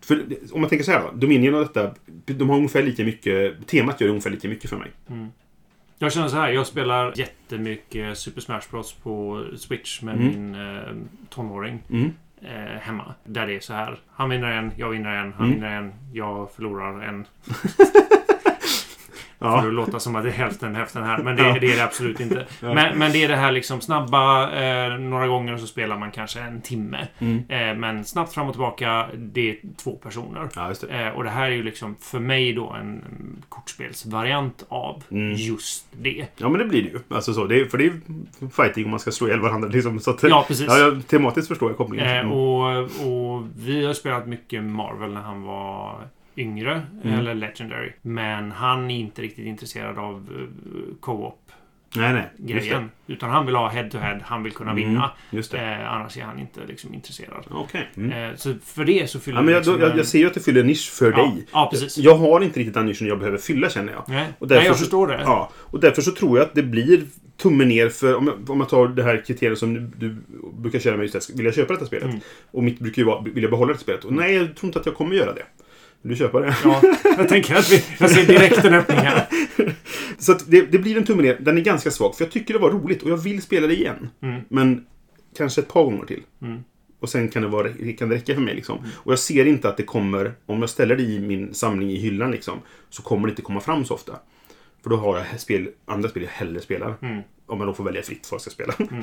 För 0.00 0.24
om 0.52 0.60
man 0.60 0.70
tänker 0.70 0.84
så 0.84 0.92
här 0.92 1.02
då. 1.02 1.10
Dominion 1.18 1.54
och 1.54 1.60
detta, 1.60 1.94
de 2.26 2.48
har 2.50 2.56
ungefär 2.56 2.82
lika 2.82 3.04
mycket... 3.04 3.66
Temat 3.66 4.00
gör 4.00 4.08
ungefär 4.08 4.30
lika 4.30 4.48
mycket 4.48 4.70
för 4.70 4.76
mig. 4.76 4.90
Mm. 5.10 5.28
Jag 5.98 6.12
känner 6.12 6.28
så 6.28 6.36
här. 6.36 6.48
Jag 6.50 6.66
spelar 6.66 7.12
jättemycket 7.18 8.18
Super 8.18 8.40
Smash 8.40 8.60
Bros 8.70 8.92
på 8.92 9.44
Switch 9.56 10.02
med 10.02 10.14
Mm. 10.14 10.26
min 10.26 10.54
eh, 10.54 10.80
tonåring 11.28 11.82
Mm. 11.90 12.10
eh, 12.42 12.80
hemma. 12.80 13.14
Där 13.24 13.46
det 13.46 13.56
är 13.56 13.60
så 13.60 13.72
här. 13.72 13.98
Han 14.10 14.30
vinner 14.30 14.50
en, 14.50 14.72
jag 14.76 14.90
vinner 14.90 15.10
en, 15.16 15.32
han 15.32 15.46
Mm. 15.46 15.54
vinner 15.54 15.76
en, 15.78 15.92
jag 16.12 16.50
förlorar 16.52 17.02
en. 17.02 17.26
Ja. 19.38 19.60
För 19.60 19.68
att 19.68 19.74
låta 19.74 20.00
som 20.00 20.16
att 20.16 20.22
det 20.22 20.28
är 20.28 20.32
hälften 20.32 20.74
hälften 20.74 21.02
här. 21.04 21.18
Men 21.18 21.36
det, 21.36 21.42
Ja. 21.42 21.56
det 21.60 21.72
är 21.72 21.76
det 21.76 21.84
absolut 21.84 22.20
inte. 22.20 22.46
Ja. 22.62 22.74
Men, 22.74 22.98
men 22.98 23.12
det 23.12 23.24
är 23.24 23.28
det 23.28 23.36
här 23.36 23.52
liksom 23.52 23.80
snabba. 23.80 24.50
Eh, 24.52 24.98
några 24.98 25.26
gånger 25.26 25.56
så 25.56 25.66
spelar 25.66 25.98
man 25.98 26.10
kanske 26.10 26.40
en 26.40 26.60
timme. 26.60 27.06
Mm. 27.18 27.42
Eh, 27.48 27.74
men 27.80 28.04
snabbt 28.04 28.34
fram 28.34 28.46
och 28.46 28.52
tillbaka. 28.52 29.06
Det 29.16 29.50
är 29.50 29.56
två 29.82 29.90
personer. 29.92 30.48
Det. 30.80 31.00
Eh, 31.06 31.08
och 31.08 31.24
det 31.24 31.30
här 31.30 31.46
är 31.46 31.50
ju 31.54 31.62
liksom 31.62 31.96
för 32.00 32.18
mig 32.18 32.52
då 32.52 32.70
en 32.70 33.04
kortspelsvariant 33.48 34.64
av 34.68 35.02
Mm. 35.10 35.34
just 35.34 35.86
det. 35.92 36.26
Ja, 36.36 36.48
men 36.48 36.58
det 36.58 36.64
blir 36.64 36.82
det 36.82 36.88
ju. 36.88 36.98
Alltså 37.08 37.32
så, 37.32 37.44
det 37.44 37.60
är, 37.60 37.64
för 37.64 37.78
det 37.78 37.86
är 37.86 37.92
fighting 38.50 38.84
om 38.84 38.90
man 38.90 39.00
ska 39.00 39.10
slå 39.10 39.26
ihjäl 39.26 39.40
varandra. 39.40 39.68
Liksom, 39.68 40.00
så 40.00 40.10
att, 40.10 40.22
Ja, 40.22 40.44
precis. 40.48 40.66
Ja, 40.68 40.78
jag, 40.78 41.06
tematiskt 41.06 41.48
förstår 41.48 41.70
jag 41.70 41.76
kopplingen. 41.76 42.06
Eh, 42.06 42.16
Mm. 42.16 42.32
och, 42.32 42.76
och 42.86 43.42
vi 43.56 43.86
har 43.86 43.92
spelat 43.94 44.26
mycket 44.28 44.62
Marvel 44.64 45.12
när 45.14 45.20
han 45.20 45.42
var 45.42 45.94
yngre. 46.36 46.82
Mm. 47.04 47.18
Eller 47.18 47.34
Legendary. 47.34 47.92
Men 48.02 48.50
han 48.52 48.90
är 48.90 48.98
inte 48.98 49.22
riktigt 49.22 49.46
intresserad 49.46 49.98
av 49.98 50.28
uh, 50.36 50.44
co-op 51.00 51.38
nej, 51.96 52.12
nej. 52.12 52.30
Det. 52.36 52.52
grejen. 52.52 52.90
Utan 53.06 53.30
han 53.30 53.46
vill 53.46 53.54
ha 53.56 53.68
head-to-head. 53.68 54.18
Han 54.24 54.42
vill 54.42 54.52
kunna 54.52 54.70
Mm, 54.70 54.84
vinna. 54.88 55.10
Just 55.30 55.52
det. 55.52 55.58
Eh, 55.58 55.92
annars 55.92 56.16
är 56.16 56.22
han 56.22 56.38
inte 56.38 56.60
liksom 56.68 56.94
intresserad. 56.94 57.44
Okej. 57.50 57.88
Mm. 57.96 58.12
Eh, 58.30 58.36
så 58.36 58.54
för 58.64 58.84
det 58.84 59.10
så 59.10 59.20
fyller 59.20 59.38
Ja, 59.38 59.42
men 59.42 59.54
jag, 59.54 59.60
liksom 59.60 59.80
jag, 59.80 59.90
en- 59.90 59.96
jag 59.96 60.06
ser 60.06 60.18
ju 60.18 60.26
att 60.26 60.34
det 60.34 60.40
fyller 60.40 60.60
en 60.60 60.66
nisch 60.66 60.90
för 60.92 61.10
ja, 61.10 61.16
dig. 61.16 61.46
Ja, 61.52 61.68
precis. 61.72 61.98
Jag 61.98 62.14
har 62.16 62.40
inte 62.40 62.60
riktigt 62.60 62.74
den 62.74 62.86
nischen 62.86 63.06
jag 63.08 63.18
behöver 63.18 63.38
fylla 63.38 63.70
känner 63.70 63.92
jag. 63.92 64.04
Nej, 64.08 64.26
Och 64.38 64.48
därför 64.48 64.60
Nej, 64.60 64.66
jag 64.66 64.76
så- 64.76 64.80
förstår 64.80 65.06
det. 65.06 65.20
Ja, 65.24 65.50
och 65.56 65.80
därför 65.80 66.02
så 66.02 66.10
tror 66.12 66.38
jag 66.38 66.46
att 66.46 66.54
det 66.54 66.62
blir 66.62 67.04
tummen 67.36 67.68
ner 67.68 67.88
för, 67.88 68.14
om 68.16 68.26
jag, 68.26 68.50
om 68.50 68.60
jag 68.60 68.68
tar 68.68 68.88
det 68.88 69.02
här 69.02 69.24
kriteriet 69.26 69.58
som 69.58 69.74
du, 69.74 69.80
du 69.96 70.16
brukar 70.58 70.78
köra 70.78 70.96
med 70.96 71.02
just 71.14 71.28
det, 71.28 71.36
vill 71.36 71.44
jag 71.46 71.54
köpa 71.54 71.72
detta 71.72 71.86
spelet? 71.86 72.04
Mm. 72.08 72.20
Och 72.50 72.62
mitt 72.64 72.78
brukar 72.78 73.02
ju 73.02 73.06
vara, 73.06 73.22
vill 73.22 73.42
jag 73.42 73.50
behålla 73.50 73.72
detta 73.72 73.82
spelet? 73.82 74.04
Och 74.04 74.12
nej, 74.12 74.34
jag 74.34 74.56
tror 74.56 74.68
inte 74.68 74.78
att 74.80 74.86
jag 74.86 74.94
kommer 74.94 75.14
göra 75.16 75.32
det. 75.34 75.42
Vill 76.06 76.18
du 76.18 76.18
köpa 76.18 76.40
det? 76.40 76.56
Ja, 76.64 76.82
jag 77.04 77.28
tänker 77.28 77.54
att 77.54 77.72
vi... 77.72 77.84
Jag 78.00 78.10
ser 78.10 78.26
direkt 78.26 78.64
en 78.64 78.74
öppning 78.74 78.98
här. 78.98 79.26
Så 80.18 80.34
det, 80.46 80.62
det 80.72 80.78
blir 80.78 80.96
en 80.96 81.04
tumme 81.04 81.22
ner. 81.22 81.36
Den 81.40 81.58
är 81.58 81.62
ganska 81.62 81.90
svag, 81.90 82.16
för 82.16 82.24
jag 82.24 82.32
tycker 82.32 82.54
det 82.54 82.60
var 82.60 82.70
roligt 82.70 83.02
och 83.02 83.10
jag 83.10 83.16
vill 83.16 83.42
spela 83.42 83.66
det 83.66 83.74
igen. 83.74 84.08
Mm. 84.22 84.42
Men 84.48 84.86
kanske 85.36 85.60
ett 85.60 85.68
par 85.68 85.84
gånger 85.84 86.04
till. 86.04 86.22
Mm. 86.42 86.64
Och 87.00 87.08
sen 87.08 87.28
kan 87.28 87.42
det, 87.42 87.48
vara, 87.48 87.68
kan 87.98 88.08
det 88.08 88.14
räcka 88.14 88.34
för 88.34 88.40
mig. 88.40 88.54
Liksom. 88.54 88.78
Och 88.94 89.12
jag 89.12 89.18
ser 89.18 89.46
inte 89.46 89.68
att 89.68 89.76
det 89.76 89.82
kommer, 89.82 90.32
om 90.46 90.60
jag 90.60 90.70
ställer 90.70 90.96
det 90.96 91.02
i 91.02 91.20
min 91.20 91.54
samling 91.54 91.90
i 91.90 91.96
hyllan, 91.96 92.30
liksom, 92.30 92.58
så 92.90 93.02
kommer 93.02 93.26
det 93.26 93.30
inte 93.30 93.42
komma 93.42 93.60
fram 93.60 93.84
så 93.84 93.94
ofta. 93.94 94.12
För 94.86 94.90
då 94.90 94.96
har 94.96 95.18
jag 95.18 95.40
spel, 95.40 95.68
andra 95.84 96.08
spel 96.08 96.22
jag 96.22 96.30
hellre 96.30 96.60
spelar. 96.60 96.94
Mm. 97.02 97.22
Om 97.46 97.58
jag 97.58 97.68
då 97.68 97.74
får 97.74 97.84
välja 97.84 98.02
fritt 98.02 98.28
vad 98.30 98.36
jag 98.36 98.40
ska 98.40 98.50
spela. 98.50 98.74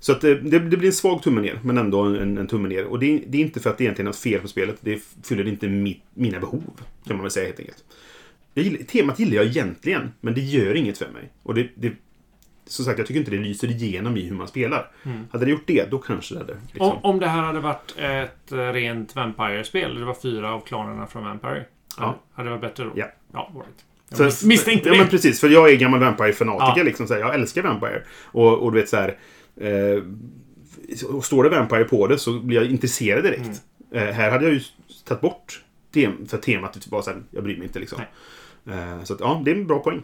Så 0.00 0.12
att 0.12 0.20
det, 0.20 0.34
det, 0.34 0.58
det 0.58 0.76
blir 0.76 0.88
en 0.88 0.92
svag 0.92 1.22
tumme 1.22 1.40
ner, 1.40 1.60
men 1.64 1.78
ändå 1.78 2.02
en, 2.02 2.38
en 2.38 2.46
tumme 2.46 2.68
ner. 2.68 2.84
Och 2.84 2.98
det, 2.98 3.22
det 3.26 3.38
är 3.38 3.42
inte 3.42 3.60
för 3.60 3.70
att 3.70 3.78
det 3.78 3.84
egentligen 3.84 4.06
är 4.06 4.08
något 4.08 4.16
fel 4.16 4.40
på 4.40 4.48
spelet. 4.48 4.76
Det 4.80 5.02
fyller 5.24 5.48
inte 5.48 5.68
mitt, 5.68 6.02
mina 6.14 6.40
behov, 6.40 6.80
kan 7.06 7.16
man 7.16 7.22
väl 7.22 7.30
säga 7.30 7.46
helt 7.46 7.60
enkelt. 7.60 7.84
Gillar, 8.54 8.84
temat 8.84 9.18
gillar 9.18 9.36
jag 9.36 9.46
egentligen, 9.46 10.12
men 10.20 10.34
det 10.34 10.40
gör 10.40 10.74
inget 10.74 10.98
för 10.98 11.10
mig. 11.10 11.32
Och 11.42 11.54
det, 11.54 11.68
det, 11.74 11.92
som 12.66 12.84
sagt, 12.84 12.98
jag 12.98 13.06
tycker 13.06 13.20
inte 13.20 13.30
det 13.30 13.38
lyser 13.38 13.70
igenom 13.70 14.16
i 14.16 14.22
hur 14.22 14.36
man 14.36 14.48
spelar. 14.48 14.90
Hade 15.30 15.44
det 15.44 15.50
gjort 15.50 15.66
det, 15.66 15.90
då 15.90 15.98
kanske 15.98 16.34
det 16.34 16.40
hade... 16.40 16.56
Liksom, 16.72 16.90
Om, 16.90 16.98
om 17.02 17.20
det 17.20 17.28
här 17.28 17.42
hade 17.42 17.60
varit 17.60 17.94
ett 17.98 18.52
eh, 18.52 18.58
rent 18.58 19.16
Vampire-spel, 19.16 19.94
det 19.94 20.04
var 20.04 20.14
fyra 20.14 20.54
av 20.54 20.60
klanerna 20.60 21.06
från 21.06 21.24
Vampire. 21.24 21.64
Ja. 21.98 22.18
Hade, 22.32 22.48
det 22.48 22.50
varit 22.50 22.62
bättre 22.62 22.84
då? 22.84 22.90
Ja. 22.94 23.06
Ja, 23.32 23.52
all 23.54 23.62
Jag 24.10 24.18
Så- 24.18 24.24
mis- 24.24 24.46
misstänkte 24.46 24.88
ja, 24.88 24.92
det. 24.92 24.98
men 25.00 25.08
precis. 25.08 25.40
För 25.40 25.48
jag 25.48 25.70
är 25.70 25.76
gammal 25.76 26.00
Vampire-fanatiker. 26.00 26.78
Ja. 26.80 26.82
Liksom, 26.84 27.06
så 27.06 27.14
här, 27.14 27.20
jag 27.20 27.34
älskar 27.34 27.62
Vampire. 27.62 28.02
Och, 28.24 28.58
och 28.58 28.72
du 28.72 28.80
vet 28.80 28.88
så 28.88 28.96
här... 28.96 29.18
Eh, 29.60 30.02
och 31.08 31.24
står 31.24 31.44
det 31.44 31.50
Vampire 31.50 31.84
på 31.84 32.06
det 32.06 32.18
så 32.18 32.40
blir 32.40 32.56
jag 32.56 32.66
intresserad 32.70 33.24
direkt. 33.24 33.62
Mm. 33.92 34.08
Eh, 34.08 34.14
här 34.14 34.30
hade 34.30 34.44
jag 34.44 34.54
ju 34.54 34.60
tagit 35.04 35.20
bort 35.20 35.62
tem 35.94 36.26
för 36.28 36.38
temat. 36.38 36.86
Bara 36.86 37.02
så 37.02 37.10
här, 37.10 37.22
jag 37.30 37.44
bryr 37.44 37.56
mig 37.56 37.66
inte 37.66 37.78
liksom. 37.78 38.00
Eh, 38.70 39.04
så 39.04 39.14
att, 39.14 39.20
ja, 39.20 39.42
det 39.44 39.50
är 39.50 39.54
en 39.54 39.66
bra 39.66 39.78
poäng. 39.78 40.02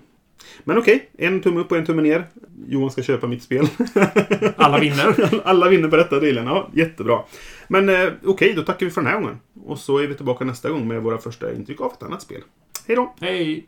Men 0.65 0.79
okej, 0.79 1.09
en 1.19 1.41
tumme 1.41 1.61
upp 1.61 1.71
och 1.73 1.77
en 1.79 1.87
tumme 1.87 2.03
ner. 2.03 2.25
Johan 2.69 2.91
ska 2.91 3.03
köpa 3.03 3.27
mitt 3.27 3.43
spel. 3.43 3.67
Alla 4.57 4.79
vinner. 4.79 5.41
Alla 5.45 5.69
vinner 5.69 5.89
på 5.89 5.97
detta 5.97 6.21
dealen. 6.21 6.47
Ja, 6.47 6.71
jättebra. 6.75 7.23
Men 7.69 7.89
eh, 7.89 8.09
okej, 8.25 8.53
då 8.57 8.63
tackar 8.63 8.87
vi 8.87 8.93
för 8.93 9.01
den 9.03 9.11
här 9.13 9.21
gången. 9.21 9.39
Och 9.65 9.79
så 9.79 9.99
är 9.99 10.07
vi 10.07 10.15
tillbaka 10.15 10.45
nästa 10.45 10.71
gång 10.71 10.89
med 10.89 11.03
våra 11.03 11.19
första 11.19 11.53
intryck 11.55 11.81
av 11.81 11.93
ett 11.93 12.03
annat 12.03 12.23
spel. 12.23 12.41
Hej 12.87 12.97
då! 12.97 13.15
Hej! 13.21 13.67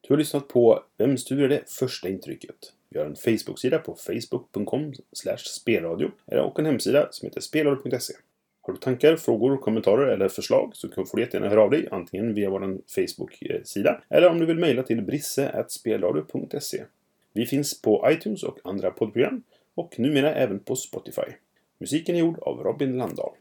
Du 0.00 0.12
har 0.14 0.18
lyssnat 0.18 0.48
på 0.48 0.84
Vem 0.96 1.18
styr 1.18 1.48
det 1.48 1.70
första 1.70 2.08
intrycket? 2.08 2.56
Vi 2.90 2.98
har 2.98 3.06
en 3.06 3.16
Facebook-sida 3.16 3.78
på 3.78 3.94
facebook.com 3.94 4.92
spelradio 5.36 6.10
och 6.26 6.58
en 6.58 6.66
hemsida 6.66 7.08
som 7.10 7.26
heter 7.26 7.40
spelradio.se. 7.40 8.14
Har 8.60 8.72
du 8.72 8.80
tankar, 8.80 9.16
frågor, 9.16 9.56
kommentarer 9.56 10.06
eller 10.06 10.28
förslag 10.28 10.70
så 10.74 10.88
får 10.88 11.16
du 11.16 11.22
jättegärna 11.22 11.48
höra 11.48 11.62
av 11.62 11.70
dig 11.70 11.88
antingen 11.90 12.34
via 12.34 12.50
vår 12.50 12.78
Facebook-sida 12.94 14.02
eller 14.08 14.28
om 14.28 14.38
du 14.38 14.46
vill 14.46 14.58
mejla 14.58 14.82
till 14.82 15.02
brisse.spelradio.se. 15.02 16.84
Vi 17.32 17.46
finns 17.46 17.82
på 17.82 18.08
iTunes 18.10 18.42
och 18.42 18.58
andra 18.64 18.90
poddprogram 18.90 19.42
och 19.74 19.98
numera 19.98 20.34
även 20.34 20.58
på 20.58 20.76
Spotify. 20.76 21.32
Musiken 21.78 22.14
är 22.14 22.20
gjord 22.20 22.38
av 22.38 22.64
Robin 22.64 22.98
Landahl. 22.98 23.32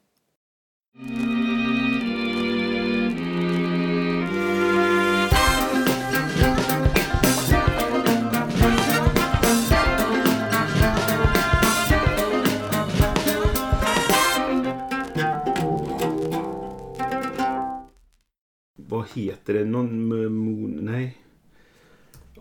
Heter 19.14 19.54
det? 19.54 19.66
Någon... 19.66 20.08
Moon, 20.36 20.80
nej. 20.82 21.18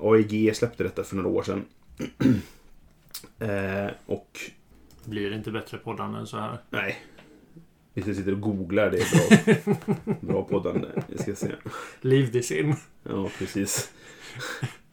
AEG 0.01 0.57
släppte 0.57 0.83
detta 0.83 1.05
för 1.05 1.17
några 1.17 1.29
år 1.29 1.43
sedan. 1.43 1.65
eh, 3.39 3.91
och... 4.07 4.41
Blir 5.05 5.31
det 5.31 5.37
inte 5.37 5.51
bättre 5.51 5.79
poddande 5.79 6.19
än 6.19 6.27
så 6.27 6.37
här? 6.37 6.59
Nej. 6.71 6.97
Vi 7.95 8.15
sitter 8.15 8.33
och 8.33 8.41
googlar. 8.41 8.91
Det 8.91 8.99
är 8.99 9.65
bra, 9.65 10.15
bra 10.21 10.45
poddande. 10.45 10.89
Vi 11.09 11.19
ska 11.19 11.35
se. 11.35 11.53
Leave 12.01 12.29
this 12.29 12.51
in. 12.51 12.75
Ja, 13.03 13.31
precis. 13.39 13.93